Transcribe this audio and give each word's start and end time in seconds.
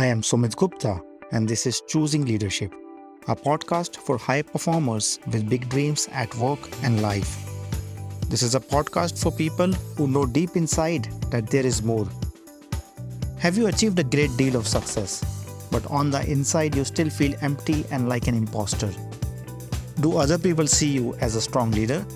I 0.00 0.06
am 0.06 0.22
Sumit 0.22 0.56
Gupta, 0.56 0.98
and 1.30 1.46
this 1.46 1.66
is 1.66 1.82
Choosing 1.86 2.24
Leadership, 2.24 2.72
a 3.28 3.36
podcast 3.36 3.98
for 3.98 4.16
high 4.16 4.40
performers 4.40 5.18
with 5.30 5.50
big 5.50 5.68
dreams 5.68 6.08
at 6.12 6.34
work 6.36 6.58
and 6.82 7.02
life. 7.02 7.36
This 8.30 8.42
is 8.42 8.54
a 8.54 8.60
podcast 8.60 9.22
for 9.22 9.30
people 9.30 9.74
who 9.98 10.08
know 10.08 10.24
deep 10.24 10.56
inside 10.56 11.06
that 11.30 11.48
there 11.48 11.66
is 11.66 11.82
more. 11.82 12.08
Have 13.40 13.58
you 13.58 13.66
achieved 13.66 13.98
a 13.98 14.02
great 14.02 14.34
deal 14.38 14.56
of 14.56 14.66
success, 14.66 15.22
but 15.70 15.84
on 15.90 16.08
the 16.08 16.24
inside 16.30 16.74
you 16.74 16.86
still 16.86 17.10
feel 17.10 17.34
empty 17.42 17.84
and 17.90 18.08
like 18.08 18.26
an 18.26 18.34
imposter? 18.34 18.90
Do 20.00 20.16
other 20.16 20.38
people 20.38 20.66
see 20.66 20.88
you 20.88 21.14
as 21.16 21.36
a 21.36 21.42
strong 21.42 21.72
leader? 21.72 22.06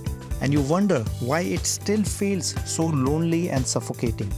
And 0.40 0.54
you 0.54 0.62
wonder 0.62 1.00
why 1.20 1.40
it 1.40 1.66
still 1.66 2.02
feels 2.02 2.54
so 2.64 2.86
lonely 2.86 3.50
and 3.50 3.66
suffocating. 3.66 4.32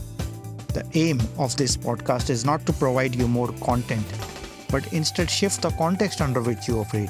The 0.77 0.85
aim 0.93 1.19
of 1.39 1.57
this 1.57 1.75
podcast 1.75 2.29
is 2.29 2.45
not 2.45 2.63
to 2.67 2.71
provide 2.71 3.15
you 3.15 3.27
more 3.27 3.51
content, 3.61 4.05
but 4.69 4.93
instead 4.93 5.27
shift 5.27 5.63
the 5.63 5.71
context 5.71 6.21
under 6.21 6.39
which 6.39 6.67
you 6.67 6.79
operate. 6.79 7.09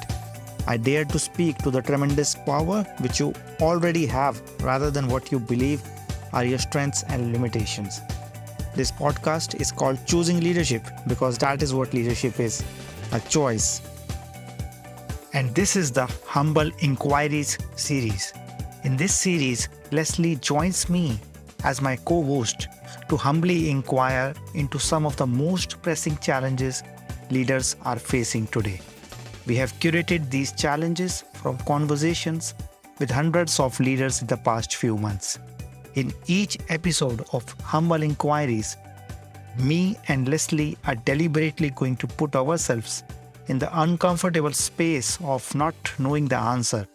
I 0.65 0.77
dare 0.77 1.03
to 1.03 1.19
speak 1.19 1.57
to 1.57 1.69
the 1.69 1.81
tremendous 1.81 2.33
power 2.33 2.83
which 2.99 3.19
you 3.19 3.33
already 3.59 4.05
have 4.05 4.41
rather 4.61 4.89
than 4.89 5.09
what 5.09 5.33
you 5.33 5.39
believe 5.39 5.81
are 6.31 6.45
your 6.45 6.59
strengths 6.59 7.03
and 7.09 7.33
limitations. 7.33 7.99
This 8.73 8.89
podcast 8.89 9.59
is 9.59 9.73
called 9.73 9.99
Choosing 10.05 10.39
Leadership 10.39 10.83
because 11.05 11.37
that 11.39 11.61
is 11.61 11.73
what 11.73 11.93
leadership 11.93 12.39
is 12.39 12.63
a 13.11 13.19
choice. 13.19 13.81
And 15.33 15.53
this 15.53 15.75
is 15.75 15.91
the 15.91 16.05
Humble 16.25 16.71
Inquiries 16.79 17.57
series. 17.75 18.31
In 18.85 18.95
this 18.95 19.13
series, 19.13 19.67
Leslie 19.91 20.37
joins 20.37 20.87
me 20.87 21.19
as 21.65 21.81
my 21.81 21.97
co 21.97 22.23
host 22.23 22.69
to 23.09 23.17
humbly 23.17 23.69
inquire 23.69 24.33
into 24.53 24.79
some 24.79 25.05
of 25.05 25.15
the 25.17 25.27
most 25.27 25.81
pressing 25.81 26.17
challenges 26.17 26.83
leaders 27.29 27.75
are 27.83 27.99
facing 27.99 28.47
today. 28.47 28.79
We 29.45 29.55
have 29.55 29.73
curated 29.79 30.29
these 30.29 30.51
challenges 30.51 31.23
from 31.33 31.57
conversations 31.59 32.53
with 32.99 33.09
hundreds 33.09 33.59
of 33.59 33.79
leaders 33.79 34.21
in 34.21 34.27
the 34.27 34.37
past 34.37 34.75
few 34.75 34.97
months. 34.97 35.39
In 35.95 36.13
each 36.27 36.57
episode 36.69 37.25
of 37.33 37.49
Humble 37.61 38.03
Inquiries, 38.03 38.77
me 39.57 39.97
and 40.07 40.27
Leslie 40.27 40.77
are 40.85 40.95
deliberately 40.95 41.71
going 41.71 41.95
to 41.97 42.07
put 42.07 42.35
ourselves 42.35 43.03
in 43.47 43.57
the 43.59 43.81
uncomfortable 43.81 44.51
space 44.51 45.17
of 45.21 45.53
not 45.55 45.75
knowing 45.97 46.25
the 46.25 46.37
answer 46.37 46.85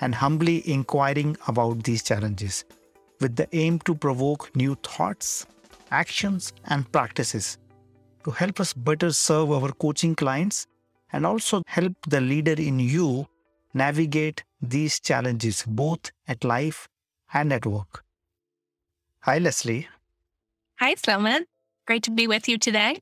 and 0.00 0.14
humbly 0.14 0.68
inquiring 0.68 1.36
about 1.46 1.84
these 1.84 2.02
challenges 2.02 2.64
with 3.20 3.36
the 3.36 3.48
aim 3.52 3.78
to 3.80 3.94
provoke 3.94 4.54
new 4.54 4.74
thoughts, 4.76 5.46
actions, 5.90 6.52
and 6.66 6.90
practices 6.92 7.58
to 8.24 8.30
help 8.30 8.60
us 8.60 8.72
better 8.72 9.10
serve 9.12 9.50
our 9.50 9.72
coaching 9.72 10.14
clients 10.14 10.66
and 11.12 11.24
also 11.24 11.62
help 11.66 11.94
the 12.08 12.20
leader 12.20 12.52
in 12.52 12.78
you 12.78 13.26
navigate 13.74 14.44
these 14.60 15.00
challenges 15.00 15.64
both 15.66 16.10
at 16.26 16.44
life 16.44 16.88
and 17.32 17.52
at 17.52 17.66
work. 17.66 18.04
Hi, 19.20 19.38
Leslie. 19.38 19.88
Hi, 20.78 20.94
Sumit. 20.94 21.44
Great 21.86 22.02
to 22.04 22.10
be 22.10 22.26
with 22.26 22.48
you 22.48 22.58
today. 22.58 23.00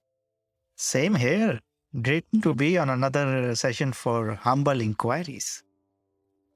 Same 0.76 1.14
here. 1.14 1.60
Great 2.02 2.26
to 2.42 2.54
be 2.54 2.78
on 2.78 2.90
another 2.90 3.54
session 3.54 3.92
for 3.92 4.34
Humble 4.34 4.80
Inquiries. 4.80 5.62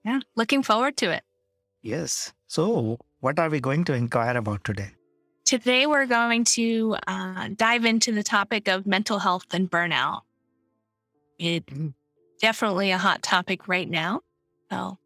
Yeah, 0.05 0.20
looking 0.36 0.62
forward 0.62 0.97
to 0.98 1.11
it. 1.11 1.25
Yes. 1.83 2.33
So, 2.47 2.98
what 3.20 3.39
are 3.39 3.48
we 3.48 3.61
going 3.61 3.84
to 3.84 3.95
inquire 3.95 4.36
about 4.36 4.64
today? 4.64 4.91
Today, 5.45 5.87
we're 5.87 6.06
going 6.06 6.45
to 6.45 6.97
uh, 7.06 7.48
dive 7.56 7.84
into 7.84 8.12
the 8.12 8.22
topic 8.22 8.69
of 8.69 8.87
mental 8.87 9.19
health 9.19 9.47
and 9.53 9.70
burnout. 9.70 10.22
It's 11.39 11.72
Mm. 11.72 11.95
definitely 12.41 12.91
a 12.91 12.98
hot 12.98 13.22
topic 13.22 13.67
right 13.67 13.89
now. 13.89 14.20
So, 14.70 14.98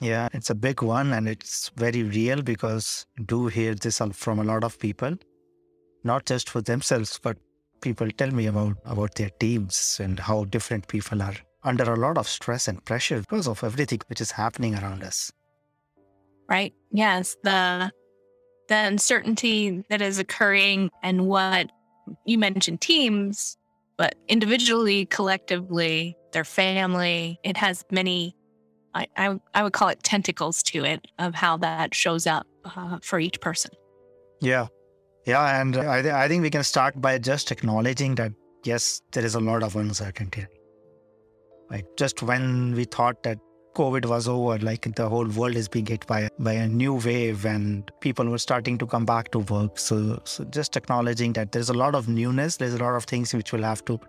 Yeah, 0.00 0.28
it's 0.32 0.50
a 0.50 0.54
big 0.54 0.82
one 0.82 1.12
and 1.12 1.28
it's 1.28 1.70
very 1.76 2.02
real 2.02 2.42
because 2.42 3.06
I 3.18 3.22
do 3.22 3.48
hear 3.48 3.74
this 3.74 4.00
from 4.12 4.38
a 4.38 4.44
lot 4.44 4.64
of 4.64 4.78
people, 4.78 5.16
not 6.04 6.24
just 6.26 6.48
for 6.48 6.62
themselves, 6.62 7.18
but 7.22 7.36
people 7.80 8.10
tell 8.10 8.30
me 8.30 8.46
about 8.46 8.76
about 8.84 9.14
their 9.16 9.30
teams 9.40 9.98
and 10.00 10.18
how 10.20 10.44
different 10.44 10.86
people 10.88 11.22
are 11.22 11.36
under 11.64 11.92
a 11.92 11.96
lot 11.96 12.16
of 12.18 12.28
stress 12.28 12.68
and 12.68 12.84
pressure 12.84 13.20
because 13.20 13.48
of 13.48 13.62
everything 13.64 14.00
which 14.08 14.20
is 14.20 14.30
happening 14.32 14.74
around 14.74 15.02
us. 15.02 15.32
Right? 16.50 16.74
Yes, 16.90 17.36
the 17.42 17.90
the 18.68 18.76
uncertainty 18.76 19.82
that 19.88 20.02
is 20.02 20.18
occurring 20.18 20.90
and 21.02 21.26
what 21.26 21.70
you 22.24 22.38
mentioned 22.38 22.80
teams, 22.80 23.56
but 23.96 24.14
individually, 24.28 25.06
collectively, 25.06 26.16
their 26.32 26.44
family, 26.44 27.38
it 27.42 27.56
has 27.56 27.84
many. 27.90 28.36
I, 28.94 29.06
I, 29.16 29.38
I 29.54 29.62
would 29.62 29.72
call 29.72 29.88
it 29.88 30.02
tentacles 30.02 30.62
to 30.64 30.84
it 30.84 31.06
of 31.18 31.34
how 31.34 31.56
that 31.58 31.94
shows 31.94 32.26
up 32.26 32.46
uh, 32.64 32.98
for 33.02 33.20
each 33.20 33.40
person. 33.40 33.70
Yeah. 34.40 34.66
Yeah, 35.26 35.60
and 35.60 35.76
I, 35.76 36.02
th- 36.02 36.14
I 36.14 36.26
think 36.26 36.42
we 36.42 36.50
can 36.50 36.64
start 36.64 37.00
by 37.00 37.18
just 37.18 37.52
acknowledging 37.52 38.14
that 38.16 38.32
yes, 38.64 39.00
there 39.12 39.24
is 39.24 39.34
a 39.34 39.40
lot 39.40 39.62
of 39.62 39.76
uncertainty. 39.76 40.46
Like 41.70 41.84
just 41.96 42.22
when 42.22 42.74
we 42.74 42.84
thought 42.84 43.22
that 43.22 43.38
COVID 43.74 44.06
was 44.06 44.26
over, 44.28 44.58
like 44.58 44.94
the 44.94 45.08
whole 45.08 45.26
world 45.26 45.56
is 45.56 45.68
being 45.68 45.86
hit 45.86 46.06
by 46.06 46.28
by 46.38 46.52
a 46.52 46.68
new 46.68 46.94
wave, 46.94 47.44
and 47.44 47.90
people 48.00 48.26
were 48.26 48.38
starting 48.38 48.78
to 48.78 48.86
come 48.86 49.04
back 49.04 49.30
to 49.32 49.38
work. 49.38 49.78
So, 49.78 50.20
so 50.24 50.44
just 50.44 50.76
acknowledging 50.76 51.32
that 51.34 51.52
there's 51.52 51.70
a 51.70 51.74
lot 51.74 51.94
of 51.94 52.08
newness, 52.08 52.56
there's 52.56 52.74
a 52.74 52.78
lot 52.78 52.96
of 52.96 53.04
things 53.04 53.32
which 53.32 53.52
we'll 53.52 53.62
have 53.62 53.84
to 53.86 54.00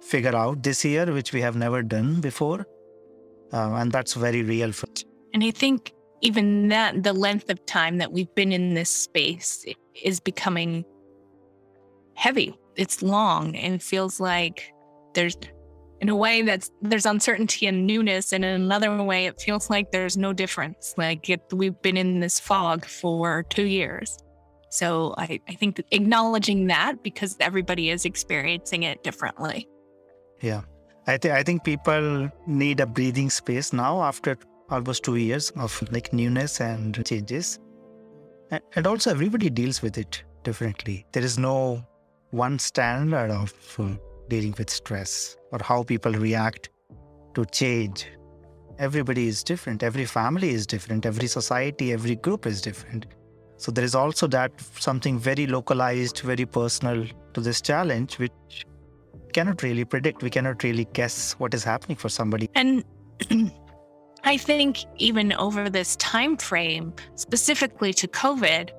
figure 0.00 0.34
out 0.34 0.62
this 0.62 0.84
year, 0.84 1.12
which 1.12 1.32
we 1.32 1.40
have 1.40 1.56
never 1.56 1.82
done 1.82 2.20
before, 2.20 2.66
uh, 3.52 3.74
and 3.74 3.92
that's 3.92 4.14
very 4.14 4.42
real 4.42 4.72
for. 4.72 4.88
And 5.32 5.44
I 5.44 5.50
think 5.50 5.92
even 6.20 6.68
that, 6.68 7.02
the 7.02 7.12
length 7.12 7.50
of 7.50 7.64
time 7.66 7.98
that 7.98 8.12
we've 8.12 8.34
been 8.34 8.52
in 8.52 8.74
this 8.74 8.90
space 8.90 9.64
is 10.02 10.20
becoming 10.20 10.84
heavy. 12.14 12.58
It's 12.76 13.02
long 13.02 13.54
and 13.54 13.82
feels 13.82 14.20
like 14.20 14.72
there's, 15.14 15.36
in 16.04 16.10
a 16.10 16.14
way, 16.14 16.42
that 16.42 16.68
there's 16.82 17.06
uncertainty 17.06 17.66
and 17.66 17.86
newness, 17.86 18.34
and 18.34 18.44
in 18.44 18.60
another 18.60 19.02
way, 19.02 19.24
it 19.24 19.40
feels 19.40 19.70
like 19.70 19.90
there's 19.90 20.18
no 20.18 20.34
difference. 20.34 20.92
Like 20.98 21.30
it, 21.30 21.40
we've 21.50 21.80
been 21.80 21.96
in 21.96 22.20
this 22.20 22.38
fog 22.38 22.84
for 22.84 23.42
two 23.44 23.64
years. 23.64 24.18
So 24.68 25.14
I, 25.16 25.40
I 25.48 25.54
think 25.54 25.76
that 25.76 25.86
acknowledging 25.92 26.66
that 26.66 27.02
because 27.02 27.38
everybody 27.40 27.88
is 27.88 28.04
experiencing 28.04 28.82
it 28.82 29.02
differently. 29.02 29.66
Yeah, 30.42 30.60
I 31.06 31.16
think 31.16 31.32
I 31.32 31.42
think 31.42 31.64
people 31.64 32.30
need 32.46 32.80
a 32.80 32.86
breathing 32.86 33.30
space 33.30 33.72
now 33.72 34.02
after 34.02 34.36
almost 34.68 35.04
two 35.04 35.16
years 35.16 35.48
of 35.56 35.82
like 35.90 36.12
newness 36.12 36.60
and 36.60 37.02
changes, 37.06 37.58
and, 38.50 38.60
and 38.76 38.86
also 38.86 39.10
everybody 39.10 39.48
deals 39.48 39.80
with 39.80 39.96
it 39.96 40.22
differently. 40.42 41.06
There 41.12 41.24
is 41.24 41.38
no 41.38 41.82
one 42.32 42.58
standard 42.58 43.30
of 43.30 43.54
uh, 43.78 43.94
dealing 44.28 44.54
with 44.58 44.70
stress 44.70 45.36
or 45.52 45.58
how 45.62 45.82
people 45.82 46.12
react 46.12 46.70
to 47.34 47.44
change. 47.46 48.06
Everybody 48.78 49.28
is 49.28 49.44
different. 49.44 49.82
Every 49.82 50.04
family 50.04 50.50
is 50.50 50.66
different. 50.66 51.06
Every 51.06 51.26
society, 51.26 51.92
every 51.92 52.16
group 52.16 52.46
is 52.46 52.60
different. 52.60 53.06
So 53.56 53.70
there 53.70 53.84
is 53.84 53.94
also 53.94 54.26
that 54.28 54.52
something 54.78 55.18
very 55.18 55.46
localized, 55.46 56.20
very 56.20 56.44
personal 56.44 57.06
to 57.34 57.40
this 57.40 57.60
challenge, 57.60 58.18
which 58.18 58.66
cannot 59.32 59.62
really 59.62 59.84
predict. 59.84 60.22
We 60.22 60.30
cannot 60.30 60.62
really 60.62 60.86
guess 60.92 61.34
what 61.34 61.54
is 61.54 61.62
happening 61.62 61.96
for 61.96 62.08
somebody. 62.08 62.50
And 62.54 62.84
I 64.24 64.36
think 64.36 64.78
even 64.96 65.32
over 65.34 65.70
this 65.70 65.96
time 65.96 66.36
frame, 66.36 66.94
specifically 67.14 67.92
to 67.94 68.08
COVID, 68.08 68.70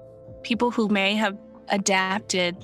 people 0.44 0.72
who 0.72 0.88
may 0.90 1.16
have 1.16 1.38
adapted 1.70 2.56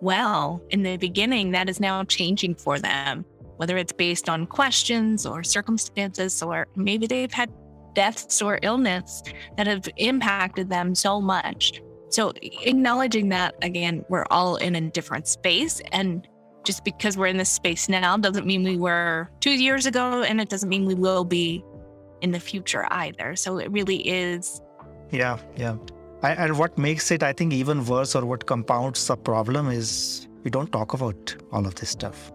well 0.00 0.62
in 0.70 0.82
the 0.82 0.96
beginning, 0.96 1.50
that 1.52 1.68
is 1.68 1.80
now 1.80 2.04
changing 2.04 2.54
for 2.54 2.78
them, 2.78 3.24
whether 3.56 3.76
it's 3.76 3.92
based 3.92 4.28
on 4.28 4.46
questions 4.46 5.26
or 5.26 5.42
circumstances, 5.42 6.42
or 6.42 6.66
maybe 6.76 7.06
they've 7.06 7.32
had 7.32 7.50
deaths 7.94 8.40
or 8.40 8.58
illness 8.62 9.22
that 9.56 9.66
have 9.66 9.88
impacted 9.96 10.68
them 10.68 10.94
so 10.94 11.20
much. 11.20 11.82
So, 12.10 12.32
acknowledging 12.42 13.28
that 13.28 13.54
again, 13.62 14.04
we're 14.08 14.26
all 14.30 14.56
in 14.56 14.74
a 14.74 14.80
different 14.90 15.28
space. 15.28 15.80
And 15.92 16.26
just 16.64 16.84
because 16.84 17.16
we're 17.16 17.26
in 17.28 17.36
this 17.36 17.50
space 17.50 17.88
now 17.88 18.16
doesn't 18.16 18.46
mean 18.46 18.64
we 18.64 18.76
were 18.76 19.30
two 19.40 19.52
years 19.52 19.86
ago, 19.86 20.22
and 20.22 20.40
it 20.40 20.48
doesn't 20.48 20.68
mean 20.68 20.86
we 20.86 20.94
will 20.94 21.24
be 21.24 21.64
in 22.20 22.32
the 22.32 22.40
future 22.40 22.86
either. 22.90 23.36
So, 23.36 23.58
it 23.58 23.70
really 23.70 24.08
is 24.08 24.60
Yeah, 25.10 25.38
yeah. 25.56 25.76
And 26.22 26.58
what 26.58 26.76
makes 26.76 27.10
it, 27.10 27.22
I 27.22 27.32
think, 27.32 27.52
even 27.52 27.84
worse 27.86 28.14
or 28.14 28.26
what 28.26 28.44
compounds 28.46 29.06
the 29.06 29.16
problem 29.16 29.70
is 29.70 30.28
we 30.44 30.50
don't 30.50 30.70
talk 30.70 30.92
about 30.92 31.34
all 31.50 31.66
of 31.66 31.74
this 31.76 31.90
stuff. 31.90 32.30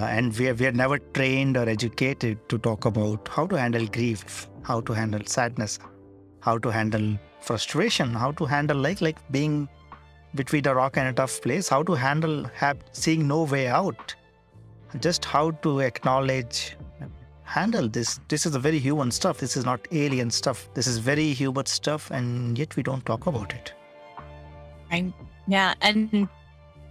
Uh, 0.00 0.04
and 0.04 0.36
we 0.36 0.48
are, 0.48 0.54
we 0.54 0.66
are 0.66 0.72
never 0.72 0.98
trained 0.98 1.56
or 1.56 1.68
educated 1.68 2.38
to 2.48 2.58
talk 2.58 2.84
about 2.84 3.28
how 3.28 3.46
to 3.46 3.58
handle 3.58 3.86
grief, 3.86 4.48
how 4.62 4.80
to 4.80 4.92
handle 4.92 5.20
sadness, 5.26 5.78
how 6.40 6.58
to 6.58 6.70
handle 6.70 7.18
frustration, 7.40 8.10
how 8.10 8.32
to 8.32 8.44
handle 8.44 8.76
like 8.76 9.00
like 9.00 9.18
being 9.30 9.68
between 10.34 10.66
a 10.66 10.74
rock 10.74 10.96
and 10.96 11.08
a 11.08 11.12
tough 11.12 11.40
place, 11.40 11.68
how 11.68 11.82
to 11.82 11.94
handle 11.94 12.44
have, 12.54 12.78
seeing 12.92 13.26
no 13.26 13.42
way 13.44 13.66
out, 13.68 14.14
just 15.00 15.24
how 15.24 15.50
to 15.50 15.80
acknowledge, 15.80 16.76
handle 17.48 17.88
this. 17.88 18.20
This 18.28 18.44
is 18.46 18.54
a 18.54 18.58
very 18.58 18.78
human 18.78 19.10
stuff. 19.10 19.38
This 19.38 19.56
is 19.56 19.64
not 19.64 19.80
alien 19.90 20.30
stuff. 20.30 20.68
This 20.74 20.86
is 20.86 20.98
very 20.98 21.32
human 21.32 21.66
stuff, 21.66 22.10
and 22.10 22.58
yet 22.58 22.76
we 22.76 22.82
don't 22.82 23.04
talk 23.06 23.26
about 23.26 23.54
it. 23.54 23.72
Right. 24.92 25.12
Yeah. 25.46 25.74
And 25.80 26.28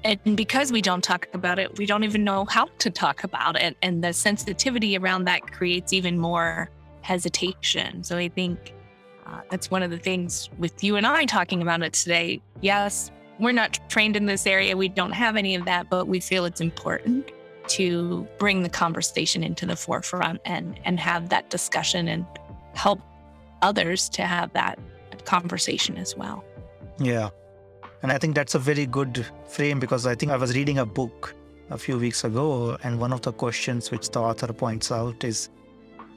and 0.04 0.38
because 0.38 0.71
we 0.71 0.81
don't 0.81 1.04
talk 1.04 1.27
about 1.33 1.59
it, 1.59 1.77
we 1.77 1.86
don't 1.86 2.04
even 2.04 2.24
know 2.24 2.45
how 2.45 2.68
to 2.80 2.89
talk 2.89 3.24
about 3.24 3.56
it. 3.59 3.77
And 3.81 4.04
the 4.04 4.13
sensitivity 4.13 4.98
around 4.98 5.25
that 5.25 5.51
creates 5.51 5.94
even 5.94 6.18
more 6.18 6.69
hesitation. 7.01 8.04
So 8.04 8.18
I 8.18 8.30
think 8.30 8.74
uh, 9.25 9.42
that's 9.50 9.69
one 9.71 9.83
of 9.83 9.92
the 9.92 9.98
things 9.98 10.50
with 10.57 10.83
you 10.83 10.95
and 10.95 11.06
I 11.06 11.25
talking 11.25 11.62
about 11.62 11.81
it 11.81 11.94
today. 11.94 12.42
Yes, 12.62 13.12
we're 13.39 13.51
not 13.51 13.80
trained 13.89 14.15
in 14.15 14.25
this 14.25 14.48
area. 14.48 14.77
We 14.77 14.88
don't 14.88 15.12
have 15.12 15.36
any 15.36 15.56
of 15.56 15.65
that, 15.65 15.89
but 15.89 16.07
we 16.07 16.19
feel 16.19 16.45
it's 16.45 16.62
important 16.62 17.31
to 17.69 18.28
bring 18.38 18.64
the 18.64 18.69
conversation 18.69 19.44
into 19.44 19.66
the 19.66 19.75
forefront 19.75 20.42
and 20.46 20.80
and 20.86 21.00
have 21.00 21.30
that 21.30 21.50
discussion 21.50 22.08
and 22.08 22.25
help 22.74 23.00
others 23.62 24.10
to 24.10 24.22
have 24.24 24.54
that 24.54 24.80
conversation 25.25 25.98
as 25.98 26.16
well. 26.16 26.44
Yeah. 27.00 27.30
And 28.02 28.12
I 28.12 28.18
think 28.18 28.36
that's 28.36 28.56
a 28.56 28.60
very 28.60 28.86
good 28.86 29.25
frame 29.48 29.80
because 29.80 30.06
I 30.06 30.16
think 30.16 30.31
I 30.31 30.38
was 30.38 30.56
reading 30.56 30.78
a 30.78 30.86
book 30.86 31.36
a 31.69 31.78
few 31.78 31.98
weeks 31.98 32.24
ago, 32.24 32.78
and 32.84 33.00
one 33.00 33.12
of 33.12 33.22
the 33.22 33.34
questions 33.34 33.92
which 33.92 34.10
the 34.10 34.19
author 34.19 34.54
points 34.54 34.92
out 34.92 35.24
is 35.24 35.50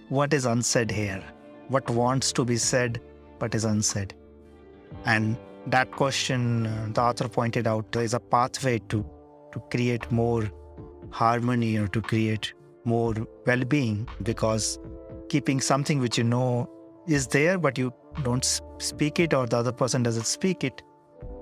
what 0.09 0.33
is 0.33 0.45
unsaid 0.45 0.91
here? 0.91 1.23
What 1.69 1.89
wants 1.91 2.33
to 2.33 2.45
be 2.45 2.57
said 2.57 3.01
but 3.39 3.55
is 3.55 3.65
unsaid? 3.65 4.15
And 5.05 5.37
that 5.67 5.91
question, 5.93 6.67
uh, 6.67 6.89
the 6.93 7.01
author 7.01 7.29
pointed 7.29 7.67
out, 7.67 7.97
is 7.97 8.15
a 8.15 8.21
pathway 8.21 8.79
to, 8.91 9.05
to 9.53 9.61
create 9.71 10.11
more 10.11 10.51
harmony 11.11 11.77
or 11.77 11.89
to 11.89 12.01
create 12.01 12.53
more 12.85 13.15
well 13.47 13.65
being 13.65 14.09
because 14.23 14.79
keeping 15.29 15.61
something 15.61 16.01
which 16.01 16.19
you 16.19 16.25
know 16.25 16.69
is 17.07 17.27
there 17.27 17.59
but 17.59 17.77
you 17.79 17.93
don't 18.23 18.61
speak 18.79 19.21
it 19.21 19.35
or 19.35 19.47
the 19.47 19.57
other 19.57 19.73
person 19.73 20.03
doesn't 20.03 20.27
speak 20.27 20.65
it 20.65 20.83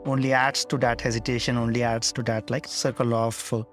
only 0.06 0.32
adds 0.32 0.64
to 0.66 0.78
that 0.78 1.00
hesitation, 1.00 1.56
only 1.56 1.82
adds 1.82 2.12
to 2.12 2.22
that 2.24 2.50
like 2.50 2.66
circle 2.66 3.14
of 3.14 3.64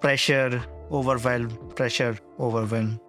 pressure, 0.00 0.62
overwhelm, 0.90 1.50
pressure, 1.74 2.18
overwhelm. 2.38 3.00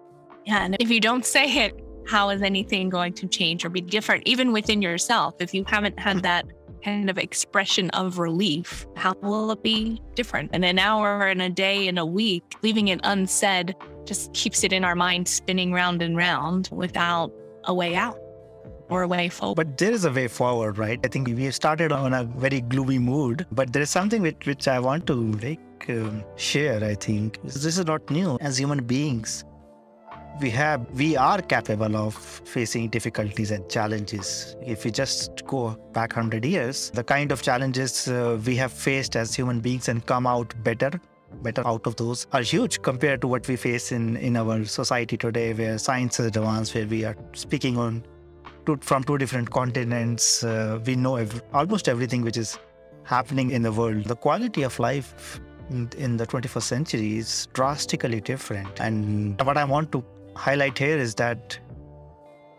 Yeah. 0.44 0.64
And 0.64 0.76
if 0.80 0.90
you 0.90 1.00
don't 1.00 1.24
say 1.24 1.44
it, 1.64 1.84
how 2.06 2.30
is 2.30 2.42
anything 2.42 2.88
going 2.88 3.12
to 3.14 3.26
change 3.26 3.64
or 3.64 3.68
be 3.68 3.80
different, 3.80 4.22
even 4.26 4.52
within 4.52 4.82
yourself? 4.82 5.34
If 5.38 5.54
you 5.54 5.64
haven't 5.66 5.98
had 5.98 6.22
that 6.22 6.46
kind 6.82 7.10
of 7.10 7.18
expression 7.18 7.90
of 7.90 8.18
relief, 8.18 8.86
how 8.96 9.14
will 9.22 9.50
it 9.50 9.62
be 9.62 10.00
different? 10.14 10.54
In 10.54 10.64
an 10.64 10.78
hour, 10.78 11.28
in 11.28 11.40
a 11.40 11.50
day, 11.50 11.88
in 11.88 11.98
a 11.98 12.06
week, 12.06 12.44
leaving 12.62 12.88
it 12.88 13.00
unsaid 13.04 13.74
just 14.04 14.32
keeps 14.32 14.64
it 14.64 14.72
in 14.72 14.84
our 14.84 14.94
mind 14.94 15.28
spinning 15.28 15.72
round 15.72 16.02
and 16.02 16.16
round 16.16 16.68
without 16.72 17.32
a 17.64 17.74
way 17.74 17.94
out 17.94 18.18
or 18.88 19.02
a 19.02 19.08
way 19.08 19.28
forward. 19.28 19.54
But 19.54 19.78
there 19.78 19.92
is 19.92 20.04
a 20.04 20.10
way 20.10 20.28
forward, 20.28 20.78
right? 20.78 20.98
I 21.04 21.08
think 21.08 21.28
we 21.28 21.50
started 21.50 21.92
on 21.92 22.12
a 22.12 22.24
very 22.24 22.60
gloomy 22.60 22.98
mood, 22.98 23.46
but 23.52 23.72
there 23.72 23.82
is 23.82 23.90
something 23.90 24.22
which, 24.22 24.46
which 24.46 24.66
I 24.68 24.80
want 24.80 25.06
to 25.06 25.14
like 25.14 25.60
um, 25.88 26.24
share. 26.36 26.82
I 26.82 26.94
think 26.94 27.40
this 27.44 27.64
is 27.64 27.84
not 27.84 28.10
new. 28.10 28.36
As 28.40 28.58
human 28.58 28.84
beings, 28.84 29.44
we 30.40 30.50
have 30.50 30.80
we 30.98 31.16
are 31.16 31.42
capable 31.42 31.96
of 31.96 32.14
facing 32.14 32.88
difficulties 32.88 33.50
and 33.50 33.68
challenges. 33.68 34.56
If 34.62 34.84
we 34.84 34.90
just 34.90 35.44
go 35.46 35.76
back 35.92 36.12
hundred 36.12 36.44
years, 36.44 36.90
the 36.90 37.04
kind 37.04 37.32
of 37.32 37.42
challenges 37.42 38.08
uh, 38.08 38.40
we 38.44 38.56
have 38.56 38.72
faced 38.72 39.16
as 39.16 39.34
human 39.34 39.60
beings 39.60 39.88
and 39.88 40.04
come 40.06 40.26
out 40.26 40.54
better 40.64 40.90
better 41.42 41.64
out 41.64 41.86
of 41.86 41.94
those 41.94 42.26
are 42.32 42.42
huge 42.42 42.82
compared 42.82 43.20
to 43.20 43.28
what 43.28 43.46
we 43.46 43.54
face 43.54 43.92
in, 43.92 44.16
in 44.16 44.36
our 44.36 44.64
society 44.64 45.16
today 45.16 45.52
where 45.52 45.78
science 45.78 46.18
is 46.18 46.26
advanced 46.26 46.74
where 46.74 46.86
we 46.86 47.04
are 47.04 47.16
speaking 47.34 47.78
on 47.78 48.02
two, 48.66 48.76
from 48.80 49.04
two 49.04 49.16
different 49.16 49.48
continents. 49.50 50.42
Uh, 50.42 50.80
we 50.84 50.96
know 50.96 51.16
ev- 51.16 51.42
almost 51.52 51.88
everything 51.88 52.22
which 52.22 52.36
is 52.36 52.58
happening 53.04 53.50
in 53.50 53.62
the 53.62 53.72
world. 53.72 54.04
The 54.04 54.16
quality 54.16 54.62
of 54.62 54.78
life 54.78 55.40
in 55.70 56.16
the 56.16 56.26
21st 56.26 56.62
century 56.62 57.18
is 57.18 57.48
drastically 57.52 58.20
different. 58.20 58.80
And 58.80 59.40
what 59.42 59.56
I 59.56 59.64
want 59.64 59.92
to 59.92 60.04
highlight 60.36 60.78
here 60.78 60.98
is 60.98 61.14
that 61.16 61.58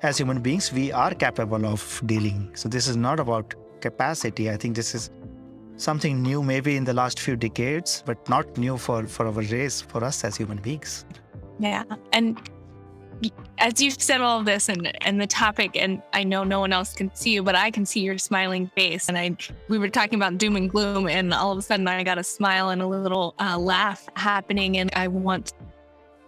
as 0.04 0.18
human 0.18 0.42
beings, 0.42 0.72
we 0.74 0.92
are 0.92 1.14
capable 1.14 1.66
of 1.66 2.02
dealing. 2.06 2.52
So 2.56 2.70
this 2.70 2.88
is 2.88 2.98
not 2.98 3.20
about 3.20 3.54
capacity. 3.82 4.50
I 4.50 4.58
think 4.58 4.76
this 4.76 4.96
is 4.96 5.12
something 5.78 6.22
new 6.22 6.44
maybe 6.44 6.76
in 6.76 6.84
the 6.84 6.94
last 6.94 7.20
few 7.20 7.36
decades, 7.36 8.04
but 8.06 8.28
not 8.30 8.58
new 8.58 8.78
for, 8.78 9.06
for 9.06 9.28
our 9.28 9.34
race, 9.34 9.82
for 9.82 10.04
us 10.04 10.24
as 10.24 10.38
human 10.38 10.58
beings. 10.58 11.06
Yeah. 11.60 11.84
And 12.14 12.50
as 13.60 13.82
you've 13.82 14.02
said 14.02 14.22
all 14.22 14.40
of 14.40 14.46
this 14.46 14.70
and 14.70 14.92
and 15.06 15.22
the 15.22 15.28
topic, 15.28 15.72
and 15.76 16.02
I 16.14 16.24
know 16.24 16.44
no 16.44 16.60
one 16.60 16.74
else 16.74 16.94
can 16.94 17.14
see 17.14 17.34
you, 17.34 17.44
but 17.44 17.56
I 17.56 17.70
can 17.70 17.86
see 17.86 18.00
your 18.02 18.18
smiling 18.18 18.72
face. 18.76 19.10
And 19.10 19.18
I 19.18 19.36
we 19.68 19.78
were 19.78 19.90
talking 19.90 20.16
about 20.16 20.38
doom 20.38 20.56
and 20.56 20.70
gloom, 20.70 21.08
and 21.08 21.34
all 21.34 21.52
of 21.52 21.58
a 21.58 21.62
sudden 21.62 21.88
I 21.88 22.04
got 22.04 22.18
a 22.18 22.24
smile 22.24 22.70
and 22.70 22.82
a 22.82 22.88
little 22.88 23.36
uh, 23.40 23.58
laugh 23.58 24.08
happening, 24.16 24.78
and 24.78 24.90
I 24.96 25.08
want. 25.08 25.54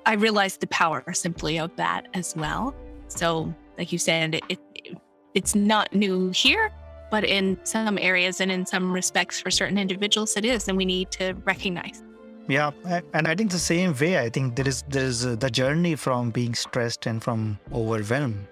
I 0.05 0.13
realized 0.13 0.59
the 0.59 0.67
power 0.67 1.03
simply 1.13 1.59
of 1.59 1.75
that 1.77 2.07
as 2.13 2.35
well. 2.35 2.75
So, 3.07 3.53
like 3.77 3.91
you 3.91 3.99
said, 3.99 4.35
it, 4.35 4.59
it 4.75 4.97
it's 5.33 5.55
not 5.55 5.93
new 5.93 6.29
here, 6.31 6.71
but 7.09 7.23
in 7.23 7.57
some 7.63 7.97
areas 7.97 8.41
and 8.41 8.51
in 8.51 8.65
some 8.65 8.91
respects 8.91 9.39
for 9.39 9.49
certain 9.49 9.77
individuals 9.77 10.37
it 10.37 10.45
is, 10.45 10.67
and 10.67 10.77
we 10.77 10.85
need 10.85 11.11
to 11.11 11.33
recognize. 11.45 12.03
Yeah, 12.47 12.71
and 13.13 13.27
I 13.27 13.35
think 13.35 13.51
the 13.51 13.59
same 13.59 13.95
way. 13.97 14.19
I 14.19 14.29
think 14.29 14.55
there 14.55 14.67
is 14.67 14.83
there 14.89 15.05
is 15.05 15.25
uh, 15.25 15.35
the 15.35 15.49
journey 15.49 15.95
from 15.95 16.31
being 16.31 16.53
stressed 16.53 17.05
and 17.05 17.23
from 17.23 17.57
overwhelmed 17.71 18.47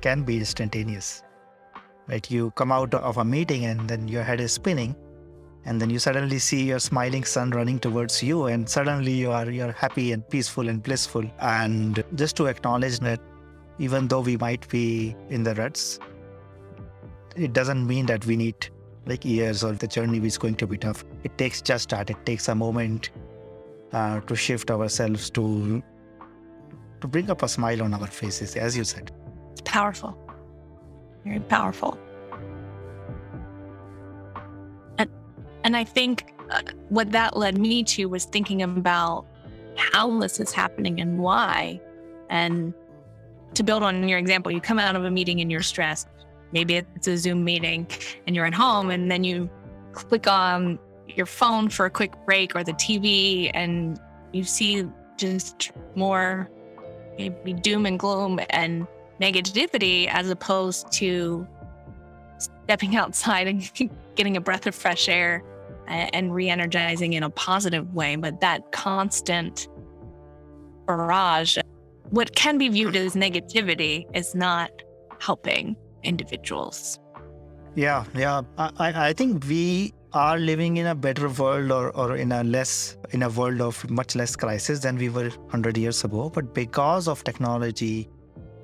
can 0.00 0.24
be 0.24 0.38
instantaneous. 0.38 1.22
Right, 2.08 2.28
you 2.30 2.50
come 2.52 2.70
out 2.70 2.94
of 2.94 3.16
a 3.18 3.24
meeting 3.24 3.64
and 3.64 3.88
then 3.88 4.08
your 4.08 4.22
head 4.22 4.40
is 4.40 4.52
spinning, 4.52 4.94
and 5.66 5.80
then 5.80 5.90
you 5.90 5.98
suddenly 5.98 6.38
see 6.38 6.62
your 6.62 6.78
smiling 6.78 7.24
son 7.24 7.50
running 7.50 7.80
towards 7.80 8.22
you, 8.22 8.46
and 8.46 8.68
suddenly 8.68 9.12
you 9.12 9.32
are 9.32 9.50
you're 9.50 9.72
happy 9.72 10.12
and 10.12 10.26
peaceful 10.28 10.68
and 10.68 10.82
blissful. 10.82 11.24
And 11.40 12.02
just 12.14 12.36
to 12.36 12.46
acknowledge 12.46 13.00
that, 13.00 13.20
even 13.78 14.06
though 14.06 14.20
we 14.20 14.36
might 14.36 14.68
be 14.68 15.16
in 15.28 15.42
the 15.42 15.54
ruts, 15.56 15.98
it 17.34 17.52
doesn't 17.52 17.86
mean 17.86 18.06
that 18.06 18.24
we 18.26 18.36
need 18.36 18.68
like 19.06 19.24
years 19.24 19.64
or 19.64 19.72
the 19.72 19.88
journey 19.88 20.24
is 20.24 20.38
going 20.38 20.54
to 20.56 20.66
be 20.66 20.78
tough. 20.78 21.04
It 21.24 21.36
takes 21.36 21.60
just 21.60 21.90
that. 21.90 22.10
It 22.10 22.24
takes 22.24 22.48
a 22.48 22.54
moment 22.54 23.10
uh, 23.92 24.20
to 24.20 24.36
shift 24.36 24.70
ourselves 24.70 25.30
to 25.30 25.82
to 27.00 27.08
bring 27.08 27.28
up 27.28 27.42
a 27.42 27.48
smile 27.48 27.82
on 27.82 27.92
our 27.92 28.06
faces, 28.06 28.56
as 28.56 28.76
you 28.76 28.84
said. 28.84 29.10
Powerful, 29.64 30.16
very 31.24 31.40
powerful. 31.40 31.98
And 35.66 35.76
I 35.76 35.82
think 35.82 36.32
uh, 36.50 36.62
what 36.90 37.10
that 37.10 37.36
led 37.36 37.58
me 37.58 37.82
to 37.82 38.06
was 38.06 38.24
thinking 38.24 38.62
about 38.62 39.26
how 39.76 40.16
this 40.20 40.38
is 40.38 40.52
happening 40.52 41.00
and 41.00 41.18
why. 41.18 41.80
And 42.30 42.72
to 43.54 43.64
build 43.64 43.82
on 43.82 44.08
your 44.08 44.20
example, 44.20 44.52
you 44.52 44.60
come 44.60 44.78
out 44.78 44.94
of 44.94 45.04
a 45.04 45.10
meeting 45.10 45.40
and 45.40 45.50
you're 45.50 45.64
stressed. 45.64 46.06
Maybe 46.52 46.76
it's 46.76 47.08
a 47.08 47.18
Zoom 47.18 47.42
meeting 47.42 47.88
and 48.28 48.36
you're 48.36 48.46
at 48.46 48.54
home, 48.54 48.90
and 48.90 49.10
then 49.10 49.24
you 49.24 49.50
click 49.92 50.28
on 50.28 50.78
your 51.08 51.26
phone 51.26 51.68
for 51.68 51.86
a 51.86 51.90
quick 51.90 52.12
break 52.24 52.54
or 52.54 52.62
the 52.62 52.74
TV 52.74 53.50
and 53.52 54.00
you 54.32 54.44
see 54.44 54.86
just 55.16 55.72
more 55.96 56.48
maybe 57.18 57.54
doom 57.54 57.86
and 57.86 57.98
gloom 57.98 58.38
and 58.50 58.86
negativity 59.20 60.06
as 60.08 60.30
opposed 60.30 60.92
to 60.92 61.44
stepping 62.38 62.94
outside 63.02 63.48
and 63.48 63.68
getting 64.14 64.36
a 64.36 64.40
breath 64.40 64.68
of 64.68 64.74
fresh 64.74 65.08
air 65.08 65.42
and 65.88 66.34
re-energizing 66.34 67.12
in 67.12 67.22
a 67.22 67.30
positive 67.30 67.92
way 67.94 68.16
but 68.16 68.40
that 68.40 68.72
constant 68.72 69.68
barrage 70.86 71.58
what 72.10 72.34
can 72.36 72.58
be 72.58 72.68
viewed 72.68 72.96
as 72.96 73.14
negativity 73.14 74.04
is 74.14 74.34
not 74.34 74.70
helping 75.18 75.76
individuals. 76.02 76.98
Yeah 77.74 78.04
yeah. 78.14 78.42
I 78.56 79.08
i 79.08 79.12
think 79.12 79.44
we 79.46 79.92
are 80.12 80.38
living 80.38 80.78
in 80.78 80.86
a 80.86 80.94
better 80.94 81.28
world 81.28 81.70
or, 81.70 81.90
or 81.94 82.16
in 82.16 82.32
a 82.32 82.42
less 82.42 82.96
in 83.10 83.22
a 83.22 83.28
world 83.28 83.60
of 83.60 83.88
much 83.90 84.14
less 84.16 84.34
crisis 84.34 84.80
than 84.80 84.96
we 84.96 85.08
were 85.08 85.28
100 85.28 85.76
years 85.76 86.04
ago 86.04 86.30
but 86.30 86.54
because 86.54 87.08
of 87.08 87.22
technology 87.24 88.08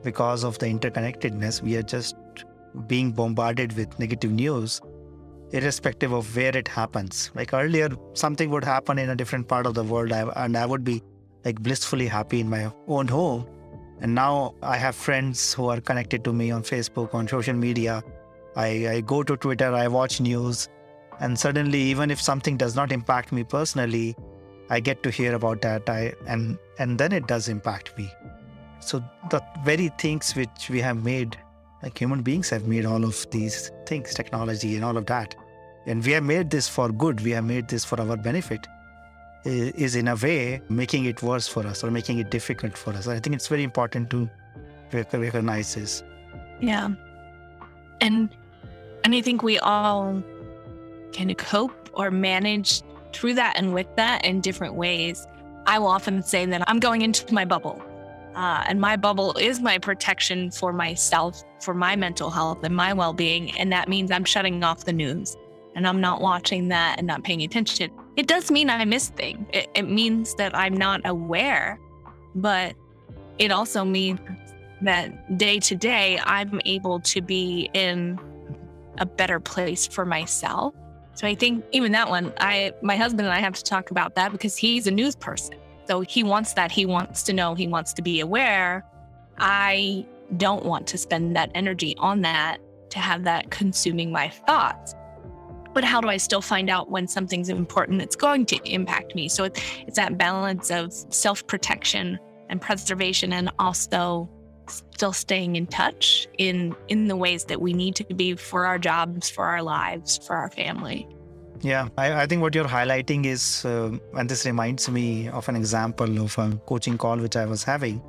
because 0.02 0.44
of 0.44 0.58
the 0.60 0.66
interconnectedness 0.66 1.60
we 1.62 1.76
are 1.76 1.82
just 1.82 2.16
being 2.86 3.12
bombarded 3.12 3.76
with 3.76 3.98
negative 3.98 4.32
news 4.32 4.80
irrespective 5.52 6.12
of 6.12 6.34
where 6.36 6.56
it 6.56 6.68
happens 6.68 7.30
like 7.34 7.52
earlier 7.52 7.88
something 8.14 8.50
would 8.50 8.64
happen 8.64 8.98
in 8.98 9.10
a 9.10 9.16
different 9.16 9.46
part 9.48 9.66
of 9.66 9.74
the 9.74 9.84
world 9.84 10.12
and 10.12 10.56
i 10.56 10.66
would 10.66 10.84
be 10.84 11.02
like 11.44 11.60
blissfully 11.62 12.06
happy 12.06 12.40
in 12.40 12.48
my 12.48 12.70
own 12.88 13.06
home 13.08 13.46
and 14.00 14.14
now 14.14 14.54
i 14.62 14.76
have 14.76 14.94
friends 14.94 15.52
who 15.54 15.68
are 15.68 15.80
connected 15.80 16.24
to 16.24 16.32
me 16.32 16.50
on 16.50 16.62
facebook 16.62 17.14
on 17.14 17.28
social 17.28 17.54
media 17.54 18.02
i, 18.56 18.68
I 18.94 19.00
go 19.00 19.22
to 19.22 19.36
twitter 19.36 19.74
i 19.74 19.88
watch 19.88 20.20
news 20.20 20.68
And 21.20 21.38
suddenly, 21.38 21.78
even 21.78 22.10
if 22.10 22.20
something 22.20 22.56
does 22.56 22.74
not 22.74 22.92
impact 22.92 23.32
me 23.32 23.44
personally, 23.44 24.16
I 24.70 24.80
get 24.80 25.02
to 25.04 25.10
hear 25.10 25.34
about 25.34 25.60
that. 25.62 25.88
I 25.88 26.14
and 26.26 26.58
and 26.78 26.98
then 26.98 27.12
it 27.12 27.28
does 27.28 27.48
impact 27.48 27.96
me. 27.96 28.10
So 28.80 29.02
the 29.30 29.40
very 29.64 29.88
things 29.98 30.34
which 30.34 30.68
we 30.68 30.80
have 30.80 31.04
made, 31.04 31.36
like 31.82 31.96
human 31.96 32.22
beings 32.22 32.50
have 32.50 32.66
made 32.66 32.84
all 32.84 33.04
of 33.04 33.20
these 33.30 33.70
things, 33.86 34.14
technology 34.14 34.74
and 34.74 34.84
all 34.84 34.96
of 34.96 35.06
that. 35.06 35.36
And 35.86 36.04
we 36.04 36.12
have 36.12 36.24
made 36.24 36.50
this 36.50 36.68
for 36.68 36.90
good. 36.90 37.20
We 37.20 37.32
have 37.32 37.44
made 37.44 37.68
this 37.68 37.84
for 37.84 38.00
our 38.00 38.16
benefit 38.16 38.68
is 39.44 39.96
in 39.96 40.08
a 40.08 40.16
way 40.16 40.62
making 40.68 41.04
it 41.06 41.22
worse 41.22 41.48
for 41.48 41.66
us 41.66 41.82
or 41.82 41.90
making 41.90 42.18
it 42.18 42.30
difficult 42.30 42.76
for 42.76 42.92
us. 42.92 43.08
I 43.08 43.18
think 43.18 43.34
it's 43.34 43.48
very 43.48 43.62
important 43.62 44.10
to 44.10 44.28
recognize 44.92 45.74
this. 45.74 46.02
Yeah. 46.60 46.90
And 48.00 48.28
and 49.04 49.14
I 49.14 49.20
think 49.20 49.42
we 49.42 49.58
all 49.58 50.22
can 51.12 51.34
cope 51.34 51.90
or 51.92 52.10
manage 52.10 52.82
through 53.12 53.34
that 53.34 53.54
and 53.56 53.74
with 53.74 53.88
that 53.96 54.24
in 54.24 54.40
different 54.40 54.74
ways. 54.74 55.26
I 55.66 55.78
will 55.78 55.88
often 55.88 56.22
say 56.22 56.46
that 56.46 56.62
I'm 56.68 56.78
going 56.78 57.02
into 57.02 57.32
my 57.34 57.44
bubble. 57.44 57.82
Uh, 58.34 58.64
and 58.66 58.80
my 58.80 58.96
bubble 58.96 59.36
is 59.36 59.60
my 59.60 59.76
protection 59.76 60.50
for 60.50 60.72
myself, 60.72 61.42
for 61.60 61.74
my 61.74 61.96
mental 61.96 62.30
health 62.30 62.64
and 62.64 62.74
my 62.74 62.92
well 62.92 63.12
being. 63.12 63.56
And 63.58 63.72
that 63.72 63.88
means 63.88 64.10
I'm 64.10 64.24
shutting 64.24 64.62
off 64.64 64.84
the 64.84 64.92
news 64.92 65.36
and 65.74 65.86
I'm 65.86 66.00
not 66.00 66.20
watching 66.20 66.68
that 66.68 66.98
and 66.98 67.06
not 67.06 67.24
paying 67.24 67.42
attention. 67.42 67.90
It 68.16 68.26
does 68.26 68.50
mean 68.50 68.70
I 68.70 68.84
miss 68.84 69.08
things. 69.08 69.46
It, 69.52 69.68
it 69.74 69.88
means 69.88 70.34
that 70.34 70.56
I'm 70.56 70.76
not 70.76 71.00
aware, 71.04 71.78
but 72.34 72.74
it 73.38 73.50
also 73.50 73.84
means 73.84 74.20
that 74.82 75.38
day 75.38 75.58
to 75.60 75.74
day, 75.74 76.18
I'm 76.24 76.60
able 76.64 77.00
to 77.00 77.22
be 77.22 77.70
in 77.72 78.18
a 78.98 79.06
better 79.06 79.40
place 79.40 79.86
for 79.86 80.04
myself. 80.04 80.74
So 81.14 81.26
I 81.26 81.34
think 81.34 81.64
even 81.72 81.92
that 81.92 82.08
one, 82.08 82.32
I 82.38 82.72
my 82.82 82.96
husband 82.96 83.26
and 83.26 83.34
I 83.34 83.40
have 83.40 83.54
to 83.54 83.62
talk 83.62 83.90
about 83.90 84.14
that 84.16 84.32
because 84.32 84.56
he's 84.56 84.86
a 84.86 84.90
news 84.90 85.14
person. 85.14 85.56
So 85.86 86.00
he 86.00 86.22
wants 86.22 86.52
that. 86.54 86.70
He 86.70 86.86
wants 86.86 87.22
to 87.24 87.32
know. 87.32 87.54
He 87.54 87.68
wants 87.68 87.92
to 87.94 88.02
be 88.02 88.20
aware. 88.20 88.84
I 89.38 90.06
don't 90.36 90.64
want 90.64 90.86
to 90.88 90.98
spend 90.98 91.36
that 91.36 91.50
energy 91.54 91.94
on 91.98 92.22
that 92.22 92.58
to 92.90 92.98
have 92.98 93.24
that 93.24 93.50
consuming 93.50 94.10
my 94.10 94.28
thoughts 94.28 94.94
but 95.74 95.84
how 95.84 96.00
do 96.00 96.08
I 96.08 96.16
still 96.16 96.42
find 96.42 96.68
out 96.70 96.90
when 96.90 97.06
something's 97.06 97.48
important 97.48 97.98
that's 97.98 98.16
going 98.16 98.46
to 98.46 98.56
impact 98.70 99.14
me? 99.14 99.28
So 99.28 99.44
it's 99.44 99.96
that 99.96 100.18
balance 100.18 100.70
of 100.70 100.92
self 100.92 101.46
protection 101.46 102.18
and 102.48 102.60
preservation, 102.60 103.32
and 103.32 103.50
also 103.58 104.28
still 104.68 105.12
staying 105.12 105.56
in 105.56 105.66
touch 105.66 106.28
in 106.38 106.74
in 106.88 107.08
the 107.08 107.16
ways 107.16 107.44
that 107.44 107.60
we 107.60 107.72
need 107.72 107.94
to 107.96 108.04
be 108.14 108.34
for 108.34 108.66
our 108.66 108.78
jobs, 108.78 109.30
for 109.30 109.44
our 109.44 109.62
lives, 109.62 110.18
for 110.26 110.36
our 110.36 110.50
family. 110.50 111.08
Yeah, 111.60 111.88
I, 111.96 112.22
I 112.22 112.26
think 112.26 112.42
what 112.42 112.56
you're 112.56 112.64
highlighting 112.64 113.24
is, 113.24 113.64
uh, 113.64 113.96
and 114.16 114.28
this 114.28 114.44
reminds 114.44 114.90
me 114.90 115.28
of 115.28 115.48
an 115.48 115.54
example 115.54 116.18
of 116.20 116.36
a 116.36 116.60
coaching 116.66 116.98
call 116.98 117.18
which 117.18 117.36
I 117.36 117.46
was 117.46 117.62
having, 117.62 118.02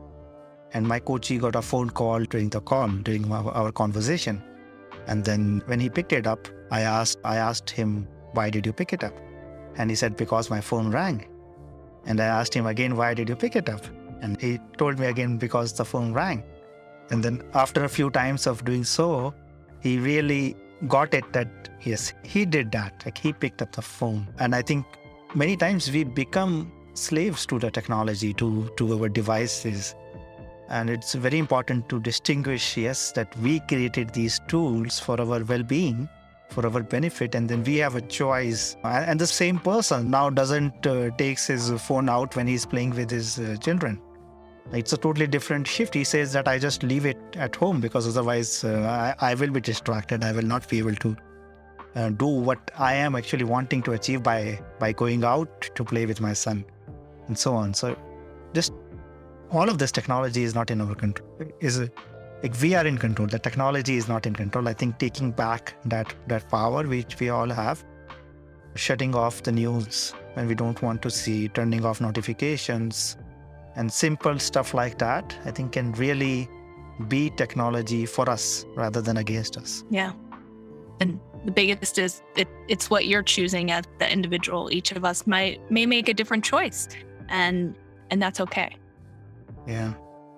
and 0.73 0.87
my 0.87 0.99
coachee 0.99 1.37
got 1.37 1.55
a 1.55 1.61
phone 1.61 1.91
call 1.91 2.23
during 2.23 2.49
the 2.49 2.61
call 2.61 2.87
during 2.89 3.31
our, 3.31 3.51
our 3.51 3.71
conversation, 3.71 4.41
and 5.07 5.23
then 5.23 5.61
when 5.67 5.79
he 5.79 5.89
picked 5.89 6.13
it 6.13 6.25
up, 6.25 6.47
I 6.77 6.81
asked 6.81 7.19
I 7.23 7.37
asked 7.37 7.69
him, 7.69 8.07
why 8.37 8.49
did 8.49 8.65
you 8.65 8.73
pick 8.73 8.93
it 8.93 9.03
up? 9.03 9.15
And 9.77 9.89
he 9.91 9.95
said, 9.95 10.17
because 10.17 10.49
my 10.49 10.61
phone 10.69 10.89
rang. 10.91 11.25
And 12.05 12.19
I 12.19 12.25
asked 12.25 12.53
him 12.53 12.65
again, 12.65 12.95
why 12.97 13.13
did 13.13 13.29
you 13.29 13.35
pick 13.35 13.55
it 13.55 13.69
up? 13.69 13.85
And 14.21 14.41
he 14.41 14.59
told 14.77 14.99
me 14.99 15.05
again, 15.07 15.37
because 15.37 15.73
the 15.73 15.85
phone 15.85 16.13
rang. 16.13 16.43
And 17.11 17.23
then 17.23 17.43
after 17.53 17.83
a 17.83 17.89
few 17.89 18.09
times 18.09 18.47
of 18.47 18.65
doing 18.65 18.83
so, 18.83 19.33
he 19.81 19.99
really 19.99 20.55
got 20.87 21.13
it 21.13 21.31
that 21.33 21.69
yes, 21.83 22.13
he 22.23 22.45
did 22.45 22.71
that. 22.71 23.03
Like 23.05 23.17
he 23.17 23.33
picked 23.33 23.61
up 23.61 23.73
the 23.73 23.81
phone. 23.81 24.27
And 24.39 24.55
I 24.55 24.61
think 24.61 24.85
many 25.35 25.55
times 25.55 25.91
we 25.91 26.03
become 26.03 26.71
slaves 26.95 27.45
to 27.47 27.59
the 27.59 27.69
technology, 27.69 28.33
to, 28.35 28.71
to 28.77 28.97
our 28.97 29.09
devices. 29.09 29.95
And 30.69 30.89
it's 30.89 31.13
very 31.13 31.37
important 31.37 31.87
to 31.89 31.99
distinguish, 31.99 32.77
yes, 32.77 33.11
that 33.11 33.37
we 33.39 33.59
created 33.61 34.09
these 34.11 34.39
tools 34.47 34.99
for 34.99 35.19
our 35.21 35.43
well 35.43 35.63
being, 35.63 36.09
for 36.53 36.65
our 36.65 36.83
benefit, 36.83 37.35
and 37.35 37.49
then 37.49 37.63
we 37.63 37.77
have 37.77 37.95
a 37.95 38.01
choice. 38.01 38.77
And 38.83 39.19
the 39.19 39.27
same 39.27 39.59
person 39.59 40.09
now 40.11 40.29
doesn't 40.29 40.87
uh, 40.87 41.09
takes 41.17 41.47
his 41.47 41.71
phone 41.81 42.09
out 42.09 42.35
when 42.35 42.47
he's 42.47 42.65
playing 42.65 42.91
with 42.91 43.09
his 43.09 43.39
uh, 43.39 43.55
children. 43.59 44.01
It's 44.71 44.93
a 44.93 44.97
totally 44.97 45.27
different 45.27 45.67
shift. 45.67 45.93
He 45.93 46.03
says 46.03 46.31
that 46.33 46.47
I 46.47 46.57
just 46.57 46.83
leave 46.83 47.05
it 47.05 47.17
at 47.35 47.55
home 47.55 47.81
because 47.81 48.07
otherwise 48.07 48.63
uh, 48.63 49.15
I, 49.19 49.31
I, 49.31 49.33
will 49.35 49.51
be 49.51 49.59
distracted. 49.59 50.23
I 50.23 50.31
will 50.31 50.49
not 50.53 50.69
be 50.69 50.77
able 50.77 50.95
to 50.95 51.17
uh, 51.95 52.09
do 52.09 52.27
what 52.27 52.71
I 52.77 52.93
am 52.93 53.15
actually 53.15 53.43
wanting 53.43 53.83
to 53.83 53.91
achieve 53.91 54.23
by 54.23 54.59
by 54.79 54.93
going 54.93 55.23
out 55.23 55.69
to 55.75 55.83
play 55.83 56.05
with 56.05 56.21
my 56.21 56.33
son, 56.33 56.63
and 57.27 57.37
so 57.37 57.53
on. 57.55 57.73
So, 57.73 57.97
just 58.53 58.73
all 59.51 59.69
of 59.69 59.77
this 59.77 59.91
technology 59.91 60.43
is 60.43 60.55
not 60.55 60.71
in 60.71 60.81
our 60.81 60.95
control. 60.95 61.29
Is 61.59 61.79
like 62.43 62.59
we 62.61 62.75
are 62.75 62.85
in 62.85 62.97
control. 62.97 63.27
The 63.27 63.39
technology 63.39 63.95
is 63.95 64.07
not 64.07 64.25
in 64.27 64.35
control. 64.35 64.67
I 64.67 64.73
think 64.73 64.99
taking 64.99 65.31
back 65.31 65.75
that 65.85 66.13
that 66.27 66.49
power 66.49 66.85
which 66.85 67.19
we 67.19 67.29
all 67.29 67.49
have, 67.49 67.83
shutting 68.75 69.15
off 69.15 69.43
the 69.43 69.51
news 69.51 70.13
when 70.33 70.47
we 70.47 70.55
don't 70.55 70.81
want 70.81 71.01
to 71.03 71.09
see, 71.09 71.47
turning 71.47 71.85
off 71.85 72.01
notifications, 72.01 73.17
and 73.75 73.91
simple 73.91 74.37
stuff 74.39 74.73
like 74.73 74.97
that, 74.99 75.37
I 75.45 75.51
think 75.51 75.71
can 75.71 75.93
really 75.93 76.49
be 77.07 77.29
technology 77.31 78.05
for 78.05 78.29
us 78.29 78.65
rather 78.75 79.01
than 79.01 79.17
against 79.17 79.57
us. 79.57 79.83
Yeah. 79.89 80.11
And 80.99 81.19
the 81.45 81.51
biggest 81.51 81.97
is 81.97 82.21
it, 82.35 82.47
it's 82.67 82.89
what 82.89 83.07
you're 83.07 83.23
choosing 83.23 83.71
as 83.71 83.85
the 83.99 84.11
individual. 84.11 84.71
Each 84.71 84.91
of 84.91 85.03
us 85.03 85.25
might 85.25 85.59
may 85.71 85.85
make 85.85 86.09
a 86.09 86.13
different 86.13 86.43
choice 86.43 86.87
and 87.29 87.75
and 88.11 88.21
that's 88.21 88.39
okay. 88.41 88.75
Yeah. 89.67 89.93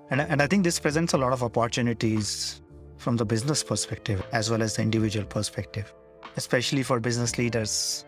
And, 0.09 0.21
and 0.21 0.41
I 0.41 0.47
think 0.47 0.63
this 0.63 0.79
presents 0.79 1.13
a 1.13 1.17
lot 1.17 1.33
of 1.33 1.41
opportunities 1.41 2.61
from 2.97 3.17
the 3.17 3.25
business 3.25 3.63
perspective 3.63 4.23
as 4.31 4.49
well 4.49 4.61
as 4.61 4.75
the 4.75 4.81
individual 4.81 5.25
perspective, 5.25 5.93
especially 6.37 6.83
for 6.83 6.99
business 6.99 7.37
leaders. 7.37 8.05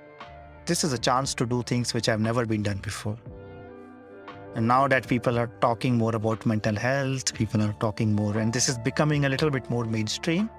This 0.66 0.84
is 0.84 0.94
a 0.94 0.98
chance 0.98 1.34
to 1.36 1.46
do 1.46 1.64
things 1.64 1.94
which 1.94 2.06
have 2.06 2.20
never 2.20 2.46
been 2.46 2.62
done 2.62 2.78
before. 2.78 3.18
And 4.56 4.68
now 4.68 4.88
that 4.88 5.08
people 5.08 5.38
are 5.38 5.48
talking 5.62 5.98
more 5.98 6.16
about 6.16 6.46
mental 6.46 6.76
health, 6.76 7.34
people 7.34 7.62
are 7.62 7.74
talking 7.80 8.14
more, 8.14 8.38
and 8.38 8.52
this 8.52 8.70
is 8.70 8.78
becoming 8.78 9.26
a 9.26 9.30
little 9.30 9.50
bit 9.50 9.70
more 9.70 9.86
mainstream. 9.86 10.50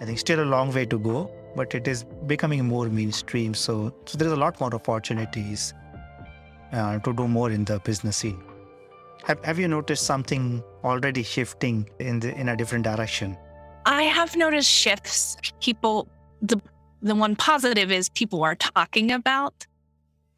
I 0.00 0.04
think 0.04 0.18
still 0.18 0.42
a 0.42 0.44
long 0.44 0.72
way 0.72 0.86
to 0.86 0.98
go, 0.98 1.30
but 1.56 1.74
it 1.74 1.88
is 1.88 2.04
becoming 2.26 2.64
more 2.66 2.88
mainstream. 2.88 3.54
So, 3.54 3.94
so 4.06 4.18
there's 4.18 4.32
a 4.32 4.36
lot 4.36 4.60
more 4.60 4.74
opportunities 4.74 5.72
uh, 6.72 6.98
to 6.98 7.12
do 7.12 7.28
more 7.28 7.50
in 7.50 7.64
the 7.64 7.78
business 7.78 8.18
scene. 8.18 8.42
Have, 9.24 9.42
have 9.42 9.58
you 9.58 9.68
noticed 9.68 10.04
something 10.04 10.62
already 10.84 11.22
shifting 11.22 11.88
in 11.98 12.20
the 12.20 12.34
in 12.38 12.50
a 12.50 12.56
different 12.56 12.84
direction? 12.84 13.36
I 13.86 14.02
have 14.02 14.36
noticed 14.36 14.70
shifts. 14.70 15.36
People 15.60 16.08
the 16.42 16.60
the 17.00 17.14
one 17.14 17.34
positive 17.34 17.90
is 17.90 18.10
people 18.10 18.42
are 18.42 18.54
talking 18.54 19.10
about 19.10 19.66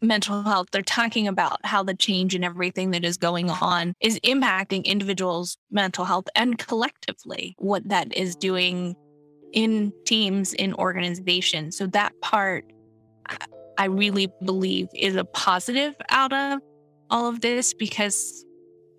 mental 0.00 0.42
health. 0.42 0.68
They're 0.70 0.82
talking 0.82 1.26
about 1.26 1.58
how 1.64 1.82
the 1.82 1.94
change 1.94 2.34
and 2.34 2.44
everything 2.44 2.92
that 2.92 3.04
is 3.04 3.16
going 3.16 3.50
on 3.50 3.94
is 4.00 4.20
impacting 4.20 4.84
individuals' 4.84 5.56
mental 5.70 6.04
health 6.04 6.26
and 6.36 6.56
collectively 6.58 7.56
what 7.58 7.88
that 7.88 8.16
is 8.16 8.36
doing 8.36 8.94
in 9.52 9.92
teams, 10.04 10.54
in 10.54 10.74
organizations. 10.74 11.76
So 11.76 11.88
that 11.88 12.12
part 12.20 12.64
I 13.78 13.86
really 13.86 14.28
believe 14.44 14.86
is 14.94 15.16
a 15.16 15.24
positive 15.24 15.94
out 16.08 16.32
of 16.32 16.60
all 17.10 17.28
of 17.28 17.40
this 17.40 17.74
because 17.74 18.45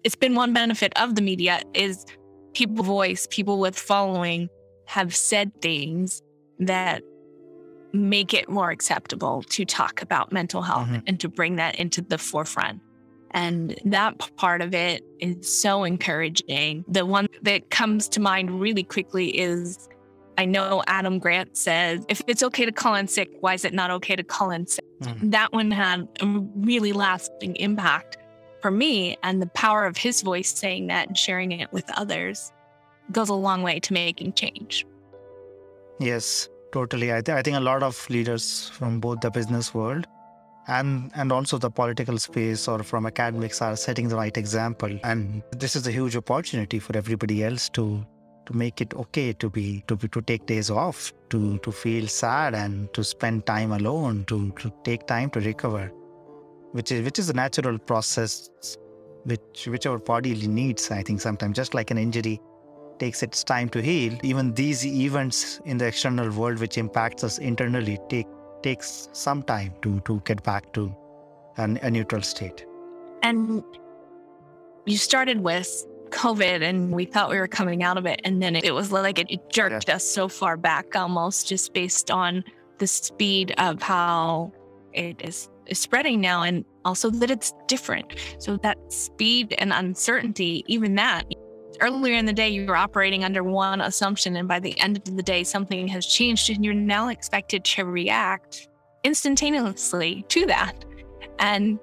it's 0.08 0.16
been 0.16 0.36
one 0.36 0.54
benefit 0.54 0.94
of 0.98 1.16
the 1.16 1.22
media 1.22 1.60
is 1.74 2.06
people 2.54 2.82
voice, 2.82 3.28
people 3.30 3.60
with 3.60 3.78
following 3.78 4.48
have 4.86 5.14
said 5.14 5.52
things 5.62 6.22
that 6.60 7.04
make 7.92 8.34
it 8.34 8.48
more 8.48 8.72
acceptable 8.72 9.44
to 9.50 9.66
talk 9.66 10.02
about 10.02 10.32
mental 10.32 10.62
health 10.62 10.88
mm-hmm. 10.88 11.06
and 11.08 11.20
to 11.20 11.28
bring 11.28 11.58
that 11.58 11.76
into 11.76 12.02
the 12.02 12.18
forefront. 12.18 12.80
And 13.32 13.78
that 13.84 14.34
part 14.38 14.62
of 14.62 14.74
it 14.74 15.04
is 15.20 15.54
so 15.54 15.84
encouraging. 15.84 16.86
The 16.88 17.06
one 17.06 17.28
that 17.42 17.70
comes 17.70 18.08
to 18.08 18.22
mind 18.22 18.62
really 18.62 18.84
quickly 18.84 19.38
is 19.38 19.90
I 20.38 20.46
know 20.46 20.84
Adam 20.88 21.20
Grant 21.20 21.58
says, 21.58 22.06
if 22.08 22.22
it's 22.28 22.44
okay 22.44 22.64
to 22.64 22.72
call 22.72 22.96
in 22.96 23.10
sick, 23.10 23.30
why 23.42 23.56
is 23.56 23.66
it 23.66 23.74
not 23.74 23.92
okay 23.92 24.16
to 24.16 24.24
call 24.24 24.52
in 24.52 24.68
sick? 24.68 24.86
Mm-hmm. 25.02 25.32
That 25.32 25.52
one 25.52 25.70
had 25.70 26.08
a 26.22 26.26
really 26.56 26.94
lasting 26.94 27.58
impact 27.58 28.18
for 28.62 28.72
me. 28.72 29.18
And 29.24 29.42
the 29.42 29.48
power 29.48 29.86
of 29.86 29.98
his 29.98 30.22
voice 30.22 30.50
saying 30.50 30.88
that 30.88 31.08
and 31.08 31.18
sharing 31.18 31.52
it 31.52 31.72
with 31.72 31.86
others 31.98 32.52
goes 33.12 33.30
a 33.30 33.34
long 33.34 33.64
way 33.64 33.80
to 33.80 33.94
making 33.94 34.34
change. 34.34 34.86
Yes, 36.00 36.50
totally. 36.72 37.14
I, 37.14 37.22
th- 37.22 37.36
I 37.38 37.42
think 37.42 37.58
a 37.58 37.62
lot 37.62 37.84
of 37.84 38.10
leaders 38.10 38.70
from 38.70 39.00
both 39.00 39.22
the 39.22 39.32
business 39.32 39.74
world 39.74 40.06
and 40.68 41.12
and 41.16 41.32
also 41.32 41.58
the 41.58 41.70
political 41.70 42.18
space 42.18 42.68
or 42.68 42.84
from 42.84 43.06
academics 43.06 43.62
are 43.62 43.78
setting 43.78 44.10
the 44.10 44.18
right 44.18 44.36
example 44.36 45.00
and 45.06 45.42
this 45.52 45.78
is 45.78 45.88
a 45.88 45.92
huge 45.94 46.18
opportunity 46.18 46.78
for 46.78 46.98
everybody 46.98 47.42
else 47.42 47.70
to 47.70 48.06
to 48.48 48.56
make 48.56 48.82
it 48.82 48.94
okay 48.94 49.34
to 49.34 49.50
be 49.50 49.84
to 49.88 49.96
be 49.96 50.08
to 50.08 50.22
take 50.22 50.46
days 50.46 50.70
off, 50.72 51.14
to 51.30 51.58
to 51.60 51.72
feel 51.72 52.08
sad 52.08 52.56
and 52.56 52.92
to 52.94 53.04
spend 53.04 53.46
time 53.46 53.72
alone, 53.74 54.24
to, 54.26 54.52
to 54.64 54.72
take 54.84 55.06
time 55.06 55.30
to 55.32 55.42
recover, 55.42 55.92
which 56.72 56.92
is 56.92 57.04
which 57.04 57.20
is 57.20 57.30
a 57.30 57.34
natural 57.34 57.78
process 57.78 58.50
which 59.24 59.68
which 59.68 59.86
our 59.86 59.98
body 59.98 60.34
needs, 60.48 60.90
I 60.92 61.04
think 61.04 61.22
sometimes 61.22 61.56
just 61.56 61.74
like 61.74 61.92
an 61.92 61.98
injury 61.98 62.40
takes 63.00 63.22
its 63.24 63.44
time 63.44 63.70
to 63.70 63.82
heal. 63.82 64.18
Even 64.24 64.54
these 64.54 64.86
events 64.86 65.62
in 65.66 65.78
the 65.78 65.88
external 65.88 66.32
world 66.32 66.60
which 66.60 66.78
impacts 66.78 67.24
us 67.24 67.38
internally 67.38 68.00
take 68.10 68.28
takes 68.64 69.10
some 69.14 69.44
time 69.44 69.74
to 69.82 70.00
to 70.02 70.22
get 70.26 70.44
back 70.44 70.72
to 70.74 70.96
an, 71.58 71.78
a 71.82 71.92
neutral 71.92 72.22
state. 72.22 72.66
And 73.24 73.64
you 74.86 74.98
started 74.98 75.42
with 75.42 75.86
COVID 76.10 76.62
and 76.62 76.92
we 76.92 77.06
thought 77.06 77.30
we 77.30 77.38
were 77.38 77.48
coming 77.48 77.84
out 77.84 77.98
of 77.98 78.06
it. 78.06 78.22
And 78.24 78.42
then 78.42 78.56
it 78.56 78.74
was 78.74 78.92
like 78.92 79.20
it, 79.20 79.50
jerked 79.50 79.90
us 79.90 80.04
so 80.04 80.28
far 80.28 80.58
back 80.58 80.96
almost 80.96 81.48
just 81.48 81.74
based 81.74 82.10
on 82.12 82.44
the 82.78 82.88
speed 82.88 83.54
of 83.58 83.82
how 83.82 84.52
it 84.94 85.22
is, 85.22 85.50
is 85.70 85.80
spreading 85.80 86.22
now 86.22 86.44
and 86.44 86.66
also 86.86 87.10
that 87.10 87.32
it's 87.32 87.54
different. 87.68 88.16
So 88.40 88.58
that 88.58 88.78
speed 88.92 89.56
and 89.58 89.74
uncertainty, 89.74 90.64
even 90.68 90.96
that, 90.96 91.26
earlier 91.82 92.16
in 92.16 92.26
the 92.26 92.34
day 92.34 92.50
you 92.50 92.66
were 92.66 92.76
operating 92.76 93.24
under 93.24 93.44
one 93.44 93.82
assumption 93.82 94.36
and 94.36 94.48
by 94.48 94.60
the 94.60 94.80
end 94.80 94.98
of 94.98 95.16
the 95.16 95.24
day 95.24 95.44
something 95.44 95.88
has 95.88 96.06
changed 96.06 96.50
and 96.50 96.66
you're 96.66 96.74
now 96.74 97.10
expected 97.10 97.64
to 97.64 97.86
react 97.86 98.68
instantaneously 99.04 100.26
to 100.28 100.46
that 100.46 100.86
and 101.40 101.80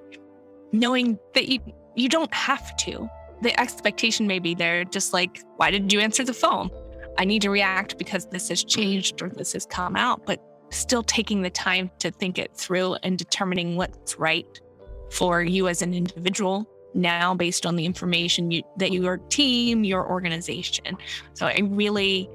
knowing 0.71 1.17
that 1.33 1.47
you 1.47 1.59
you 1.95 2.09
don't 2.09 2.33
have 2.33 2.75
to. 2.75 3.09
The 3.41 3.57
expectation 3.57 4.27
may 4.27 4.39
be 4.39 4.53
there, 4.53 4.83
just 4.83 5.13
like, 5.13 5.41
why 5.55 5.71
did 5.71 5.93
you 5.93 6.01
answer 6.01 6.25
the 6.25 6.33
phone? 6.33 6.69
I 7.17 7.23
need 7.23 7.41
to 7.43 7.49
react 7.49 7.97
because 7.97 8.25
this 8.25 8.49
has 8.49 8.63
changed 8.63 9.21
or 9.21 9.29
this 9.29 9.53
has 9.53 9.65
come 9.65 9.95
out, 9.95 10.25
but 10.25 10.41
still 10.69 11.03
taking 11.03 11.41
the 11.41 11.49
time 11.49 11.89
to 11.99 12.11
think 12.11 12.37
it 12.37 12.55
through 12.55 12.95
and 13.03 13.17
determining 13.17 13.75
what's 13.75 14.17
right 14.17 14.59
for 15.11 15.41
you 15.41 15.67
as 15.67 15.81
an 15.81 15.93
individual 15.93 16.67
now 16.93 17.33
based 17.35 17.65
on 17.65 17.75
the 17.75 17.85
information 17.85 18.51
you, 18.51 18.63
that 18.77 18.91
your 18.91 19.17
team, 19.17 19.83
your 19.83 20.09
organization. 20.09 20.97
So 21.33 21.45
I 21.47 21.59
really, 21.63 22.29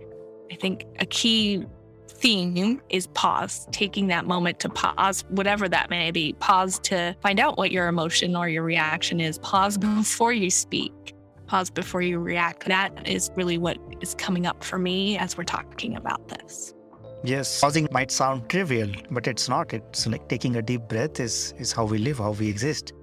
I 0.52 0.56
think 0.56 0.84
a 0.98 1.06
key 1.06 1.64
theme 2.08 2.80
is 2.90 3.06
pause, 3.08 3.66
taking 3.72 4.08
that 4.08 4.26
moment 4.26 4.60
to 4.60 4.68
pause, 4.68 5.24
whatever 5.30 5.68
that 5.68 5.88
may 5.90 6.10
be. 6.10 6.34
Pause 6.34 6.78
to 6.80 7.16
find 7.22 7.40
out 7.40 7.56
what 7.56 7.70
your 7.70 7.88
emotion 7.88 8.36
or 8.36 8.48
your 8.48 8.62
reaction 8.62 9.20
is. 9.20 9.38
Pause 9.38 9.78
before 9.98 10.32
you 10.32 10.50
speak. 10.50 11.14
Pause 11.46 11.70
before 11.70 12.02
you 12.02 12.18
react. 12.18 12.66
That 12.66 13.08
is 13.08 13.30
really 13.34 13.58
what 13.58 13.78
is 14.00 14.14
coming 14.14 14.46
up 14.46 14.62
for 14.62 14.78
me 14.78 15.18
as 15.18 15.36
we're 15.36 15.44
talking 15.44 15.96
about 15.96 16.28
this. 16.28 16.74
Yes, 17.22 17.60
pausing 17.60 17.86
might 17.90 18.10
sound 18.10 18.48
trivial, 18.48 18.90
but 19.10 19.26
it's 19.26 19.48
not. 19.48 19.74
It's 19.74 20.06
like 20.06 20.26
taking 20.28 20.56
a 20.56 20.62
deep 20.62 20.82
breath 20.88 21.20
is, 21.20 21.52
is 21.58 21.70
how 21.70 21.84
we 21.84 21.98
live, 21.98 22.18
how 22.18 22.30
we 22.30 22.48
exist. 22.48 22.94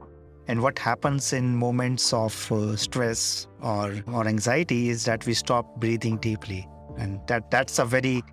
And 0.48 0.64
what 0.64 0.80
happens 0.80 1.34
in 1.34 1.56
moments 1.56 2.14
of 2.14 2.52
uh, 2.52 2.76
stress 2.76 3.48
or, 3.62 3.94
or 4.08 4.28
anxiety 4.28 4.90
is 4.90 5.06
that 5.06 5.26
we 5.28 5.34
stop 5.36 5.80
breathing 5.80 6.18
deeply. 6.18 6.68
And 6.98 7.20
that, 7.28 7.52
that's 7.52 7.78
a 7.78 7.86
very 7.86 8.24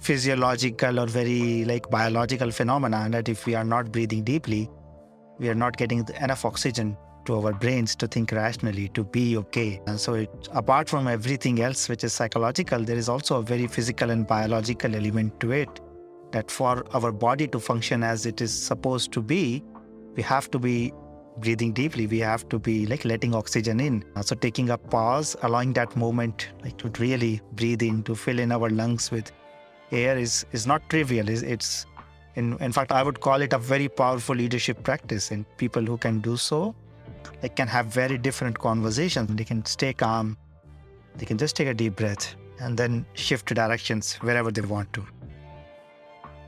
physiological 0.00 0.98
or 0.98 1.06
very 1.06 1.64
like 1.64 1.88
biological 1.88 2.50
phenomena 2.50 3.08
that 3.10 3.28
if 3.28 3.46
we 3.46 3.54
are 3.54 3.64
not 3.64 3.92
breathing 3.92 4.24
deeply, 4.24 4.68
we 5.38 5.48
are 5.48 5.54
not 5.54 5.76
getting 5.76 6.04
enough 6.20 6.44
oxygen 6.44 6.96
to 7.28 7.36
our 7.40 7.52
brains 7.52 7.94
to 7.94 8.06
think 8.06 8.32
rationally, 8.32 8.88
to 8.88 9.04
be 9.04 9.36
okay. 9.36 9.80
And 9.86 10.00
so, 10.00 10.14
it, 10.14 10.48
apart 10.52 10.88
from 10.88 11.06
everything 11.06 11.60
else 11.60 11.88
which 11.88 12.02
is 12.02 12.12
psychological, 12.12 12.80
there 12.80 12.96
is 12.96 13.08
also 13.08 13.36
a 13.38 13.42
very 13.42 13.66
physical 13.66 14.10
and 14.10 14.26
biological 14.26 14.94
element 14.94 15.38
to 15.40 15.52
it. 15.52 15.80
That 16.32 16.50
for 16.50 16.84
our 16.94 17.12
body 17.12 17.46
to 17.48 17.60
function 17.60 18.02
as 18.02 18.24
it 18.26 18.40
is 18.40 18.52
supposed 18.52 19.12
to 19.12 19.22
be, 19.22 19.62
we 20.16 20.22
have 20.22 20.50
to 20.52 20.58
be 20.58 20.92
breathing 21.38 21.72
deeply. 21.72 22.06
We 22.06 22.18
have 22.20 22.48
to 22.48 22.58
be 22.58 22.86
like 22.86 23.04
letting 23.04 23.34
oxygen 23.34 23.78
in. 23.80 24.04
Uh, 24.16 24.22
so, 24.22 24.34
taking 24.34 24.70
a 24.70 24.78
pause, 24.78 25.36
allowing 25.42 25.74
that 25.74 25.94
moment 25.96 26.48
like 26.64 26.78
to 26.78 26.90
really 26.98 27.40
breathe 27.52 27.82
in, 27.82 28.02
to 28.04 28.14
fill 28.14 28.38
in 28.38 28.52
our 28.52 28.70
lungs 28.70 29.10
with 29.10 29.30
air 29.92 30.18
is 30.18 30.44
is 30.52 30.66
not 30.66 30.88
trivial. 30.88 31.28
It's 31.28 31.86
in 32.36 32.56
in 32.68 32.72
fact 32.72 32.90
I 32.90 33.02
would 33.02 33.20
call 33.20 33.48
it 33.48 33.52
a 33.52 33.58
very 33.58 33.88
powerful 34.02 34.34
leadership 34.44 34.82
practice. 34.82 35.30
And 35.30 35.56
people 35.58 35.82
who 35.94 35.98
can 35.98 36.20
do 36.20 36.36
so, 36.50 36.74
they 37.40 37.48
can 37.48 37.68
have 37.68 37.86
very 37.86 38.18
different 38.18 38.58
conversations. 38.58 39.34
They 39.34 39.44
can 39.44 39.64
stay 39.64 39.92
calm. 39.92 40.36
They 41.16 41.26
can 41.26 41.38
just 41.38 41.56
take 41.56 41.68
a 41.68 41.74
deep 41.74 41.96
breath 41.96 42.34
and 42.60 42.76
then 42.76 43.06
shift 43.14 43.52
directions 43.54 44.14
wherever 44.16 44.50
they 44.50 44.62
want 44.62 44.92
to. 44.94 45.04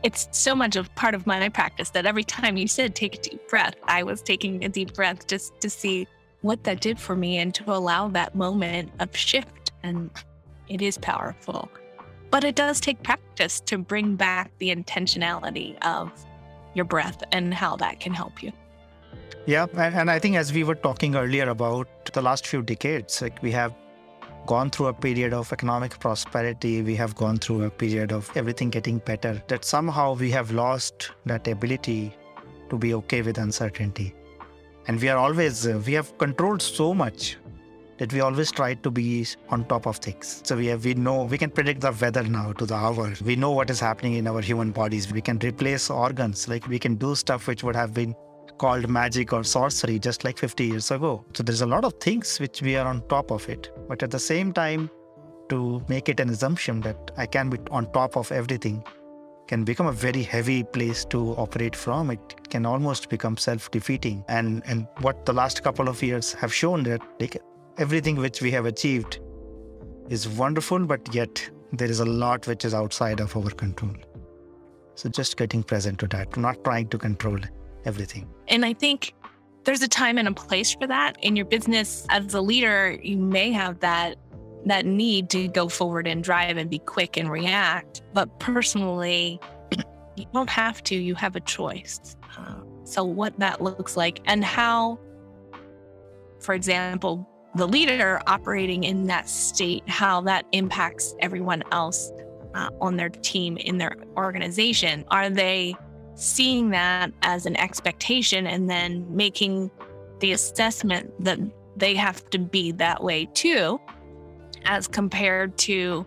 It's 0.02 0.28
so 0.32 0.54
much 0.54 0.76
of 0.76 0.92
part 0.94 1.14
of 1.14 1.26
my 1.26 1.48
practice 1.50 1.90
that 1.90 2.06
every 2.06 2.24
time 2.24 2.56
you 2.56 2.66
said 2.66 2.94
take 2.94 3.16
a 3.16 3.20
deep 3.20 3.48
breath, 3.48 3.74
I 3.84 4.02
was 4.02 4.22
taking 4.22 4.64
a 4.64 4.68
deep 4.68 4.94
breath 4.94 5.26
just 5.26 5.60
to 5.60 5.68
see 5.68 6.08
what 6.40 6.64
that 6.64 6.80
did 6.80 6.98
for 6.98 7.14
me 7.14 7.38
and 7.38 7.54
to 7.54 7.70
allow 7.70 8.08
that 8.08 8.34
moment 8.34 8.90
of 8.98 9.14
shift. 9.14 9.72
And 9.82 10.10
it 10.68 10.80
is 10.80 10.96
powerful. 10.96 11.68
But 12.30 12.44
it 12.44 12.54
does 12.54 12.80
take 12.80 13.02
practice 13.02 13.60
to 13.60 13.76
bring 13.76 14.16
back 14.16 14.52
the 14.58 14.74
intentionality 14.74 15.76
of 15.82 16.12
your 16.74 16.84
breath 16.84 17.22
and 17.32 17.52
how 17.52 17.76
that 17.76 18.00
can 18.00 18.14
help 18.14 18.42
you. 18.42 18.52
Yeah, 19.50 19.66
and, 19.76 20.08
I 20.08 20.20
think 20.20 20.36
as 20.36 20.52
we 20.52 20.62
were 20.62 20.76
talking 20.76 21.16
earlier 21.16 21.48
about 21.48 21.88
the 22.12 22.22
last 22.22 22.46
few 22.46 22.62
decades, 22.62 23.20
like 23.20 23.42
we 23.42 23.50
have 23.50 23.74
gone 24.46 24.70
through 24.70 24.86
a 24.86 24.92
period 24.92 25.32
of 25.32 25.52
economic 25.52 25.98
prosperity, 25.98 26.82
we 26.82 26.94
have 26.94 27.16
gone 27.16 27.36
through 27.36 27.64
a 27.64 27.70
period 27.70 28.12
of 28.12 28.30
everything 28.36 28.70
getting 28.70 28.98
better, 28.98 29.42
that 29.48 29.64
somehow 29.64 30.14
we 30.14 30.30
have 30.30 30.52
lost 30.52 31.10
that 31.26 31.48
ability 31.48 32.16
to 32.68 32.78
be 32.78 32.94
okay 32.94 33.22
with 33.22 33.38
uncertainty. 33.38 34.14
And 34.86 35.00
we 35.00 35.08
are 35.08 35.18
always, 35.18 35.66
uh, 35.66 35.82
we 35.84 35.94
have 35.94 36.16
controlled 36.18 36.62
so 36.62 36.94
much 36.94 37.36
that 37.98 38.12
we 38.12 38.20
always 38.20 38.52
try 38.52 38.74
to 38.74 38.88
be 38.88 39.26
on 39.48 39.64
top 39.64 39.88
of 39.88 39.96
things. 39.96 40.42
So 40.44 40.56
we 40.58 40.66
have, 40.66 40.84
we 40.84 40.94
know 40.94 41.24
we 41.24 41.38
can 41.38 41.50
predict 41.50 41.80
the 41.80 41.90
weather 41.90 42.22
now 42.22 42.52
to 42.52 42.66
the 42.66 42.76
hour. 42.76 43.12
We 43.24 43.34
know 43.34 43.50
what 43.50 43.68
is 43.68 43.80
happening 43.80 44.14
in 44.14 44.28
our 44.28 44.42
human 44.42 44.70
bodies. 44.70 45.12
We 45.12 45.20
can 45.20 45.38
replace 45.38 45.90
organs. 45.90 46.46
Like 46.46 46.68
we 46.68 46.78
can 46.78 46.94
do 46.94 47.16
stuff 47.16 47.48
which 47.48 47.64
would 47.64 47.74
have 47.74 47.92
been 47.92 48.14
called 48.62 48.88
magic 48.88 49.32
or 49.32 49.42
sorcery 49.42 49.98
just 49.98 50.24
like 50.24 50.38
50 50.38 50.64
years 50.64 50.90
ago. 50.90 51.24
So 51.34 51.42
there's 51.42 51.62
a 51.62 51.66
lot 51.74 51.84
of 51.84 51.94
things 51.94 52.38
which 52.38 52.60
we 52.60 52.76
are 52.76 52.86
on 52.86 53.02
top 53.08 53.30
of 53.30 53.48
it. 53.48 53.70
But 53.88 54.02
at 54.02 54.10
the 54.10 54.18
same 54.18 54.52
time, 54.52 54.90
to 55.50 55.82
make 55.88 56.08
it 56.08 56.20
an 56.20 56.30
assumption 56.30 56.80
that 56.82 57.10
I 57.16 57.26
can 57.26 57.50
be 57.50 57.58
on 57.70 57.92
top 57.92 58.16
of 58.16 58.30
everything 58.30 58.82
can 59.48 59.64
become 59.64 59.86
a 59.88 59.92
very 59.92 60.22
heavy 60.22 60.62
place 60.62 61.04
to 61.06 61.20
operate 61.44 61.74
from. 61.74 62.10
It 62.10 62.34
can 62.50 62.64
almost 62.64 63.08
become 63.08 63.36
self-defeating. 63.36 64.24
And 64.28 64.62
and 64.66 64.86
what 65.06 65.24
the 65.30 65.32
last 65.32 65.62
couple 65.64 65.88
of 65.88 66.02
years 66.02 66.32
have 66.34 66.54
shown 66.54 66.84
that 66.84 67.00
like 67.18 67.36
everything 67.86 68.16
which 68.26 68.42
we 68.42 68.52
have 68.52 68.66
achieved 68.66 69.18
is 70.08 70.28
wonderful, 70.28 70.86
but 70.92 71.14
yet 71.14 71.42
there 71.72 71.90
is 71.90 72.00
a 72.00 72.10
lot 72.24 72.46
which 72.46 72.64
is 72.64 72.74
outside 72.82 73.20
of 73.20 73.36
our 73.36 73.50
control. 73.64 73.96
So 74.94 75.08
just 75.08 75.36
getting 75.36 75.64
present 75.74 75.98
to 76.00 76.08
that, 76.08 76.36
not 76.36 76.62
trying 76.62 76.88
to 76.88 76.98
control 76.98 77.38
everything. 77.84 78.28
And 78.48 78.64
I 78.64 78.72
think 78.72 79.14
there's 79.64 79.82
a 79.82 79.88
time 79.88 80.18
and 80.18 80.28
a 80.28 80.32
place 80.32 80.74
for 80.74 80.86
that. 80.86 81.16
In 81.22 81.36
your 81.36 81.46
business 81.46 82.06
as 82.08 82.34
a 82.34 82.40
leader, 82.40 82.98
you 83.02 83.16
may 83.16 83.52
have 83.52 83.80
that 83.80 84.16
that 84.66 84.84
need 84.84 85.30
to 85.30 85.48
go 85.48 85.68
forward 85.68 86.06
and 86.06 86.22
drive 86.22 86.58
and 86.58 86.68
be 86.68 86.78
quick 86.80 87.16
and 87.16 87.30
react. 87.30 88.02
But 88.12 88.38
personally, 88.40 89.40
you 90.16 90.26
don't 90.34 90.50
have 90.50 90.82
to. 90.84 90.94
You 90.94 91.14
have 91.14 91.36
a 91.36 91.40
choice. 91.40 92.16
so 92.84 93.04
what 93.04 93.38
that 93.38 93.62
looks 93.62 93.96
like 93.96 94.20
and 94.26 94.44
how, 94.44 94.98
for 96.40 96.54
example, 96.54 97.26
the 97.54 97.66
leader 97.66 98.20
operating 98.26 98.84
in 98.84 99.06
that 99.06 99.28
state, 99.28 99.88
how 99.88 100.20
that 100.22 100.46
impacts 100.52 101.14
everyone 101.20 101.62
else 101.72 102.12
uh, 102.54 102.70
on 102.80 102.96
their 102.96 103.08
team, 103.08 103.56
in 103.56 103.78
their 103.78 103.96
organization. 104.16 105.04
Are 105.10 105.30
they 105.30 105.74
seeing 106.20 106.70
that 106.70 107.12
as 107.22 107.46
an 107.46 107.56
expectation 107.56 108.46
and 108.46 108.68
then 108.68 109.04
making 109.14 109.70
the 110.20 110.32
assessment 110.32 111.12
that 111.24 111.38
they 111.76 111.94
have 111.94 112.28
to 112.30 112.38
be 112.38 112.72
that 112.72 113.02
way 113.02 113.26
too, 113.32 113.80
as 114.66 114.86
compared 114.86 115.56
to 115.56 116.06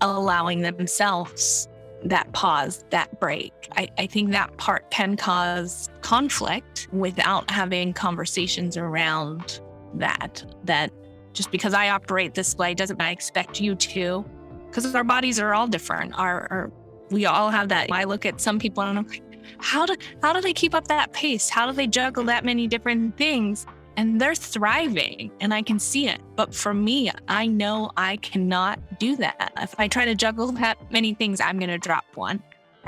allowing 0.00 0.60
themselves 0.62 1.68
that 2.04 2.32
pause, 2.32 2.84
that 2.90 3.18
break. 3.20 3.52
I, 3.72 3.88
I, 3.98 4.06
think 4.06 4.30
that 4.30 4.56
part 4.56 4.90
can 4.90 5.16
cause 5.16 5.90
conflict 6.00 6.88
without 6.92 7.50
having 7.50 7.92
conversations 7.92 8.78
around 8.78 9.60
that 9.94 10.42
that 10.64 10.92
just 11.34 11.50
because 11.50 11.74
I 11.74 11.90
operate 11.90 12.32
this 12.34 12.56
way 12.56 12.72
doesn't 12.72 13.02
I 13.02 13.10
expect 13.10 13.60
you 13.60 13.74
to 13.74 14.24
because 14.68 14.94
our 14.94 15.04
bodies 15.04 15.38
are 15.38 15.52
all 15.52 15.66
different. 15.66 16.18
Our, 16.18 16.46
our, 16.50 16.72
we 17.10 17.26
all 17.26 17.50
have 17.50 17.68
that. 17.68 17.92
I 17.92 18.04
look 18.04 18.24
at 18.24 18.40
some 18.40 18.58
people 18.58 18.82
and 18.82 18.98
I'm 18.98 19.06
like, 19.06 19.22
how 19.58 19.86
do 19.86 19.96
how 20.22 20.32
do 20.32 20.40
they 20.40 20.52
keep 20.52 20.74
up 20.74 20.88
that 20.88 21.12
pace? 21.12 21.48
How 21.48 21.66
do 21.66 21.72
they 21.72 21.86
juggle 21.86 22.24
that 22.24 22.44
many 22.44 22.66
different 22.66 23.16
things? 23.16 23.66
and 23.96 24.18
they're 24.18 24.34
thriving 24.34 25.30
and 25.40 25.52
I 25.52 25.60
can 25.60 25.78
see 25.78 26.08
it. 26.08 26.22
But 26.34 26.54
for 26.54 26.72
me, 26.72 27.10
I 27.28 27.46
know 27.46 27.90
I 27.98 28.16
cannot 28.16 28.98
do 28.98 29.14
that. 29.16 29.52
If 29.58 29.78
I 29.78 29.88
try 29.88 30.06
to 30.06 30.14
juggle 30.14 30.52
that 30.52 30.78
many 30.90 31.12
things, 31.12 31.38
I'm 31.38 31.58
going 31.58 31.68
to 31.70 31.76
drop 31.76 32.04
one 32.14 32.42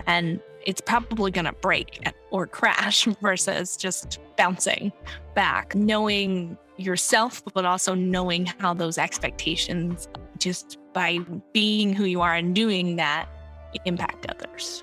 and 0.06 0.40
it's 0.64 0.80
probably 0.80 1.30
going 1.30 1.44
to 1.44 1.52
break 1.52 2.02
or 2.30 2.46
crash 2.46 3.04
versus 3.20 3.76
just 3.76 4.20
bouncing 4.38 4.90
back. 5.34 5.74
Knowing 5.74 6.56
yourself, 6.78 7.42
but 7.52 7.66
also 7.66 7.94
knowing 7.94 8.46
how 8.46 8.72
those 8.72 8.96
expectations, 8.96 10.08
just 10.38 10.78
by 10.94 11.18
being 11.52 11.92
who 11.92 12.04
you 12.04 12.20
are 12.22 12.34
and 12.34 12.54
doing 12.54 12.96
that, 12.96 13.28
impact 13.84 14.26
others. 14.30 14.82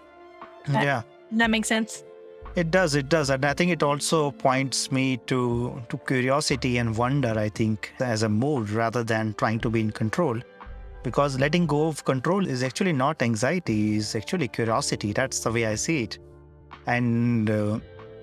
That, 0.68 0.84
yeah. 0.84 1.02
That 1.32 1.50
makes 1.50 1.68
sense. 1.68 2.04
It 2.56 2.72
does, 2.72 2.96
it 2.96 3.10
does. 3.10 3.30
And 3.30 3.46
I 3.46 3.54
think 3.54 3.72
it 3.72 3.84
also 3.84 4.32
points 4.32 4.92
me 4.92 5.18
to, 5.28 5.82
to 5.90 5.98
curiosity 6.00 6.78
and 6.78 6.98
wonder, 6.98 7.38
I 7.38 7.50
think, 7.50 7.94
as 8.00 8.24
a 8.24 8.30
mood 8.30 8.72
rather 8.72 9.04
than 9.04 9.36
trying 9.36 9.60
to 9.60 9.70
be 9.70 9.82
in 9.82 9.92
control. 9.92 10.40
Because 11.04 11.40
letting 11.40 11.68
go 11.68 11.88
of 11.88 12.04
control 12.04 12.46
is 12.46 12.64
actually 12.64 12.94
not 12.94 13.22
anxiety, 13.22 13.98
is 13.98 14.16
actually 14.16 14.48
curiosity. 14.48 15.14
That's 15.14 15.40
the 15.42 15.52
way 15.52 15.68
I 15.68 15.76
see 15.76 16.04
it. 16.04 16.18
And 16.88 17.50
uh, 17.50 17.80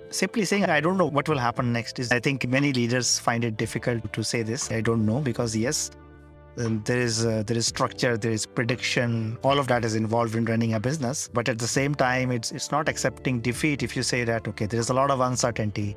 simply 0.09 0.45
saying, 0.45 0.65
I 0.65 0.81
don't 0.81 0.97
know 0.97 1.07
what 1.07 1.29
will 1.29 1.37
happen 1.37 1.71
next 1.71 1.97
is, 1.97 2.11
I 2.11 2.19
think 2.19 2.47
many 2.47 2.73
leaders 2.73 3.17
find 3.17 3.43
it 3.43 3.57
difficult 3.57 4.11
to 4.13 4.23
say 4.23 4.43
this. 4.43 4.71
I 4.71 4.81
don't 4.81 5.05
know 5.05 5.21
because, 5.21 5.55
yes, 5.55 5.89
there 6.57 6.97
is 6.97 7.23
uh, 7.23 7.43
there 7.45 7.55
is 7.55 7.67
structure 7.67 8.17
there 8.17 8.31
is 8.31 8.45
prediction. 8.45 9.37
All 9.43 9.59
of 9.59 9.67
that 9.67 9.85
is 9.85 9.95
involved 9.95 10.35
in 10.35 10.45
running 10.45 10.73
a 10.73 10.79
business. 10.79 11.29
But 11.31 11.49
at 11.49 11.59
the 11.59 11.67
same 11.67 11.93
time 11.93 12.31
it's 12.31 12.51
it's 12.51 12.71
not 12.71 12.89
accepting 12.89 13.41
defeat 13.41 13.83
if 13.83 13.95
you 13.95 14.03
say 14.03 14.23
that 14.23 14.47
okay 14.47 14.65
there 14.65 14.79
is 14.79 14.89
a 14.89 14.93
lot 14.93 15.11
of 15.11 15.19
uncertainty. 15.19 15.95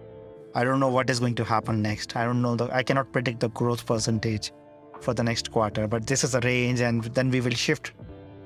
I 0.55 0.65
don't 0.65 0.81
know 0.81 0.89
what 0.89 1.09
is 1.09 1.21
going 1.21 1.37
to 1.37 1.45
happen 1.45 1.81
next. 1.81 2.15
I 2.17 2.25
don't 2.25 2.43
know 2.43 2.57
the, 2.57 2.69
i 2.75 2.83
cannot 2.83 3.13
predict 3.13 3.41
the 3.41 3.49
growth 3.51 3.87
percentage 3.87 4.53
for 5.01 5.15
the 5.15 5.23
next 5.23 5.51
quarter. 5.51 5.87
But 5.87 6.07
this 6.07 6.25
is 6.25 6.35
a 6.35 6.41
range 6.41 6.81
and 6.81 7.05
then 7.05 7.31
we 7.31 7.41
will 7.41 7.53
shift 7.53 7.93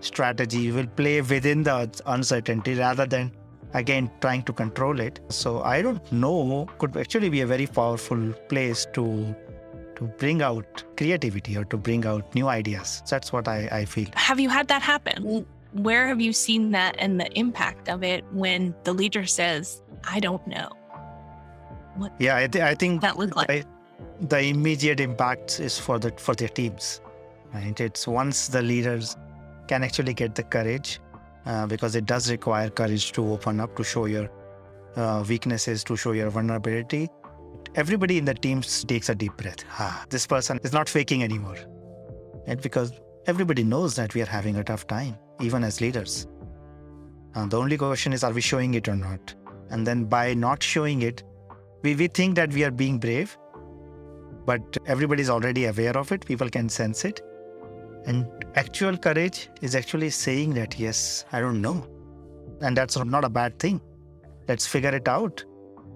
strategy. 0.01 0.71
We 0.71 0.77
will 0.77 0.87
play 0.87 1.21
within 1.21 1.65
the 1.65 1.91
uncertainty 2.07 2.75
rather 2.75 3.07
than 3.07 3.33
again 3.73 4.09
trying 4.21 4.45
to 4.45 4.53
control 4.53 5.01
it. 5.01 5.19
So 5.31 5.63
i 5.63 5.83
don't 5.83 6.13
know. 6.13 6.69
Could 6.79 6.97
actually 6.97 7.29
be 7.29 7.41
a 7.41 7.47
very 7.47 7.67
powerful 7.67 8.33
place 8.49 8.87
to 8.93 9.35
to 9.97 10.05
bring 10.05 10.43
out 10.43 10.85
creativity 10.97 11.57
or 11.57 11.65
to 11.67 11.77
bring 11.77 12.05
out 12.07 12.35
new 12.35 12.49
ideas. 12.49 13.03
That's 13.09 13.33
what 13.33 13.49
I, 13.49 13.69
I 13.71 13.85
feel. 13.85 14.09
Have 14.15 14.41
you 14.41 14.49
had 14.49 14.69
that 14.69 14.83
happen? 14.83 15.47
Where 15.73 16.07
have 16.07 16.21
you 16.21 16.33
seen 16.33 16.71
that 16.73 16.97
and 16.99 17.21
the 17.21 17.31
impact 17.39 17.89
of 17.89 18.03
it 18.03 18.25
when 18.33 18.75
the 18.85 18.93
leader 18.93 19.27
says, 19.27 19.83
I 20.05 20.21
don't 20.21 20.47
know? 20.47 20.69
What 21.97 22.13
yeah, 22.19 22.37
I, 22.37 22.47
th- 22.47 22.65
I 22.65 22.75
think 22.75 23.01
that 23.03 23.19
look 23.19 23.37
like? 23.37 23.51
I, 23.51 23.65
the 24.21 24.41
immediate 24.41 25.01
impact 25.01 25.61
is 25.61 25.79
for 25.79 25.99
the 25.99 26.11
for 26.17 26.35
their 26.35 26.49
teams. 26.49 27.01
Right? 27.53 27.79
It's 27.81 28.07
once 28.07 28.49
the 28.49 28.63
leaders 28.63 29.17
can 29.69 29.85
actually 29.85 30.15
get 30.15 30.35
the 30.35 30.43
courage, 30.43 31.01
uh, 31.47 31.67
because 31.67 31.95
it 31.95 32.07
does 32.07 32.31
require 32.31 32.69
courage 32.69 33.13
to 33.13 33.33
open 33.33 33.61
up, 33.61 33.77
to 33.77 33.85
show 33.85 34.07
your 34.07 34.29
uh, 34.97 35.25
weaknesses, 35.29 35.85
to 35.85 35.97
show 35.97 36.13
your 36.13 36.31
vulnerability 36.31 37.09
everybody 37.75 38.19
in 38.19 38.25
the 38.25 38.35
team 38.35 38.63
takes 38.63 39.09
a 39.09 39.15
deep 39.15 39.37
breath. 39.37 39.65
Ah, 39.79 40.05
this 40.09 40.27
person 40.27 40.61
is 40.63 40.73
not 40.73 40.89
faking 40.89 41.23
anymore. 41.23 41.59
And 42.47 42.61
because 42.61 42.93
everybody 43.27 43.65
knows 43.65 43.97
that 43.97 44.15
we 44.15 44.23
are 44.23 44.27
having 44.27 44.57
a 44.57 44.65
tough 44.65 44.87
time, 44.87 45.17
even 45.41 45.65
as 45.65 45.81
leaders. 45.81 46.27
And 47.35 47.51
the 47.51 47.59
only 47.59 47.77
question 47.77 48.13
is, 48.13 48.23
are 48.23 48.33
we 48.33 48.41
showing 48.41 48.75
it 48.75 48.89
or 48.89 48.97
not? 48.97 49.35
And 49.71 49.87
then 49.87 50.05
by 50.05 50.35
not 50.35 50.63
showing 50.63 51.03
it, 51.03 51.25
we, 51.83 51.95
we 51.95 52.07
think 52.07 52.37
that 52.37 52.53
we 52.53 52.65
are 52.65 52.71
being 52.71 52.99
brave, 52.99 53.37
but 54.47 54.77
everybody 54.87 55.23
is 55.23 55.31
already 55.31 55.65
aware 55.65 55.97
of 55.97 56.13
it. 56.13 56.25
People 56.25 56.49
can 56.49 56.69
sense 56.69 57.05
it. 57.05 57.21
And 58.07 58.27
actual 58.55 58.97
courage 58.97 59.49
is 59.63 59.75
actually 59.75 60.11
saying 60.11 60.55
that, 60.55 60.79
yes, 60.79 61.25
I 61.33 61.41
don't 61.41 61.61
know. 61.61 61.87
And 62.61 62.77
that's 62.77 62.97
not 62.97 63.25
a 63.25 63.29
bad 63.31 63.59
thing. 63.59 63.81
Let's 64.47 64.67
figure 64.67 64.95
it 64.95 65.09
out. 65.09 65.45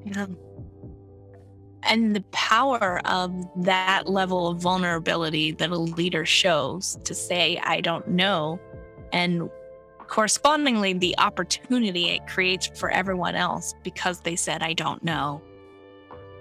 Yeah 0.04 0.26
and 1.84 2.14
the 2.14 2.22
power 2.32 3.00
of 3.04 3.32
that 3.64 4.08
level 4.08 4.48
of 4.48 4.58
vulnerability 4.58 5.52
that 5.52 5.70
a 5.70 5.78
leader 5.78 6.26
shows 6.26 6.98
to 7.04 7.14
say, 7.14 7.58
I 7.62 7.80
don't 7.80 8.08
know. 8.08 8.60
And 9.12 9.48
correspondingly, 10.08 10.94
the 10.94 11.16
opportunity 11.18 12.10
it 12.10 12.26
creates 12.26 12.66
for 12.74 12.90
everyone 12.90 13.34
else 13.34 13.74
because 13.84 14.20
they 14.20 14.36
said, 14.36 14.62
I 14.62 14.72
don't 14.72 15.02
know, 15.04 15.40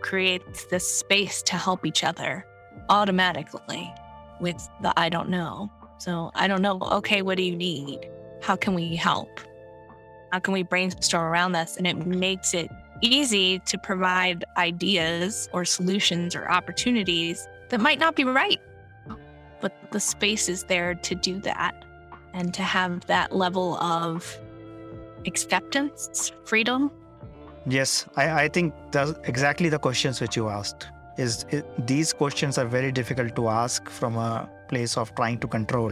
creates 0.02 0.66
this 0.66 0.88
space 0.88 1.42
to 1.44 1.56
help 1.56 1.86
each 1.86 2.04
other 2.04 2.46
automatically 2.90 3.94
with 4.40 4.58
the 4.82 4.94
I 4.98 5.10
don't 5.10 5.30
know. 5.30 5.72
So 6.00 6.32
I 6.36 6.48
don't 6.48 6.62
know. 6.62 6.80
Okay, 6.80 7.22
what 7.22 7.38
do 7.38 7.44
you 7.44 7.56
need? 7.56 8.10
How 8.42 8.56
can 8.56 8.74
we 8.74 8.96
help? 8.96 9.40
How 10.32 10.40
can 10.40 10.54
we 10.54 10.64
brainstorm 10.64 11.24
around 11.24 11.54
this? 11.54 11.78
And 11.78 11.88
it 11.88 12.06
makes 12.06 12.54
it 12.54 12.70
easy 13.02 13.60
to 13.60 13.78
provide 13.78 14.46
ideas 14.58 15.50
or 15.54 15.66
solutions 15.66 16.36
or 16.36 16.50
opportunities 16.50 17.48
that 17.70 17.80
might 17.80 18.00
not 18.00 18.16
be 18.16 18.24
right. 18.24 18.62
But 19.62 19.74
the 19.92 20.00
space 20.00 20.50
is 20.50 20.64
there 20.64 20.96
to 20.96 21.16
do 21.16 21.40
that 21.42 21.84
and 22.34 22.54
to 22.54 22.62
have 22.62 23.06
that 23.08 23.36
level 23.36 23.76
of 23.78 24.38
acceptance, 25.26 26.32
freedom. 26.46 26.92
Yes, 27.66 28.06
I, 28.16 28.44
I 28.44 28.48
think 28.48 28.74
that's 28.92 29.14
exactly 29.24 29.70
the 29.70 29.80
questions 29.80 30.22
which 30.22 30.36
you 30.36 30.48
asked. 30.48 30.88
Is 31.18 31.46
it, 31.50 31.66
these 31.88 32.14
questions 32.14 32.58
are 32.58 32.66
very 32.66 32.92
difficult 32.92 33.36
to 33.36 33.48
ask 33.50 33.90
from 33.90 34.16
a 34.16 34.48
place 34.70 34.98
of 34.98 35.14
trying 35.16 35.40
to 35.40 35.48
control 35.48 35.92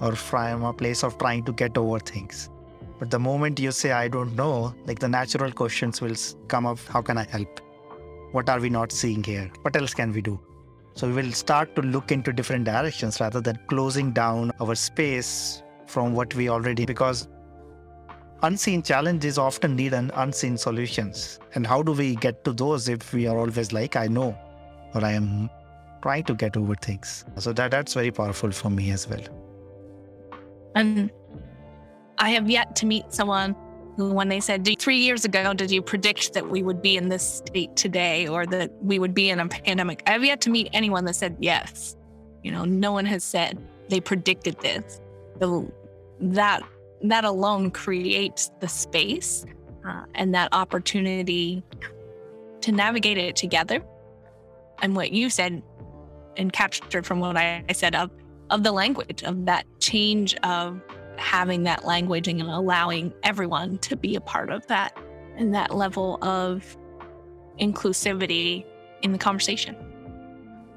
or 0.00 0.14
from 0.14 0.64
a 0.64 0.72
place 0.72 1.02
of 1.04 1.18
trying 1.18 1.44
to 1.44 1.52
get 1.52 1.76
over 1.76 1.98
things. 1.98 2.50
But 2.98 3.10
the 3.10 3.18
moment 3.18 3.58
you 3.58 3.72
say, 3.72 3.92
I 3.92 4.08
don't 4.08 4.34
know, 4.36 4.74
like 4.86 4.98
the 4.98 5.08
natural 5.08 5.50
questions 5.50 6.00
will 6.00 6.14
come 6.48 6.66
up 6.66 6.78
how 6.88 7.02
can 7.02 7.18
I 7.18 7.24
help? 7.24 7.60
What 8.32 8.48
are 8.48 8.60
we 8.60 8.70
not 8.70 8.92
seeing 8.92 9.22
here? 9.22 9.50
What 9.62 9.76
else 9.76 9.94
can 9.94 10.12
we 10.12 10.22
do? 10.22 10.40
So 10.94 11.08
we 11.08 11.14
will 11.14 11.32
start 11.32 11.74
to 11.76 11.82
look 11.82 12.12
into 12.12 12.32
different 12.32 12.64
directions 12.64 13.20
rather 13.20 13.40
than 13.40 13.58
closing 13.68 14.12
down 14.12 14.52
our 14.60 14.74
space 14.76 15.62
from 15.86 16.14
what 16.14 16.34
we 16.34 16.48
already, 16.48 16.86
because 16.86 17.28
unseen 18.42 18.82
challenges 18.82 19.38
often 19.38 19.74
need 19.74 19.92
an 19.92 20.12
unseen 20.14 20.56
solutions. 20.56 21.40
And 21.54 21.66
how 21.66 21.82
do 21.82 21.92
we 21.92 22.14
get 22.14 22.44
to 22.44 22.52
those 22.52 22.88
if 22.88 23.12
we 23.12 23.26
are 23.26 23.36
always 23.36 23.72
like, 23.72 23.96
I 23.96 24.06
know, 24.06 24.38
or 24.94 25.04
I 25.04 25.12
am 25.12 25.50
trying 26.02 26.24
to 26.24 26.34
get 26.34 26.56
over 26.56 26.74
things? 26.76 27.24
So 27.38 27.52
that, 27.52 27.72
that's 27.72 27.94
very 27.94 28.12
powerful 28.12 28.52
for 28.52 28.70
me 28.70 28.92
as 28.92 29.08
well. 29.08 29.22
And 30.76 31.10
I 32.18 32.30
have 32.30 32.50
yet 32.50 32.76
to 32.76 32.86
meet 32.86 33.12
someone 33.12 33.56
who, 33.96 34.12
when 34.12 34.28
they 34.28 34.40
said, 34.40 34.68
three 34.78 34.98
years 34.98 35.24
ago, 35.24 35.54
did 35.54 35.70
you 35.70 35.82
predict 35.82 36.32
that 36.34 36.48
we 36.48 36.62
would 36.62 36.82
be 36.82 36.96
in 36.96 37.08
this 37.08 37.42
state 37.46 37.76
today 37.76 38.26
or 38.26 38.46
that 38.46 38.72
we 38.82 38.98
would 38.98 39.14
be 39.14 39.30
in 39.30 39.40
a 39.40 39.48
pandemic? 39.48 40.02
I 40.06 40.12
have 40.12 40.24
yet 40.24 40.40
to 40.42 40.50
meet 40.50 40.68
anyone 40.72 41.04
that 41.04 41.14
said 41.14 41.36
yes. 41.40 41.96
You 42.42 42.50
know, 42.50 42.64
no 42.64 42.92
one 42.92 43.06
has 43.06 43.24
said 43.24 43.58
they 43.88 44.00
predicted 44.00 44.58
this. 44.60 45.00
So 45.40 45.72
that 46.20 46.62
that 47.02 47.24
alone 47.24 47.70
creates 47.70 48.50
the 48.60 48.68
space 48.68 49.44
uh, 49.86 50.04
and 50.14 50.34
that 50.34 50.48
opportunity 50.52 51.62
to 52.62 52.72
navigate 52.72 53.18
it 53.18 53.36
together. 53.36 53.82
And 54.80 54.96
what 54.96 55.12
you 55.12 55.28
said 55.28 55.62
and 56.36 56.52
captured 56.52 57.06
from 57.06 57.20
what 57.20 57.36
I 57.36 57.64
said 57.72 57.94
of 57.94 58.10
of 58.50 58.62
the 58.62 58.72
language 58.72 59.22
of 59.22 59.46
that 59.46 59.66
change 59.80 60.34
of 60.36 60.80
having 61.16 61.62
that 61.64 61.84
language 61.84 62.28
and 62.28 62.42
allowing 62.42 63.12
everyone 63.22 63.78
to 63.78 63.96
be 63.96 64.16
a 64.16 64.20
part 64.20 64.50
of 64.50 64.66
that 64.66 64.96
and 65.36 65.54
that 65.54 65.74
level 65.74 66.18
of 66.22 66.76
inclusivity 67.60 68.64
in 69.02 69.12
the 69.12 69.18
conversation. 69.18 69.76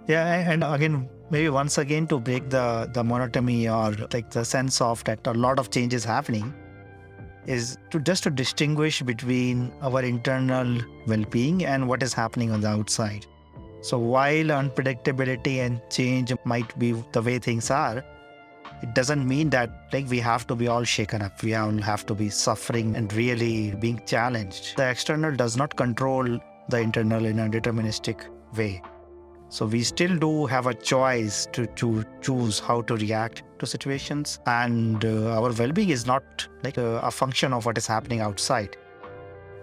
Yeah, 0.08 0.52
and 0.52 0.64
again, 0.64 1.10
maybe 1.30 1.50
once 1.50 1.78
again 1.78 2.08
to 2.08 2.20
break 2.20 2.50
the 2.50 2.90
the 2.94 3.04
monotony 3.04 3.68
or 3.68 3.92
like 4.14 4.32
the 4.32 4.46
sense 4.46 4.80
of 4.82 5.04
that 5.04 5.26
a 5.28 5.34
lot 5.34 5.60
of 5.60 5.70
change 5.70 5.94
is 5.94 6.06
happening 6.06 6.54
is 7.46 7.78
to 7.92 8.00
just 8.00 8.24
to 8.24 8.30
distinguish 8.30 9.02
between 9.02 9.72
our 9.82 10.02
internal 10.04 10.80
well-being 11.08 11.66
and 11.66 11.88
what 11.88 12.04
is 12.04 12.14
happening 12.14 12.52
on 12.52 12.62
the 12.62 12.68
outside. 12.68 13.26
So 13.82 13.98
while 13.98 14.46
unpredictability 14.46 15.58
and 15.66 15.82
change 15.90 16.34
might 16.44 16.78
be 16.78 16.92
the 17.14 17.22
way 17.22 17.40
things 17.40 17.72
are, 17.72 18.04
it 18.82 18.94
doesn't 18.94 19.28
mean 19.28 19.50
that 19.52 19.70
like 19.92 20.08
we 20.10 20.20
have 20.20 20.46
to 20.48 20.56
be 20.56 20.68
all 20.68 20.84
shaken 20.84 21.22
up. 21.22 21.42
We 21.44 21.56
all 21.56 21.78
have 21.78 22.06
to 22.08 22.16
be 22.16 22.30
suffering 22.30 22.96
and 22.96 23.12
really 23.14 23.72
being 23.76 24.02
challenged. 24.06 24.78
The 24.78 24.90
external 24.90 25.36
does 25.36 25.58
not 25.58 25.76
control 25.76 26.40
the 26.70 26.80
internal 26.80 27.26
in 27.26 27.40
a 27.40 27.50
deterministic 27.50 28.28
way. 28.56 28.82
So 29.50 29.66
we 29.66 29.84
still 29.84 30.18
do 30.18 30.46
have 30.46 30.68
a 30.68 30.74
choice 30.74 31.48
to, 31.54 31.66
to 31.66 32.04
choose 32.22 32.60
how 32.60 32.82
to 32.82 32.96
react 32.98 33.44
to 33.60 33.66
situations 33.66 34.40
and 34.46 35.04
uh, 35.06 35.40
our 35.40 35.54
well-being 35.54 35.90
is 35.90 36.06
not 36.06 36.48
like 36.64 36.78
a, 36.78 37.00
a 37.00 37.12
function 37.12 37.54
of 37.54 37.66
what 37.66 37.78
is 37.78 37.88
happening 37.88 38.20
outside. 38.20 38.76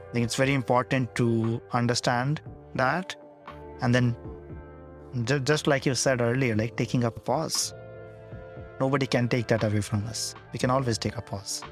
I 0.09 0.13
think 0.13 0.25
it's 0.25 0.37
very 0.37 0.55
important 0.55 1.15
to 1.17 1.61
understand 1.73 2.41
that 2.75 3.15
And 3.81 3.95
then, 3.95 4.17
just 5.45 5.67
like 5.67 5.87
you 5.87 5.95
said 5.95 6.21
earlier, 6.21 6.57
like 6.57 6.77
taking 6.77 7.05
a 7.05 7.11
pause. 7.11 7.75
Nobody 8.81 9.07
can 9.07 9.29
take 9.29 9.49
that 9.49 9.63
away 9.65 9.81
from 9.81 10.05
us. 10.07 10.35
We 10.53 10.59
can 10.59 10.71
always 10.71 10.99
take 10.99 11.17
a 11.17 11.23
pause. 11.23 11.63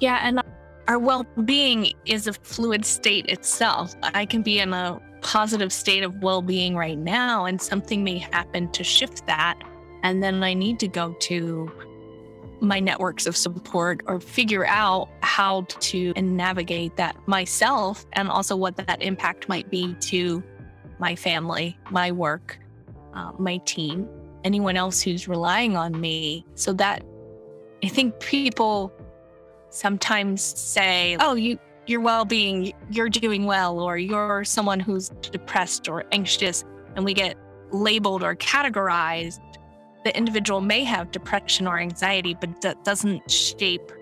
Yeah, 0.00 0.20
and 0.22 0.42
our 0.88 0.98
well 0.98 1.24
being 1.44 1.92
is 2.04 2.26
a 2.26 2.32
fluid 2.32 2.84
state 2.84 3.26
itself. 3.26 3.94
I 4.02 4.26
can 4.26 4.42
be 4.42 4.58
in 4.58 4.72
a 4.72 5.00
positive 5.22 5.72
state 5.72 6.02
of 6.02 6.22
well 6.22 6.42
being 6.42 6.76
right 6.76 6.98
now, 6.98 7.44
and 7.44 7.60
something 7.60 8.04
may 8.04 8.18
happen 8.18 8.70
to 8.72 8.84
shift 8.84 9.26
that. 9.26 9.58
And 10.02 10.22
then 10.22 10.42
I 10.42 10.54
need 10.54 10.78
to 10.80 10.88
go 10.88 11.14
to 11.20 11.70
my 12.60 12.80
networks 12.80 13.26
of 13.26 13.36
support 13.36 14.00
or 14.06 14.20
figure 14.20 14.66
out 14.66 15.08
how 15.20 15.62
to 15.68 16.12
navigate 16.14 16.96
that 16.96 17.16
myself 17.26 18.06
and 18.14 18.28
also 18.28 18.56
what 18.56 18.76
that 18.76 19.02
impact 19.02 19.48
might 19.48 19.70
be 19.70 19.94
to 20.00 20.42
my 20.98 21.14
family, 21.14 21.78
my 21.90 22.10
work, 22.10 22.58
uh, 23.14 23.32
my 23.38 23.58
team, 23.58 24.08
anyone 24.44 24.76
else 24.76 25.00
who's 25.00 25.28
relying 25.28 25.76
on 25.76 26.00
me. 26.00 26.44
So 26.54 26.72
that 26.74 27.02
I 27.84 27.88
think 27.88 28.18
people 28.20 28.92
sometimes 29.70 30.42
say, 30.42 31.16
"Oh, 31.20 31.34
you 31.34 31.58
your 31.86 32.00
well-being, 32.00 32.72
you're 32.90 33.08
doing 33.08 33.44
well 33.44 33.78
or 33.78 33.96
you're 33.96 34.44
someone 34.44 34.80
who's 34.80 35.10
depressed 35.30 35.88
or 35.88 36.04
anxious." 36.12 36.64
And 36.96 37.04
we 37.04 37.14
get 37.14 37.36
labeled 37.70 38.22
or 38.22 38.34
categorized. 38.34 39.40
The 40.04 40.16
individual 40.16 40.60
may 40.60 40.84
have 40.84 41.10
depression 41.10 41.66
or 41.66 41.78
anxiety, 41.78 42.34
but 42.34 42.60
that 42.62 42.84
doesn't 42.84 43.30
shape 43.30 43.92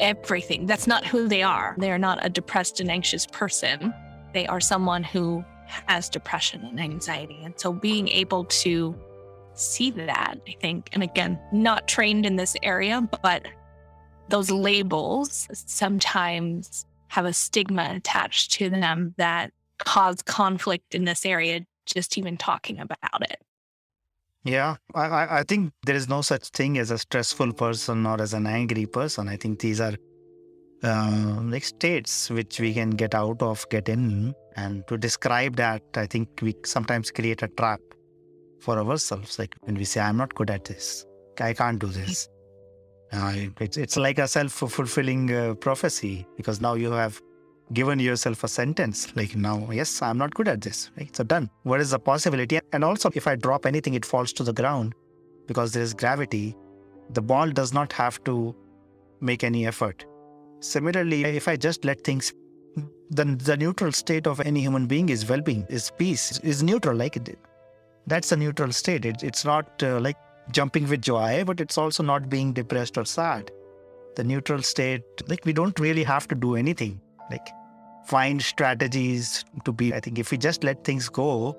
everything. 0.00 0.66
That's 0.66 0.86
not 0.86 1.06
who 1.06 1.28
they 1.28 1.42
are. 1.42 1.76
They 1.78 1.92
are 1.92 1.98
not 1.98 2.24
a 2.24 2.28
depressed 2.28 2.80
and 2.80 2.90
anxious 2.90 3.26
person. 3.26 3.94
They 4.32 4.46
are 4.46 4.60
someone 4.60 5.04
who 5.04 5.44
has 5.86 6.08
depression 6.10 6.64
and 6.64 6.80
anxiety. 6.80 7.38
And 7.42 7.54
so 7.56 7.72
being 7.72 8.08
able 8.08 8.44
to 8.44 8.94
see 9.54 9.90
that, 9.92 10.36
I 10.48 10.56
think, 10.60 10.90
and 10.92 11.02
again, 11.02 11.38
not 11.52 11.88
trained 11.88 12.26
in 12.26 12.36
this 12.36 12.56
area, 12.62 13.06
but 13.22 13.46
those 14.28 14.50
labels 14.50 15.48
sometimes 15.52 16.86
have 17.08 17.24
a 17.24 17.32
stigma 17.32 17.92
attached 17.94 18.52
to 18.52 18.70
them 18.70 19.14
that 19.18 19.52
cause 19.78 20.22
conflict 20.22 20.94
in 20.94 21.04
this 21.04 21.24
area, 21.26 21.60
just 21.86 22.18
even 22.18 22.36
talking 22.36 22.80
about 22.80 23.22
it. 23.22 23.40
Yeah, 24.44 24.76
I, 24.94 25.38
I 25.38 25.42
think 25.42 25.72
there 25.86 25.94
is 25.94 26.08
no 26.08 26.20
such 26.20 26.48
thing 26.48 26.76
as 26.78 26.90
a 26.90 26.98
stressful 26.98 27.54
person 27.54 28.04
or 28.04 28.20
as 28.20 28.34
an 28.34 28.46
angry 28.46 28.86
person. 28.86 29.28
I 29.28 29.36
think 29.36 29.60
these 29.60 29.80
are 29.80 29.94
uh, 30.82 31.40
like 31.42 31.64
states 31.64 32.28
which 32.28 32.60
we 32.60 32.74
can 32.74 32.90
get 32.90 33.14
out 33.14 33.40
of, 33.40 33.66
get 33.70 33.88
in. 33.88 34.34
And 34.56 34.86
to 34.88 34.98
describe 34.98 35.56
that, 35.56 35.82
I 35.94 36.06
think 36.06 36.28
we 36.42 36.54
sometimes 36.64 37.10
create 37.10 37.42
a 37.42 37.48
trap 37.48 37.80
for 38.64 38.78
ourselves. 38.78 39.38
Like 39.38 39.54
when 39.60 39.76
we 39.76 39.84
say, 39.84 40.00
I'm 40.00 40.16
not 40.16 40.34
good 40.34 40.50
at 40.50 40.64
this, 40.64 41.06
I 41.40 41.52
can't 41.52 41.78
do 41.78 41.86
this. 41.86 42.28
Uh, 43.12 43.32
it's, 43.60 43.76
it's 43.76 43.96
like 43.96 44.18
a 44.18 44.26
self 44.26 44.52
fulfilling 44.52 45.32
uh, 45.32 45.54
prophecy 45.54 46.26
because 46.36 46.60
now 46.60 46.74
you 46.74 46.90
have 46.90 47.20
given 47.72 47.98
yourself 47.98 48.44
a 48.44 48.48
sentence 48.48 48.98
like 49.16 49.34
now 49.34 49.56
yes 49.70 50.02
i'm 50.02 50.18
not 50.18 50.34
good 50.34 50.48
at 50.48 50.60
this. 50.60 50.90
Right? 50.98 51.14
So 51.16 51.24
done. 51.24 51.48
What 51.62 51.80
is 51.80 51.90
the 51.90 51.98
possibility? 51.98 52.58
And 52.72 52.84
also 52.84 53.10
if 53.14 53.26
i 53.26 53.36
drop 53.36 53.66
anything 53.66 53.94
it 53.94 54.04
falls 54.04 54.32
to 54.34 54.42
the 54.42 54.52
ground 54.52 54.94
because 55.46 55.72
there 55.72 55.82
is 55.82 55.94
gravity. 55.94 56.56
The 57.10 57.22
ball 57.22 57.50
does 57.50 57.72
not 57.72 57.92
have 57.92 58.22
to 58.24 58.54
make 59.20 59.44
any 59.44 59.66
effort. 59.66 60.04
Similarly 60.60 61.24
if 61.24 61.48
i 61.48 61.56
just 61.56 61.84
let 61.84 62.02
things 62.04 62.32
then 63.10 63.38
the 63.38 63.56
neutral 63.56 63.92
state 63.92 64.26
of 64.26 64.40
any 64.40 64.60
human 64.60 64.86
being 64.86 65.08
is 65.08 65.28
well-being 65.28 65.66
is 65.68 65.90
peace 65.98 66.40
is 66.40 66.62
neutral 66.62 66.96
like 66.96 67.16
it 67.16 67.38
that's 68.06 68.32
a 68.32 68.36
neutral 68.36 68.72
state. 68.72 69.04
It, 69.04 69.22
it's 69.22 69.44
not 69.44 69.82
uh, 69.82 70.00
like 70.00 70.16
jumping 70.52 70.88
with 70.88 71.00
joy 71.00 71.42
but 71.46 71.60
it's 71.60 71.78
also 71.78 72.02
not 72.02 72.28
being 72.28 72.52
depressed 72.52 72.98
or 72.98 73.04
sad. 73.04 73.50
The 74.16 74.24
neutral 74.24 74.62
state 74.62 75.02
like 75.28 75.44
we 75.44 75.52
don't 75.52 75.78
really 75.80 76.04
have 76.04 76.28
to 76.28 76.34
do 76.34 76.56
anything. 76.56 77.00
Like 77.30 77.48
find 78.06 78.42
strategies 78.42 79.44
to 79.64 79.72
be 79.72 79.94
i 79.94 80.00
think 80.00 80.18
if 80.18 80.30
we 80.30 80.36
just 80.36 80.62
let 80.62 80.84
things 80.84 81.08
go 81.08 81.56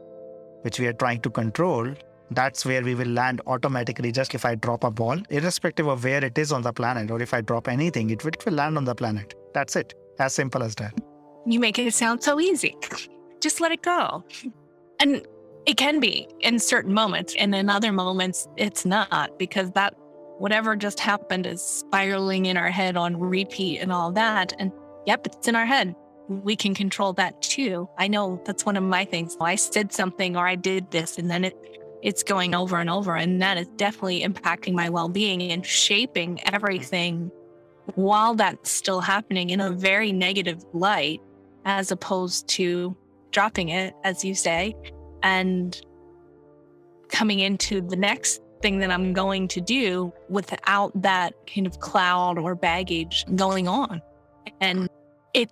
which 0.62 0.80
we 0.80 0.86
are 0.86 0.94
trying 0.94 1.20
to 1.20 1.30
control 1.30 1.92
that's 2.32 2.66
where 2.66 2.84
we 2.84 2.94
will 2.96 3.08
land 3.08 3.42
automatically 3.48 4.12
just 4.12 4.36
if 4.36 4.46
i 4.46 4.54
drop 4.54 4.84
a 4.84 4.92
ball 4.92 5.18
irrespective 5.30 5.88
of 5.88 6.04
where 6.04 6.24
it 6.24 6.38
is 6.38 6.52
on 6.52 6.62
the 6.62 6.72
planet 6.72 7.10
or 7.10 7.22
if 7.22 7.34
i 7.34 7.42
drop 7.42 7.68
anything 7.68 8.12
it 8.12 8.24
will, 8.24 8.30
it 8.30 8.46
will 8.46 8.54
land 8.54 8.78
on 8.78 8.86
the 8.86 8.96
planet. 8.96 9.34
That's 9.54 9.76
it. 9.76 9.94
As 10.20 10.34
simple 10.34 10.64
as 10.64 10.76
that. 10.76 10.94
You 11.46 11.60
make 11.60 11.80
it 11.80 11.94
sound 11.94 12.24
so 12.24 12.40
easy. 12.40 12.76
Just 13.40 13.62
let 13.62 13.72
it 13.72 13.82
go. 13.82 14.24
And 15.00 15.26
it 15.66 15.78
can 15.78 16.00
be 16.00 16.28
in 16.42 16.60
certain 16.60 16.94
moments 16.94 17.36
and 17.38 17.54
in 17.56 17.70
other 17.70 17.92
moments 17.92 18.48
it's 18.56 18.86
not 18.86 19.38
because 19.40 19.72
that 19.72 19.96
whatever 20.38 20.76
just 20.76 21.00
happened 21.00 21.46
is 21.46 21.62
spiraling 21.62 22.46
in 22.46 22.58
our 22.58 22.70
head 22.70 22.98
on 22.98 23.18
repeat 23.18 23.80
and 23.80 23.92
all 23.92 24.12
that 24.12 24.54
and 24.60 24.72
yep, 25.06 25.26
it's 25.26 25.48
in 25.48 25.56
our 25.56 25.66
head. 25.66 25.96
We 26.28 26.56
can 26.56 26.74
control 26.74 27.14
that 27.14 27.42
too. 27.42 27.88
I 27.98 28.08
know 28.08 28.42
that's 28.46 28.66
one 28.66 28.78
of 28.78 28.84
my 28.84 29.06
things. 29.06 29.38
I 29.40 29.56
said 29.56 29.94
something 29.94 30.36
or 30.36 30.48
I 30.48 30.56
did 30.56 30.90
this 30.92 31.18
and 31.18 31.30
then 31.30 31.46
it 31.46 31.56
it's 32.02 32.22
going 32.22 32.54
over 32.54 32.78
and 32.78 32.90
over 32.90 33.16
and 33.16 33.42
that 33.42 33.58
is 33.58 33.68
definitely 33.78 34.22
impacting 34.22 34.74
my 34.74 34.90
well-being 34.90 35.42
and 35.52 35.66
shaping 35.66 36.40
everything 36.54 37.32
while 37.96 38.36
that's 38.36 38.70
still 38.70 39.02
happening 39.02 39.50
in 39.50 39.60
a 39.60 39.72
very 39.72 40.12
negative 40.12 40.64
light 40.74 41.20
as 41.64 41.92
opposed 41.92 42.48
to 42.48 42.96
dropping 43.32 43.70
it 43.70 43.96
as 44.04 44.24
you 44.24 44.36
say 44.36 44.76
and 45.26 45.82
coming 47.10 47.40
into 47.40 47.82
the 47.82 47.96
next 47.96 48.42
thing 48.62 48.78
that 48.78 48.92
I'm 48.92 49.12
going 49.12 49.48
to 49.50 49.60
do 49.60 50.14
without 50.30 50.92
that 51.02 51.34
kind 51.52 51.66
of 51.66 51.80
cloud 51.80 52.38
or 52.38 52.54
baggage 52.54 53.26
going 53.36 53.68
on. 53.68 54.04
And 54.62 54.88
it, 55.34 55.52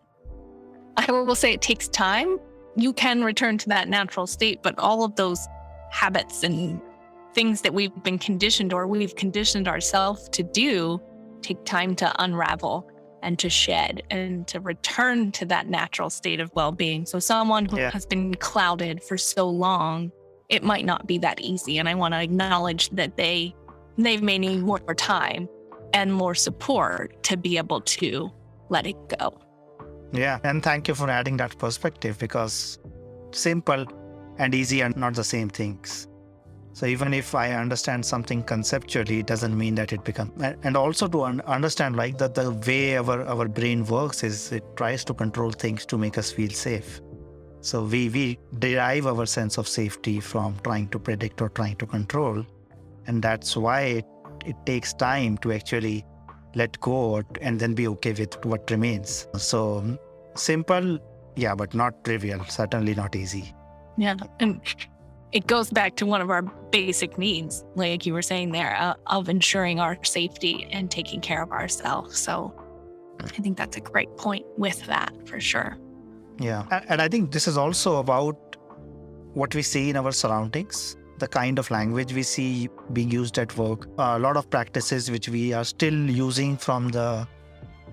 I 0.96 1.12
will 1.12 1.34
say 1.34 1.54
it 1.54 1.62
takes 1.62 1.88
time. 1.88 2.38
You 2.76 2.94
can 2.94 3.24
return 3.24 3.58
to 3.58 3.70
that 3.70 3.90
natural 3.90 4.28
state, 4.28 4.62
but 4.62 4.78
all 4.78 5.04
of 5.04 5.16
those 5.16 5.40
habits 5.90 6.44
and 6.44 6.80
things 7.34 7.62
that 7.62 7.74
we've 7.74 8.04
been 8.04 8.20
conditioned 8.20 8.74
or 8.74 8.86
we've 8.86 9.16
conditioned 9.16 9.68
ourselves 9.68 10.30
to 10.30 10.44
do 10.44 11.02
take 11.42 11.66
time 11.66 11.96
to 11.96 12.24
unravel 12.24 12.88
and 13.24 13.40
to 13.40 13.50
shed 13.50 14.04
and 14.10 14.48
to 14.48 14.60
return 14.60 15.32
to 15.34 15.46
that 15.46 15.68
natural 15.68 16.10
state 16.10 16.40
of 16.40 16.52
well 16.54 16.72
being. 16.72 17.06
So, 17.06 17.20
someone 17.20 17.66
who 17.66 17.78
yeah. 17.78 17.92
has 17.92 18.06
been 18.06 18.36
clouded 18.36 19.04
for 19.04 19.18
so 19.18 19.50
long, 19.50 20.12
it 20.50 20.64
might 20.64 20.86
not 20.86 21.08
be 21.08 21.18
that 21.20 21.40
easy. 21.40 21.78
And 21.80 21.90
I 21.90 21.96
want 21.96 22.14
to 22.14 22.22
acknowledge 22.22 22.90
that 22.92 23.18
they 23.18 23.56
they 23.98 24.18
may 24.18 24.38
need 24.38 24.62
more 24.62 24.80
time 24.96 25.48
and 25.94 26.14
more 26.14 26.36
support 26.36 27.22
to 27.24 27.38
be 27.38 27.58
able 27.58 27.82
to 27.82 28.32
let 28.70 28.88
it 28.88 28.98
go. 29.20 29.40
Yeah, 30.12 30.40
and 30.44 30.62
thank 30.62 30.88
you 30.88 30.96
for 30.96 31.10
adding 31.10 31.38
that 31.38 31.58
perspective 31.58 32.20
because 32.20 32.80
simple 33.32 33.86
and 34.38 34.54
easy 34.54 34.84
are 34.84 34.92
not 34.96 35.16
the 35.16 35.24
same 35.24 35.50
things. 35.50 36.08
So 36.74 36.88
even 36.88 37.14
if 37.14 37.36
I 37.36 37.52
understand 37.52 38.04
something 38.04 38.42
conceptually, 38.44 39.20
it 39.20 39.28
doesn't 39.28 39.56
mean 39.56 39.76
that 39.76 39.94
it 39.94 40.04
becomes. 40.04 40.32
And 40.64 40.76
also 40.76 41.08
to 41.08 41.24
un- 41.24 41.42
understand 41.42 41.96
like 41.96 42.18
that 42.18 42.34
the 42.34 42.52
way 42.52 42.98
our 42.98 43.22
our 43.28 43.48
brain 43.48 43.86
works 43.86 44.24
is 44.24 44.52
it 44.52 44.64
tries 44.76 45.06
to 45.06 45.14
control 45.14 45.52
things 45.52 45.86
to 45.86 45.98
make 45.98 46.18
us 46.18 46.32
feel 46.32 46.50
safe. 46.50 47.00
So 47.62 47.84
we 47.84 48.10
we 48.10 48.40
derive 48.60 49.06
our 49.06 49.28
sense 49.28 49.58
of 49.58 49.68
safety 49.68 50.20
from 50.20 50.58
trying 50.64 50.90
to 50.90 51.00
predict 51.00 51.42
or 51.42 51.50
trying 51.50 51.76
to 51.78 51.86
control, 51.86 52.44
and 53.08 53.22
that's 53.22 53.56
why 53.56 53.82
it, 54.00 54.06
it 54.44 54.56
takes 54.66 54.94
time 54.94 55.38
to 55.40 55.54
actually 55.54 56.04
let 56.56 56.80
go 56.82 57.22
and 57.42 57.60
then 57.60 57.74
be 57.74 57.88
okay 57.88 58.14
with 58.14 58.44
what 58.46 58.70
remains. 58.72 59.28
So 59.38 59.60
simple, 60.36 60.98
yeah, 61.36 61.56
but 61.56 61.74
not 61.74 62.04
trivial. 62.04 62.44
Certainly 62.46 62.96
not 62.96 63.16
easy. 63.16 63.54
Yeah. 63.98 64.16
And 64.40 64.60
it 65.34 65.48
goes 65.48 65.70
back 65.70 65.96
to 65.96 66.06
one 66.06 66.22
of 66.22 66.30
our 66.30 66.44
basic 66.72 67.18
needs, 67.18 67.66
like 67.76 68.06
you 68.06 68.14
were 68.14 68.22
saying 68.22 68.52
there, 68.52 68.76
uh, 68.80 68.94
of 69.08 69.30
ensuring 69.30 69.80
our 69.80 69.98
safety 70.04 70.68
and 70.72 70.90
taking 70.92 71.22
care 71.22 71.42
of 71.42 71.52
ourselves. 71.52 72.18
So 72.18 72.54
I 73.20 73.28
think 73.28 73.58
that's 73.58 73.78
a 73.78 73.82
great 73.82 74.16
point 74.18 74.46
with 74.58 74.86
that 74.86 75.12
for 75.28 75.40
sure. 75.40 75.78
Yeah. 76.40 76.66
And 76.88 77.02
I 77.02 77.08
think 77.08 77.32
this 77.32 77.48
is 77.48 77.58
also 77.58 77.98
about 77.98 78.58
what 79.34 79.54
we 79.56 79.64
see 79.64 79.90
in 79.90 79.98
our 79.98 80.12
surroundings 80.12 80.96
the 81.20 81.28
kind 81.28 81.60
of 81.60 81.70
language 81.72 82.12
we 82.12 82.24
see 82.24 82.68
being 82.92 83.10
used 83.10 83.38
at 83.38 83.56
work. 83.56 83.88
a 83.98 84.20
lot 84.20 84.36
of 84.36 84.50
practices 84.50 85.10
which 85.12 85.30
we 85.30 85.54
are 85.54 85.64
still 85.64 85.94
using 85.94 86.58
from 86.58 86.90
the 86.90 87.26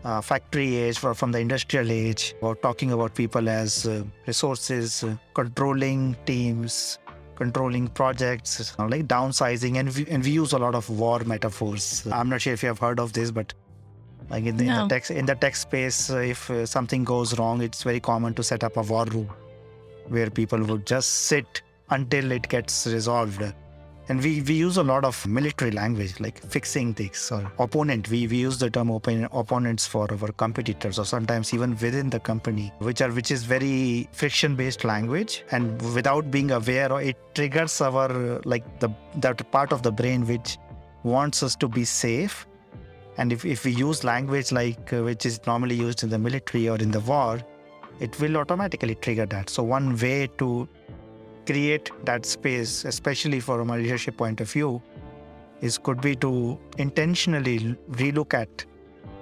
uh, 0.05 0.21
factory 0.21 0.77
age 0.77 1.05
or 1.05 1.15
from 1.15 1.31
the 1.31 1.39
industrial 1.39 1.91
age, 1.91 2.35
or 2.41 2.57
talking 2.57 2.93
about 2.93 3.15
people 3.15 3.49
as 3.49 3.87
uh, 3.87 4.03
resources, 4.27 5.05
uh, 5.05 5.15
controlling 5.35 6.17
teams, 6.25 6.99
controlling 7.41 7.89
projects, 7.89 8.79
like 8.79 9.07
downsizing, 9.07 9.79
and 9.81 9.95
we, 9.97 10.07
and 10.15 10.23
we 10.23 10.31
use 10.31 10.53
a 10.53 10.59
lot 10.59 10.75
of 10.75 10.91
war 10.91 11.21
metaphors. 11.25 12.07
I'm 12.13 12.29
not 12.29 12.43
sure 12.43 12.53
if 12.53 12.63
you 12.63 12.69
have 12.69 12.79
heard 12.79 13.01
of 13.01 13.15
this, 13.15 13.31
but 13.31 13.55
like 14.29 14.45
in 14.45 14.59
the, 14.59 14.65
no. 14.65 14.83
in 14.83 14.89
the 14.89 14.95
tech 14.95 15.11
in 15.11 15.27
the 15.27 15.35
tech 15.35 15.57
space, 15.57 16.11
if 16.11 16.51
uh, 16.51 16.67
something 16.67 17.03
goes 17.03 17.39
wrong, 17.39 17.63
it's 17.63 17.83
very 17.83 18.01
common 18.01 18.35
to 18.35 18.43
set 18.43 18.63
up 18.63 18.77
a 18.77 18.83
war 18.83 19.07
room 19.07 19.31
where 20.09 20.29
people 20.29 20.63
would 20.65 20.87
just 20.87 21.11
sit 21.31 21.63
until 21.89 22.31
it 22.33 22.49
gets 22.49 22.87
resolved. 22.87 23.43
And 24.11 24.21
we, 24.21 24.43
we 24.43 24.55
use 24.55 24.77
a 24.77 24.83
lot 24.83 25.05
of 25.05 25.25
military 25.25 25.71
language, 25.71 26.19
like 26.19 26.43
fixing 26.43 26.95
things 26.95 27.31
or 27.31 27.49
opponent. 27.61 28.11
We, 28.11 28.27
we 28.27 28.39
use 28.39 28.59
the 28.59 28.69
term 28.69 28.91
open, 28.91 29.29
opponents 29.31 29.87
for 29.87 30.09
our 30.11 30.33
competitors 30.33 30.99
or 30.99 31.05
sometimes 31.05 31.55
even 31.55 31.77
within 31.77 32.11
the 32.11 32.19
company, 32.19 32.73
which 32.81 33.01
are 33.03 33.13
which 33.13 33.31
is 33.31 33.45
very 33.45 34.09
friction 34.11 34.57
based 34.57 34.83
language. 34.83 35.45
And 35.53 35.81
without 35.95 36.29
being 36.29 36.51
aware, 36.51 37.01
it 37.01 37.17
triggers 37.37 37.81
our 37.81 38.41
like 38.45 38.81
the 38.81 38.89
that 39.19 39.49
part 39.53 39.73
of 39.73 39.85
the 39.85 39.93
brain 39.93 40.27
which 40.27 40.59
wants 41.05 41.45
us 41.45 41.55
to 41.63 41.69
be 41.69 41.85
safe. 41.85 42.49
And 43.17 43.33
if, 43.33 43.45
if 43.45 43.65
we 43.65 43.71
use 43.71 44.03
language 44.03 44.51
like 44.51 44.93
uh, 44.93 45.05
which 45.05 45.25
is 45.25 45.39
normally 45.47 45.77
used 45.77 46.03
in 46.03 46.11
the 46.11 46.19
military 46.19 46.69
or 46.69 46.79
in 46.79 46.91
the 46.91 46.99
war, 46.99 47.41
it 48.01 48.19
will 48.19 48.39
automatically 48.39 48.97
trigger 48.97 49.27
that. 49.27 49.51
So 49.51 49.63
one 49.63 49.97
way 49.97 50.29
to 50.39 50.69
create 51.51 51.91
that 52.05 52.25
space, 52.25 52.85
especially 52.85 53.41
from 53.41 53.71
a 53.71 53.77
leadership 53.77 54.17
point 54.17 54.41
of 54.41 54.51
view, 54.51 54.81
is 55.61 55.79
could 55.79 56.01
be 56.01 56.17
to 56.17 56.59
intentionally 56.79 57.77
relook 57.91 58.35
at 58.35 58.65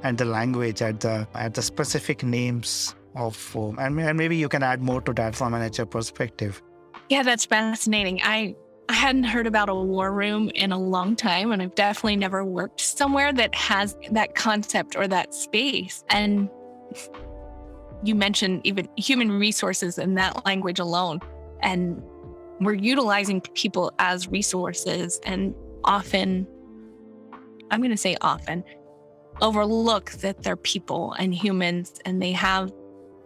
at 0.05 0.17
the 0.17 0.25
language, 0.25 0.83
at 0.83 1.01
the 1.01 1.27
at 1.35 1.55
the 1.55 1.62
specific 1.62 2.23
names 2.23 2.95
of, 3.17 3.57
um, 3.57 3.79
and, 3.81 3.99
and 4.01 4.17
maybe 4.17 4.37
you 4.37 4.49
can 4.49 4.62
add 4.62 4.81
more 4.81 5.01
to 5.01 5.12
that 5.14 5.35
from 5.35 5.55
an 5.55 5.62
HR 5.62 5.87
perspective. 5.87 6.62
Yeah, 7.09 7.23
that's 7.23 7.47
fascinating. 7.47 8.21
I 8.23 8.55
I 8.88 8.95
hadn't 8.95 9.25
heard 9.25 9.47
about 9.47 9.69
a 9.69 9.75
war 9.75 10.12
room 10.12 10.51
in 10.55 10.73
a 10.73 10.79
long 10.79 11.17
time, 11.17 11.53
and 11.53 11.61
I've 11.62 11.75
definitely 11.75 12.17
never 12.17 12.45
worked 12.45 12.81
somewhere 12.81 13.33
that 13.33 13.55
has 13.55 13.97
that 14.12 14.35
concept 14.35 14.97
or 14.97 15.09
that 15.09 15.35
space. 15.35 16.05
And 16.09 16.49
you 18.03 18.14
mentioned 18.14 18.61
even 18.64 18.88
human 18.97 19.31
resources 19.33 19.99
in 19.99 20.14
that 20.14 20.45
language 20.47 20.79
alone. 20.79 21.21
And 21.61 22.03
we're 22.61 22.75
utilizing 22.75 23.40
people 23.40 23.92
as 23.99 24.29
resources 24.29 25.21
and 25.25 25.55
often, 25.85 26.47
I'm 27.71 27.81
going 27.81 27.90
to 27.90 27.97
say 27.97 28.16
often, 28.21 28.64
overlook 29.40 30.11
that 30.12 30.42
they're 30.42 30.57
people 30.57 31.14
and 31.18 31.35
humans 31.35 32.01
and 32.05 32.21
they 32.21 32.33
have 32.33 32.73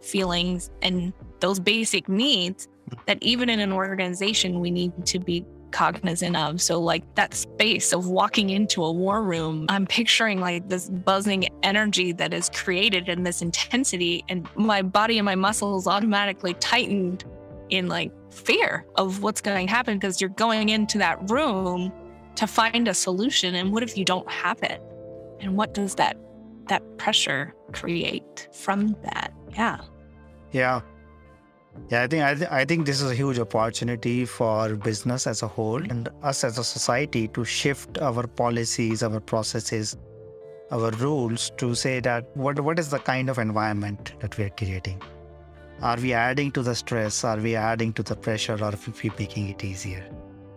feelings 0.01 0.71
and 0.83 1.13
those 1.41 1.59
basic 1.59 2.09
needs 2.09 2.69
that 3.07 3.19
even 3.23 3.49
in 3.49 3.61
an 3.61 3.73
organization 3.73 4.61
we 4.61 4.71
need 4.71 5.07
to 5.07 5.19
be 5.19 5.45
cognizant 5.73 6.37
of. 6.37 6.61
So, 6.61 6.79
like 6.79 7.03
that 7.15 7.35
space 7.35 7.93
of 7.93 8.07
walking 8.07 8.51
into 8.51 8.85
a 8.85 8.93
war 8.93 9.23
room, 9.23 9.67
I'm 9.69 9.87
picturing 9.87 10.39
like 10.39 10.69
this 10.69 10.89
buzzing 10.89 11.49
energy 11.63 12.13
that 12.13 12.33
is 12.33 12.51
created 12.51 13.09
in 13.09 13.23
this 13.23 13.43
intensity, 13.43 14.23
and 14.29 14.47
my 14.55 14.83
body 14.83 15.19
and 15.19 15.25
my 15.25 15.35
muscles 15.35 15.87
automatically 15.87 16.55
tightened 16.55 17.25
in 17.71 17.89
like 17.89 18.13
fear 18.31 18.87
of 18.97 19.23
what's 19.23 19.41
going 19.41 19.67
to 19.67 19.73
happen 19.73 19.99
because 19.99 20.21
you're 20.21 20.31
going 20.31 20.69
into 20.69 20.99
that 20.99 21.31
room 21.31 21.93
to 22.37 22.47
find 22.47 22.89
a 22.89 22.95
solution. 22.95 23.55
And 23.55 23.73
what 23.73 23.83
if 23.83 23.97
you 23.97 24.05
don't 24.05 24.31
have 24.31 24.63
it? 24.63 24.81
And 25.41 25.57
what 25.57 25.75
does 25.75 25.95
that 25.97 26.17
that 26.69 26.83
pressure 26.99 27.55
create 27.73 28.49
from 28.53 28.97
that? 29.03 29.33
Yeah. 29.55 29.81
Yeah. 30.53 30.81
Yeah, 31.89 32.03
I 32.03 32.07
think 32.07 32.23
I, 32.23 32.35
th- 32.35 32.51
I 32.51 32.65
think 32.65 32.87
this 32.87 33.01
is 33.01 33.11
a 33.11 33.15
huge 33.15 33.39
opportunity 33.39 34.27
for 34.27 34.77
business 34.77 35.27
as 35.27 35.43
a 35.43 35.49
whole 35.49 35.83
and 35.83 36.09
us 36.23 36.45
as 36.45 36.59
a 36.59 36.65
society 36.65 37.29
to 37.29 37.45
shift 37.45 37.99
our 37.99 38.27
policies, 38.27 39.03
our 39.03 39.21
processes, 39.21 39.97
our 40.71 40.91
rules 40.93 41.51
to 41.57 41.75
say 41.75 42.01
that 42.01 42.29
what 42.35 42.61
what 42.61 42.79
is 42.79 42.91
the 42.91 42.99
kind 42.99 43.31
of 43.31 43.39
environment 43.39 44.13
that 44.21 44.37
we 44.37 44.45
are 44.45 44.51
creating? 44.51 45.01
Are 45.83 45.97
we 45.97 46.13
adding 46.13 46.53
to 46.53 46.63
the 46.63 46.77
stress? 46.77 47.25
Are 47.25 47.39
we 47.39 47.57
adding 47.57 47.93
to 47.95 48.05
the 48.05 48.15
pressure? 48.15 48.55
Or 48.55 48.67
are 48.67 48.79
we 49.03 49.11
making 49.19 49.49
it 49.49 49.65
easier? 49.65 50.05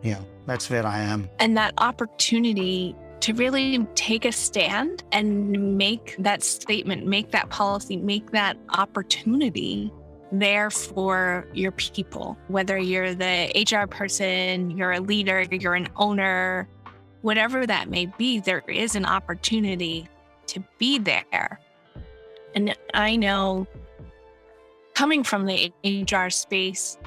Yeah, 0.03 0.21
that's 0.45 0.69
where 0.69 0.85
I 0.85 0.99
am. 0.99 1.27
And 1.39 1.57
that 1.57 1.73
opportunity 1.79 2.95
to 3.21 3.33
really 3.33 3.79
take 3.95 4.23
a 4.23 4.31
stand 4.31 5.03
and 5.11 5.77
make 5.77 6.15
that 6.19 6.43
statement, 6.43 7.07
make 7.07 7.31
that 7.31 7.49
policy, 7.49 7.97
make 7.97 8.29
that 8.31 8.55
opportunity 8.69 9.91
there 10.31 10.69
for 10.69 11.47
your 11.53 11.71
people, 11.71 12.37
whether 12.47 12.77
you're 12.77 13.15
the 13.15 13.51
HR 13.55 13.87
person, 13.87 14.69
you're 14.77 14.91
a 14.91 14.99
leader, 14.99 15.41
you're 15.49 15.73
an 15.73 15.87
owner, 15.95 16.67
whatever 17.21 17.65
that 17.65 17.89
may 17.89 18.05
be, 18.05 18.39
there 18.39 18.63
is 18.67 18.95
an 18.95 19.05
opportunity 19.05 20.07
to 20.47 20.63
be 20.77 20.99
there. 20.99 21.59
And 22.53 22.77
I 22.93 23.15
know 23.15 23.65
coming 24.95 25.23
from 25.23 25.45
the 25.45 25.71
HR 25.85 26.29
space, 26.29 26.97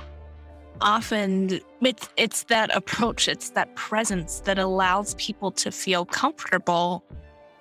often 0.81 1.61
it's, 1.83 2.09
it's 2.17 2.45
that 2.45 2.75
approach, 2.77 3.29
it's 3.29 3.51
that 3.51 3.75
presence 3.75 4.41
that 4.41 4.59
allows 4.59 5.15
people 5.17 5.51
to 5.53 5.71
feel 5.73 6.05
comfortable 6.05 7.03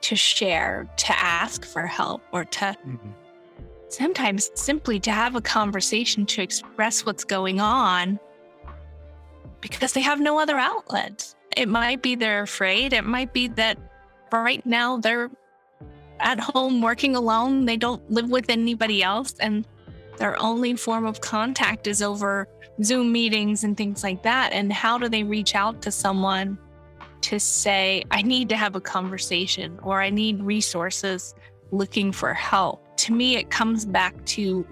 to 0.02 0.16
share, 0.16 0.88
to 0.98 1.18
ask 1.18 1.66
for 1.66 1.88
help, 1.88 2.22
or 2.32 2.46
to 2.46 2.78
mm-hmm 2.86 3.12
sometimes 3.90 4.52
simply 4.54 5.00
to 5.00 5.12
have 5.12 5.36
a 5.36 5.42
conversation 5.42 6.26
to 6.26 6.42
express 6.42 7.06
what's 7.06 7.24
going 7.24 7.60
on 7.60 8.20
because 9.62 9.94
they 9.94 10.02
have 10.02 10.20
no 10.20 10.40
other 10.40 10.58
outlet. 10.58 11.34
It 11.56 11.68
might 11.68 12.02
be 12.02 12.16
they're 12.16 12.44
afraid. 12.44 12.94
It 12.94 13.06
might 13.06 13.34
be 13.34 13.48
that 13.50 13.78
right 14.32 14.63
now 14.66 14.98
they're 14.98 15.32
at 16.20 16.40
home 16.40 16.82
working 16.82 17.16
alone. 17.16 17.66
They 17.66 17.78
don't 17.78 18.10
live 18.12 18.30
with 18.30 18.50
anybody 18.50 19.02
else. 19.02 19.34
And 19.40 19.66
their 20.17 20.39
only 20.41 20.75
form 20.75 21.06
of 21.06 21.21
contact 21.21 21.88
is 21.88 22.01
over 22.01 22.47
Zoom 22.84 23.12
meetings 23.12 23.63
and 23.63 23.77
things 23.77 24.03
like 24.03 24.23
that. 24.23 24.53
And 24.53 24.71
how 24.71 24.97
do 24.97 25.10
they 25.10 25.23
reach 25.23 25.56
out 25.56 25.82
to 25.84 25.91
someone 25.91 26.58
to 27.21 27.39
say, 27.39 28.03
I 28.12 28.21
need 28.21 28.49
to 28.49 28.58
have 28.58 28.75
a 28.75 28.82
conversation 28.82 29.80
or 29.82 30.01
I 30.01 30.10
need 30.10 30.41
resources 30.43 31.34
looking 31.71 32.12
for 32.12 32.34
help? 32.34 32.88
to 32.97 33.13
me, 33.13 33.38
it 33.38 33.49
comes 33.49 33.86
back 33.86 34.13
to 34.25 34.67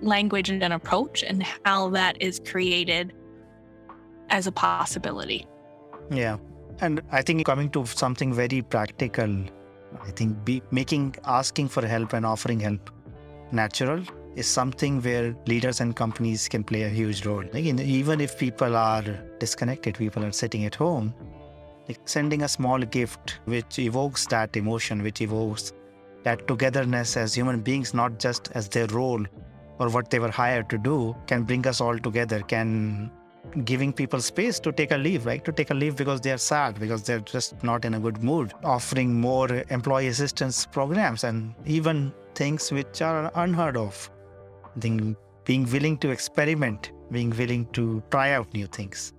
language 0.00 0.50
and 0.50 0.62
an 0.62 0.72
approach 0.72 1.22
and 1.22 1.42
how 1.64 1.88
that 1.90 2.20
is 2.20 2.40
created 2.44 3.12
as 4.30 4.46
a 4.46 4.52
possibility. 4.52 5.46
Yeah. 6.10 6.38
And 6.80 7.00
I 7.12 7.22
think 7.22 7.46
coming 7.46 7.70
to 7.70 7.86
something 7.86 8.32
very 8.34 8.62
practical, 8.62 9.44
I 10.02 10.10
think 10.10 10.44
be, 10.44 10.62
making 10.70 11.14
asking 11.24 11.68
for 11.68 11.86
help 11.86 12.12
and 12.12 12.26
offering 12.26 12.60
help 12.60 12.90
natural 13.52 14.02
is 14.34 14.46
something 14.46 15.00
where 15.02 15.34
leaders 15.46 15.80
and 15.80 15.94
companies 15.94 16.48
can 16.48 16.64
play 16.64 16.82
a 16.82 16.88
huge 16.88 17.26
role. 17.26 17.44
Like 17.52 17.64
even 17.64 18.20
if 18.20 18.38
people 18.38 18.76
are 18.76 19.02
disconnected, 19.38 19.96
people 19.96 20.24
are 20.24 20.32
sitting 20.32 20.64
at 20.64 20.74
home, 20.74 21.14
like 21.88 22.00
sending 22.06 22.42
a 22.42 22.48
small 22.48 22.78
gift 22.78 23.40
which 23.44 23.78
evokes 23.78 24.26
that 24.26 24.56
emotion, 24.56 25.02
which 25.02 25.20
evokes 25.20 25.72
that 26.22 26.46
togetherness 26.46 27.16
as 27.16 27.34
human 27.34 27.60
beings, 27.60 27.94
not 27.94 28.18
just 28.18 28.50
as 28.54 28.68
their 28.68 28.86
role 28.86 29.24
or 29.78 29.88
what 29.88 30.10
they 30.10 30.18
were 30.18 30.30
hired 30.30 30.70
to 30.70 30.78
do, 30.78 31.16
can 31.26 31.42
bring 31.42 31.66
us 31.66 31.80
all 31.80 31.98
together, 31.98 32.40
can 32.40 33.10
giving 33.64 33.92
people 33.92 34.20
space 34.20 34.60
to 34.60 34.70
take 34.70 34.92
a 34.92 34.96
leave, 34.96 35.26
right? 35.26 35.44
To 35.44 35.52
take 35.52 35.70
a 35.70 35.74
leave 35.74 35.96
because 35.96 36.20
they're 36.20 36.38
sad, 36.38 36.78
because 36.78 37.02
they're 37.02 37.20
just 37.20 37.62
not 37.64 37.84
in 37.84 37.94
a 37.94 38.00
good 38.00 38.22
mood, 38.22 38.54
offering 38.62 39.20
more 39.20 39.64
employee 39.68 40.06
assistance 40.06 40.64
programs 40.64 41.24
and 41.24 41.52
even 41.66 42.14
things 42.34 42.70
which 42.70 43.02
are 43.02 43.32
unheard 43.34 43.76
of. 43.76 44.08
I 44.76 44.80
think 44.80 45.16
being 45.44 45.70
willing 45.70 45.98
to 45.98 46.10
experiment, 46.10 46.92
being 47.10 47.30
willing 47.30 47.66
to 47.72 48.02
try 48.10 48.32
out 48.32 48.52
new 48.54 48.66
things 48.66 49.12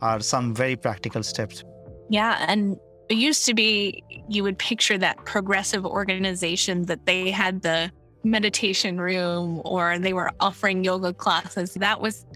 are 0.00 0.20
some 0.20 0.54
very 0.54 0.76
practical 0.76 1.22
steps. 1.22 1.64
Yeah. 2.10 2.44
And 2.48 2.76
it 3.08 3.16
used 3.16 3.46
to 3.46 3.54
be 3.54 4.02
you 4.28 4.42
would 4.42 4.58
picture 4.58 4.98
that 4.98 5.24
progressive 5.24 5.86
organization 5.86 6.82
that 6.86 7.06
they 7.06 7.30
had 7.30 7.62
the 7.62 7.90
meditation 8.24 9.00
room 9.00 9.62
or 9.64 9.98
they 9.98 10.12
were 10.12 10.30
offering 10.40 10.82
yoga 10.82 11.12
classes. 11.12 11.74
That 11.74 12.00
was, 12.00 12.26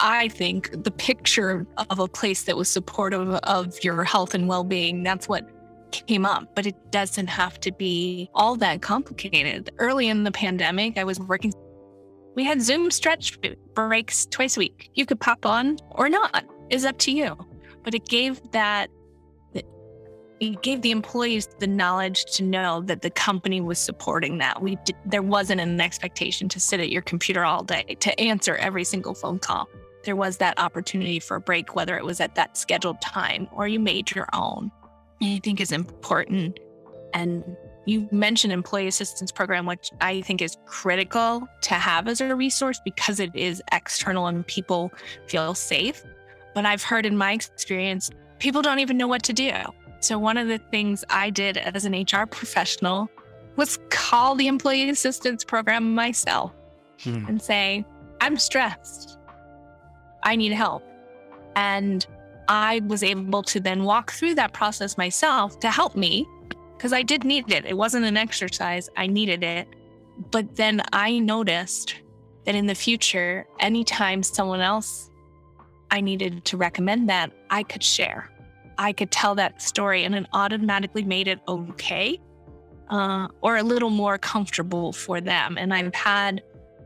I 0.00 0.28
think, 0.28 0.82
the 0.84 0.90
picture 0.90 1.66
of 1.90 1.98
a 1.98 2.08
place 2.08 2.44
that 2.44 2.56
was 2.56 2.68
supportive 2.68 3.34
of 3.34 3.84
your 3.84 4.04
health 4.04 4.34
and 4.34 4.48
well 4.48 4.64
being. 4.64 5.02
That's 5.02 5.28
what 5.28 5.48
came 5.92 6.24
up, 6.24 6.54
but 6.56 6.66
it 6.66 6.90
doesn't 6.90 7.26
have 7.26 7.60
to 7.60 7.72
be 7.72 8.30
all 8.34 8.56
that 8.56 8.80
complicated. 8.80 9.70
Early 9.78 10.08
in 10.08 10.24
the 10.24 10.32
pandemic, 10.32 10.96
I 10.96 11.04
was 11.04 11.20
working. 11.20 11.52
We 12.34 12.44
had 12.44 12.62
Zoom 12.62 12.90
stretch 12.90 13.38
breaks 13.74 14.26
twice 14.26 14.56
a 14.56 14.60
week. 14.60 14.90
You 14.94 15.06
could 15.06 15.20
pop 15.20 15.44
on 15.44 15.78
or 15.90 16.08
not, 16.08 16.44
is 16.70 16.84
up 16.84 16.98
to 16.98 17.12
you. 17.12 17.36
But 17.82 17.94
it 17.94 18.06
gave 18.06 18.40
that 18.52 18.90
it 20.42 20.60
gave 20.60 20.82
the 20.82 20.90
employees 20.90 21.48
the 21.60 21.68
knowledge 21.68 22.24
to 22.24 22.42
know 22.42 22.80
that 22.82 23.02
the 23.02 23.10
company 23.10 23.60
was 23.60 23.78
supporting 23.78 24.38
that. 24.38 24.60
We 24.60 24.76
did, 24.84 24.96
there 25.06 25.22
wasn't 25.22 25.60
an 25.60 25.80
expectation 25.80 26.48
to 26.48 26.58
sit 26.58 26.80
at 26.80 26.90
your 26.90 27.02
computer 27.02 27.44
all 27.44 27.62
day 27.62 27.96
to 28.00 28.20
answer 28.20 28.56
every 28.56 28.82
single 28.82 29.14
phone 29.14 29.38
call. 29.38 29.68
There 30.02 30.16
was 30.16 30.38
that 30.38 30.58
opportunity 30.58 31.20
for 31.20 31.36
a 31.36 31.40
break, 31.40 31.76
whether 31.76 31.96
it 31.96 32.04
was 32.04 32.18
at 32.18 32.34
that 32.34 32.56
scheduled 32.56 33.00
time 33.00 33.46
or 33.52 33.68
you 33.68 33.78
made 33.78 34.16
your 34.16 34.26
own. 34.32 34.72
I 35.22 35.40
think 35.44 35.60
is 35.60 35.70
important. 35.70 36.58
And 37.14 37.56
You 37.84 38.08
mentioned 38.12 38.52
employee 38.52 38.86
assistance 38.86 39.32
program, 39.32 39.66
which 39.66 39.90
I 40.00 40.20
think 40.20 40.40
is 40.40 40.56
critical 40.66 41.48
to 41.62 41.74
have 41.74 42.06
as 42.06 42.20
a 42.20 42.34
resource 42.34 42.80
because 42.84 43.18
it 43.18 43.34
is 43.34 43.62
external 43.72 44.26
and 44.26 44.46
people 44.46 44.92
feel 45.26 45.54
safe. 45.54 46.04
But 46.54 46.64
I've 46.64 46.82
heard 46.82 47.06
in 47.06 47.16
my 47.16 47.32
experience, 47.32 48.10
people 48.38 48.62
don't 48.62 48.78
even 48.78 48.96
know 48.96 49.08
what 49.08 49.22
to 49.24 49.32
do. 49.32 49.52
So 50.00 50.18
one 50.18 50.36
of 50.36 50.48
the 50.48 50.58
things 50.58 51.04
I 51.10 51.30
did 51.30 51.56
as 51.56 51.84
an 51.84 51.92
HR 51.92 52.26
professional 52.26 53.08
was 53.56 53.78
call 53.90 54.34
the 54.34 54.46
employee 54.46 54.88
assistance 54.90 55.44
program 55.44 55.94
myself 55.94 56.52
hmm. 57.02 57.24
and 57.26 57.40
say, 57.40 57.84
I'm 58.20 58.36
stressed. 58.36 59.18
I 60.22 60.36
need 60.36 60.52
help. 60.52 60.82
And 61.56 62.06
I 62.48 62.80
was 62.86 63.02
able 63.02 63.42
to 63.44 63.60
then 63.60 63.84
walk 63.84 64.12
through 64.12 64.34
that 64.36 64.52
process 64.52 64.96
myself 64.96 65.58
to 65.60 65.70
help 65.70 65.96
me 65.96 66.26
because 66.82 66.92
I 66.92 67.04
did 67.04 67.22
need 67.22 67.52
it. 67.52 67.64
It 67.64 67.76
wasn't 67.76 68.06
an 68.06 68.16
exercise, 68.16 68.90
I 68.96 69.06
needed 69.06 69.44
it. 69.44 69.68
But 70.32 70.56
then 70.56 70.82
I 70.92 71.20
noticed 71.20 71.94
that 72.44 72.56
in 72.56 72.66
the 72.66 72.74
future, 72.74 73.46
anytime 73.60 74.24
someone 74.24 74.60
else 74.60 75.08
I 75.92 76.00
needed 76.00 76.44
to 76.46 76.56
recommend 76.56 77.08
that, 77.08 77.30
I 77.50 77.62
could 77.62 77.84
share. 77.84 78.32
I 78.78 78.92
could 78.92 79.12
tell 79.12 79.36
that 79.36 79.62
story 79.62 80.02
and 80.02 80.12
it 80.16 80.26
automatically 80.32 81.04
made 81.04 81.28
it 81.28 81.38
okay 81.46 82.18
uh, 82.90 83.28
or 83.42 83.58
a 83.58 83.62
little 83.62 83.90
more 83.90 84.18
comfortable 84.18 84.92
for 84.92 85.20
them. 85.20 85.58
And 85.58 85.72
I've 85.72 85.94
had 85.94 86.42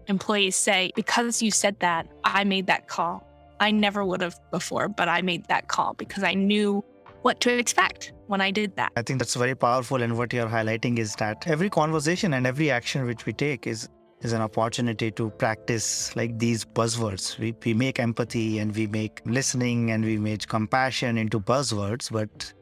employees 0.08 0.56
say, 0.56 0.90
because 0.94 1.40
you 1.40 1.50
said 1.50 1.80
that, 1.80 2.06
I 2.22 2.44
made 2.44 2.66
that 2.66 2.86
call. 2.86 3.26
I 3.60 3.70
never 3.70 4.04
would 4.04 4.20
have 4.20 4.38
before, 4.50 4.88
but 4.88 5.08
I 5.08 5.22
made 5.22 5.46
that 5.46 5.68
call 5.68 5.94
because 5.94 6.22
I 6.22 6.34
knew 6.34 6.84
what 7.26 7.40
to 7.40 7.52
expect 7.58 8.12
when 8.28 8.40
I 8.40 8.52
did 8.52 8.76
that. 8.76 8.92
I 8.96 9.02
think 9.02 9.18
that's 9.18 9.34
very 9.34 9.56
powerful. 9.56 10.00
And 10.00 10.16
what 10.16 10.32
you're 10.32 10.46
highlighting 10.46 10.98
is 10.98 11.16
that 11.16 11.46
every 11.48 11.68
conversation 11.68 12.34
and 12.34 12.46
every 12.46 12.70
action 12.70 13.04
which 13.04 13.26
we 13.26 13.32
take 13.32 13.66
is 13.66 13.88
is 14.22 14.32
an 14.32 14.40
opportunity 14.40 15.10
to 15.10 15.24
practice 15.30 15.86
like 16.16 16.38
these 16.38 16.64
buzzwords. 16.64 17.38
We, 17.38 17.54
we 17.64 17.74
make 17.74 17.98
empathy 18.00 18.58
and 18.60 18.74
we 18.74 18.86
make 18.86 19.20
listening 19.24 19.90
and 19.90 20.04
we 20.04 20.16
make 20.16 20.46
compassion 20.46 21.18
into 21.18 21.38
buzzwords, 21.38 22.10
but 22.10 22.52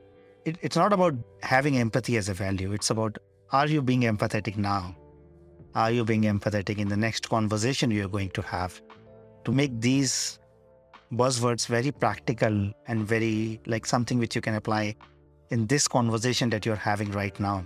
it, 0.44 0.56
it's 0.62 0.76
not 0.76 0.92
about 0.92 1.14
having 1.42 1.78
empathy 1.78 2.16
as 2.16 2.28
a 2.28 2.34
value. 2.34 2.72
It's 2.72 2.90
about 2.90 3.18
are 3.52 3.68
you 3.68 3.82
being 3.82 4.02
empathetic 4.02 4.56
now? 4.56 4.96
Are 5.74 5.90
you 5.90 6.04
being 6.04 6.22
empathetic 6.22 6.78
in 6.78 6.88
the 6.88 6.96
next 6.96 7.28
conversation 7.28 7.90
you're 7.90 8.08
going 8.08 8.30
to 8.30 8.42
have? 8.42 8.80
To 9.44 9.52
make 9.52 9.80
these 9.80 10.38
buzzwords 11.16 11.66
very 11.66 11.90
practical 11.92 12.72
and 12.88 13.06
very 13.06 13.60
like 13.66 13.86
something 13.86 14.18
which 14.18 14.34
you 14.34 14.40
can 14.40 14.54
apply 14.54 14.94
in 15.50 15.66
this 15.66 15.86
conversation 15.88 16.50
that 16.50 16.66
you're 16.66 16.76
having 16.76 17.10
right 17.12 17.38
now. 17.38 17.64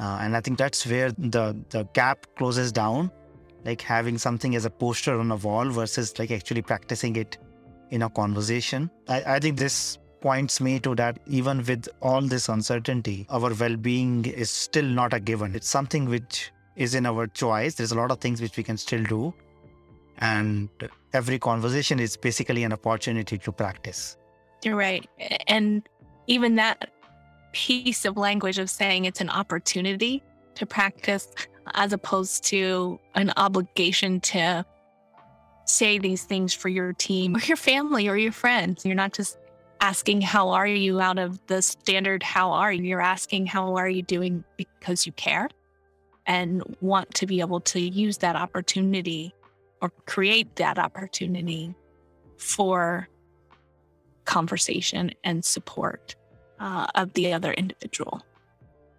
Uh, 0.00 0.18
and 0.20 0.36
I 0.36 0.40
think 0.40 0.58
that's 0.58 0.86
where 0.86 1.10
the 1.12 1.56
the 1.70 1.84
gap 1.92 2.26
closes 2.36 2.72
down, 2.72 3.10
like 3.64 3.80
having 3.80 4.18
something 4.18 4.54
as 4.54 4.64
a 4.64 4.70
poster 4.70 5.18
on 5.18 5.30
a 5.32 5.36
wall 5.36 5.68
versus 5.68 6.18
like 6.18 6.30
actually 6.30 6.62
practicing 6.62 7.16
it 7.16 7.38
in 7.90 8.02
a 8.02 8.10
conversation. 8.10 8.90
I, 9.08 9.22
I 9.36 9.38
think 9.40 9.58
this 9.58 9.98
points 10.20 10.60
me 10.60 10.78
to 10.80 10.94
that 10.96 11.18
even 11.26 11.58
with 11.64 11.88
all 12.00 12.20
this 12.20 12.48
uncertainty, 12.48 13.26
our 13.30 13.54
well-being 13.54 14.24
is 14.24 14.50
still 14.50 14.84
not 14.84 15.12
a 15.14 15.20
given. 15.20 15.54
It's 15.54 15.68
something 15.68 16.08
which 16.08 16.52
is 16.76 16.94
in 16.94 17.06
our 17.06 17.26
choice. 17.26 17.74
There's 17.74 17.92
a 17.92 17.96
lot 17.96 18.10
of 18.10 18.20
things 18.20 18.40
which 18.40 18.56
we 18.56 18.62
can 18.62 18.76
still 18.76 19.04
do. 19.04 19.34
And 20.18 20.68
every 21.12 21.38
conversation 21.38 22.00
is 22.00 22.16
basically 22.16 22.64
an 22.64 22.72
opportunity 22.72 23.38
to 23.38 23.52
practice. 23.52 24.16
You're 24.64 24.76
right. 24.76 25.08
And 25.46 25.88
even 26.26 26.56
that 26.56 26.90
piece 27.52 28.04
of 28.04 28.16
language 28.16 28.58
of 28.58 28.68
saying 28.68 29.04
it's 29.04 29.20
an 29.20 29.30
opportunity 29.30 30.22
to 30.56 30.66
practice 30.66 31.28
as 31.74 31.92
opposed 31.92 32.44
to 32.44 32.98
an 33.14 33.32
obligation 33.36 34.20
to 34.20 34.64
say 35.64 35.98
these 35.98 36.24
things 36.24 36.54
for 36.54 36.68
your 36.68 36.92
team 36.94 37.36
or 37.36 37.40
your 37.40 37.56
family 37.56 38.08
or 38.08 38.16
your 38.16 38.32
friends. 38.32 38.84
You're 38.84 38.94
not 38.94 39.12
just 39.12 39.38
asking, 39.80 40.22
How 40.22 40.48
are 40.50 40.66
you 40.66 41.00
out 41.00 41.18
of 41.18 41.44
the 41.46 41.62
standard, 41.62 42.22
How 42.22 42.50
are 42.50 42.72
you? 42.72 42.82
You're 42.82 43.00
asking, 43.00 43.46
How 43.46 43.76
are 43.76 43.88
you 43.88 44.02
doing 44.02 44.44
because 44.56 45.06
you 45.06 45.12
care 45.12 45.48
and 46.26 46.62
want 46.80 47.12
to 47.14 47.26
be 47.26 47.40
able 47.40 47.60
to 47.60 47.80
use 47.80 48.18
that 48.18 48.36
opportunity 48.36 49.34
or 49.80 49.90
create 50.06 50.56
that 50.56 50.78
opportunity 50.78 51.74
for 52.36 53.08
conversation 54.24 55.10
and 55.24 55.44
support 55.44 56.14
uh, 56.60 56.86
of 56.94 57.12
the 57.14 57.32
other 57.32 57.52
individual. 57.52 58.22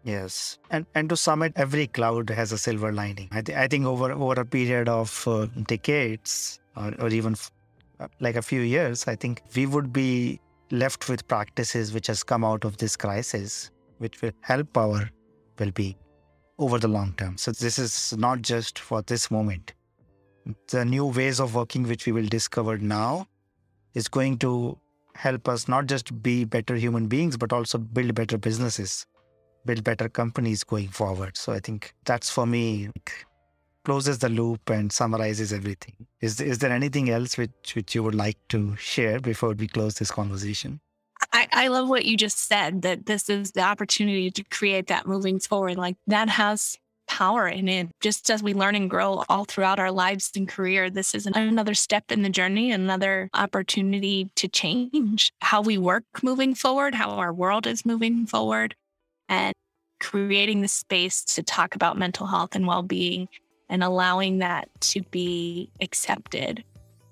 Yes, 0.04 0.58
and 0.72 0.86
and 0.96 1.10
to 1.10 1.18
sum 1.18 1.44
it, 1.44 1.54
every 1.56 1.88
cloud 1.88 2.30
has 2.30 2.52
a 2.52 2.58
silver 2.58 2.92
lining. 2.92 3.28
I, 3.32 3.42
th- 3.42 3.58
I 3.58 3.68
think 3.68 3.86
over 3.86 4.12
over 4.12 4.42
a 4.42 4.46
period 4.46 4.88
of 4.88 5.28
uh, 5.28 5.48
decades 5.68 6.60
or, 6.76 6.94
or 7.00 7.10
even 7.10 7.34
f- 7.34 7.52
uh, 8.00 8.08
like 8.22 8.38
a 8.38 8.42
few 8.42 8.62
years, 8.62 9.08
I 9.08 9.16
think 9.16 9.44
we 9.56 9.66
would 9.66 9.92
be 9.92 10.40
left 10.72 11.10
with 11.10 11.28
practices 11.28 11.94
which 11.94 12.08
has 12.08 12.24
come 12.24 12.46
out 12.46 12.64
of 12.64 12.78
this 12.78 12.96
crisis, 12.96 13.72
which 13.98 14.22
will 14.22 14.32
help 14.42 14.78
our 14.78 15.10
well-being 15.60 15.96
over 16.60 16.80
the 16.80 16.88
long 16.88 17.14
term. 17.18 17.38
So 17.38 17.52
this 17.52 17.78
is 17.78 18.16
not 18.18 18.42
just 18.42 18.80
for 18.80 19.02
this 19.02 19.30
moment. 19.30 19.74
The 20.68 20.86
new 20.86 21.06
ways 21.06 21.39
of 21.39 21.56
working 21.56 21.84
which 21.84 22.06
we 22.06 22.12
will 22.12 22.28
discover 22.28 22.78
now 22.78 23.28
is 23.93 24.08
going 24.08 24.38
to 24.39 24.78
help 25.16 25.47
us 25.47 25.68
not 25.68 25.88
just 25.88 26.22
be 26.24 26.45
better 26.45 26.76
human 26.76 27.08
beings, 27.08 27.38
but 27.38 27.52
also 27.52 27.78
build 27.78 28.16
better 28.16 28.38
businesses, 28.38 29.06
build 29.66 29.84
better 29.84 30.08
companies 30.08 30.64
going 30.64 30.88
forward. 30.88 31.38
So 31.38 31.52
I 31.54 31.60
think 31.60 31.93
that's 32.06 32.30
for 32.30 32.45
me 32.45 32.89
closes 33.86 34.20
the 34.20 34.30
loop 34.30 34.70
and 34.70 34.91
summarizes 34.91 35.52
everything. 35.52 35.95
Is 36.22 36.39
is 36.39 36.60
there 36.60 36.72
anything 36.72 37.10
else 37.10 37.38
which 37.38 37.76
which 37.76 37.95
you 37.95 38.04
would 38.04 38.16
like 38.16 38.38
to 38.50 38.76
share 38.76 39.20
before 39.20 39.54
we 39.54 39.68
close 39.68 39.95
this 39.95 40.12
conversation? 40.12 40.80
I, 41.34 41.47
I 41.52 41.68
love 41.68 41.89
what 41.89 42.06
you 42.06 42.16
just 42.16 42.39
said 42.39 42.82
that 42.84 43.06
this 43.06 43.30
is 43.30 43.52
the 43.52 43.62
opportunity 43.62 44.32
to 44.32 44.43
create 44.43 44.88
that 44.88 45.06
moving 45.06 45.39
forward. 45.39 45.78
Like 45.78 45.97
that 46.08 46.30
has 46.30 46.78
power 47.10 47.47
in 47.47 47.68
it. 47.68 47.89
Just 47.99 48.30
as 48.30 48.41
we 48.41 48.53
learn 48.53 48.76
and 48.76 48.89
grow 48.89 49.26
all 49.28 49.43
throughout 49.43 49.80
our 49.80 49.91
lives 49.91 50.32
and 50.36 50.47
career, 50.47 50.89
this 50.89 51.14
is 51.14 51.26
another 51.26 51.74
step 51.74 52.12
in 52.12 52.22
the 52.22 52.30
journey, 52.30 52.72
another 52.72 53.30
opportunity 53.34 54.30
to 54.36 54.47
change 54.47 55.34
how 55.41 55.62
we 55.62 55.78
work 55.78 56.05
moving 56.22 56.55
forward, 56.55 56.95
how 56.95 57.10
our 57.10 57.34
world 57.34 57.68
is 57.68 57.86
moving 57.86 58.26
forward, 58.26 58.76
and 59.28 59.53
creating 59.99 60.62
the 60.62 60.68
space 60.68 61.24
to 61.24 61.43
talk 61.43 61.76
about 61.76 61.97
mental 61.97 62.28
health 62.28 62.55
and 62.55 62.68
well 62.68 62.84
being 62.84 63.28
and 63.68 63.84
allowing 63.84 64.38
that 64.39 64.70
to 64.80 65.01
be 65.12 65.70
accepted 65.82 66.64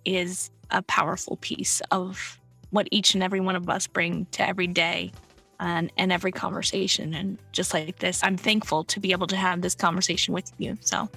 is 0.05 0.51
a 0.71 0.81
powerful 0.83 1.37
piece 1.37 1.81
of 1.91 2.39
what 2.69 2.87
each 2.91 3.13
and 3.13 3.23
every 3.23 3.39
one 3.39 3.55
of 3.55 3.69
us 3.69 3.87
bring 3.87 4.25
to 4.31 4.47
every 4.47 4.67
day 4.67 5.11
and, 5.59 5.91
and 5.97 6.11
every 6.11 6.31
conversation. 6.31 7.13
And 7.13 7.37
just 7.51 7.73
like 7.73 7.99
this, 7.99 8.23
I'm 8.23 8.37
thankful 8.37 8.83
to 8.85 8.99
be 8.99 9.11
able 9.11 9.27
to 9.27 9.35
have 9.35 9.61
this 9.61 9.75
conversation 9.75 10.33
with 10.33 10.51
you. 10.57 10.77
So 10.81 11.09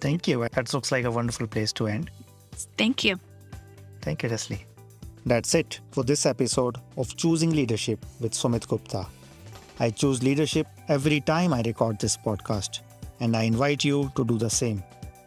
thank 0.00 0.28
you. 0.28 0.46
That 0.52 0.72
looks 0.72 0.92
like 0.92 1.04
a 1.04 1.10
wonderful 1.10 1.46
place 1.46 1.72
to 1.74 1.86
end. 1.86 2.10
Thank 2.78 3.04
you. 3.04 3.18
Thank 4.02 4.22
you, 4.22 4.28
Leslie. 4.28 4.64
That's 5.24 5.54
it 5.54 5.80
for 5.90 6.04
this 6.04 6.24
episode 6.24 6.76
of 6.96 7.16
Choosing 7.16 7.50
Leadership 7.50 8.04
with 8.20 8.32
Sumit 8.32 8.68
Gupta. 8.68 9.06
I 9.80 9.90
choose 9.90 10.22
leadership 10.22 10.68
every 10.88 11.20
time 11.20 11.52
I 11.52 11.62
record 11.62 11.98
this 11.98 12.16
podcast, 12.16 12.80
and 13.20 13.36
I 13.36 13.42
invite 13.42 13.84
you 13.84 14.10
to 14.14 14.24
do 14.24 14.38
the 14.38 14.48
same. 14.48 14.82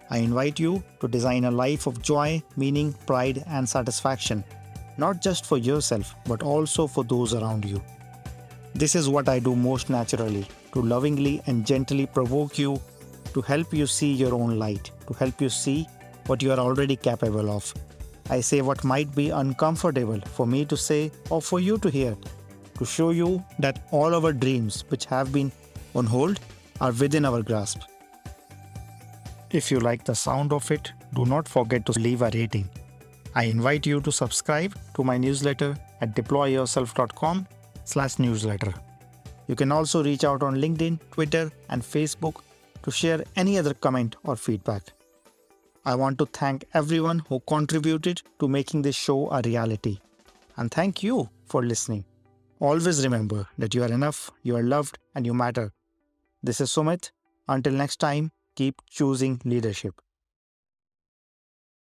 I 0.10 0.20
invite 0.20 0.60
you 0.60 0.82
to 1.02 1.08
design 1.08 1.46
a 1.46 1.52
life 1.52 1.86
of 1.86 2.02
joy, 2.02 2.42
meaning, 2.56 2.96
pride, 3.06 3.44
and 3.48 3.68
satisfaction, 3.68 4.44
not 4.98 5.22
just 5.22 5.46
for 5.46 5.58
yourself, 5.58 6.16
but 6.26 6.42
also 6.42 6.88
for 6.88 7.04
those 7.04 7.36
around 7.36 7.66
you. 7.66 7.80
This 8.74 8.96
is 8.96 9.10
what 9.10 9.28
I 9.28 9.40
do 9.40 9.56
most 9.56 9.90
naturally 9.90 10.48
to 10.74 10.82
lovingly 10.82 11.42
and 11.48 11.66
gently 11.66 12.06
provoke 12.06 12.58
you, 12.58 12.80
to 13.34 13.42
help 13.42 13.74
you 13.74 13.88
see 13.88 14.12
your 14.14 14.34
own 14.34 14.58
light, 14.60 14.92
to 15.08 15.14
help 15.14 15.42
you 15.42 15.50
see 15.50 15.88
what 16.28 16.42
you 16.44 16.52
are 16.52 16.60
already 16.60 16.96
capable 16.96 17.50
of. 17.50 17.74
I 18.30 18.42
say 18.42 18.62
what 18.62 18.84
might 18.84 19.14
be 19.16 19.32
uncomfortable 19.32 20.22
for 20.22 20.46
me 20.46 20.66
to 20.66 20.78
say 20.78 21.12
or 21.30 21.42
for 21.42 21.60
you 21.60 21.78
to 21.80 21.90
hear, 21.90 22.16
to 22.78 22.86
show 22.86 23.10
you 23.10 23.44
that 23.58 23.88
all 23.92 24.14
our 24.14 24.32
dreams, 24.32 24.84
which 24.90 25.06
have 25.06 25.34
been 25.34 25.52
on 25.96 26.06
hold, 26.06 26.40
are 26.80 26.92
within 26.92 27.26
our 27.26 27.42
grasp. 27.42 27.82
If 29.52 29.72
you 29.72 29.80
like 29.80 30.06
the 30.06 30.14
sound 30.14 30.54
of 30.54 30.70
it, 30.70 30.92
do 31.16 31.26
not 31.26 31.48
forget 31.48 31.86
to 31.88 32.00
leave 32.00 32.22
a 32.22 32.30
rating. 32.32 32.70
I 33.34 33.46
invite 33.46 33.88
you 33.88 34.00
to 34.02 34.12
subscribe 34.12 34.78
to 34.96 35.04
my 35.04 35.18
newsletter 35.18 35.76
at 36.02 36.16
deployyourself.com 36.16 37.48
slash 37.90 38.20
newsletter. 38.20 38.74
You 39.48 39.56
can 39.56 39.72
also 39.72 40.04
reach 40.04 40.24
out 40.24 40.44
on 40.44 40.56
LinkedIn, 40.56 41.00
Twitter, 41.12 41.52
and 41.70 41.82
Facebook 41.82 42.42
to 42.84 42.92
share 42.92 43.24
any 43.36 43.58
other 43.58 43.74
comment 43.74 44.16
or 44.24 44.36
feedback. 44.36 44.84
I 45.86 45.96
want 45.96 46.20
to 46.20 46.28
thank 46.28 46.66
everyone 46.74 47.20
who 47.28 47.40
contributed 47.48 48.22
to 48.40 48.48
making 48.48 48.84
this 48.84 48.96
show 48.96 49.32
a 49.32 49.42
reality. 49.44 49.98
And 50.58 50.70
thank 50.70 51.02
you 51.02 51.30
for 51.46 51.64
listening. 51.64 52.06
Always 52.60 53.04
remember 53.04 53.48
that 53.58 53.74
you 53.74 53.84
are 53.84 53.92
enough, 53.92 54.30
you 54.44 54.56
are 54.56 54.64
loved, 54.64 55.00
and 55.16 55.26
you 55.26 55.34
matter. 55.34 55.72
This 56.44 56.62
is 56.62 56.70
Sumit. 56.70 57.12
Until 57.48 57.74
next 57.74 58.00
time, 58.00 58.32
keep 58.56 58.82
choosing 58.88 59.42
leadership. 59.46 60.00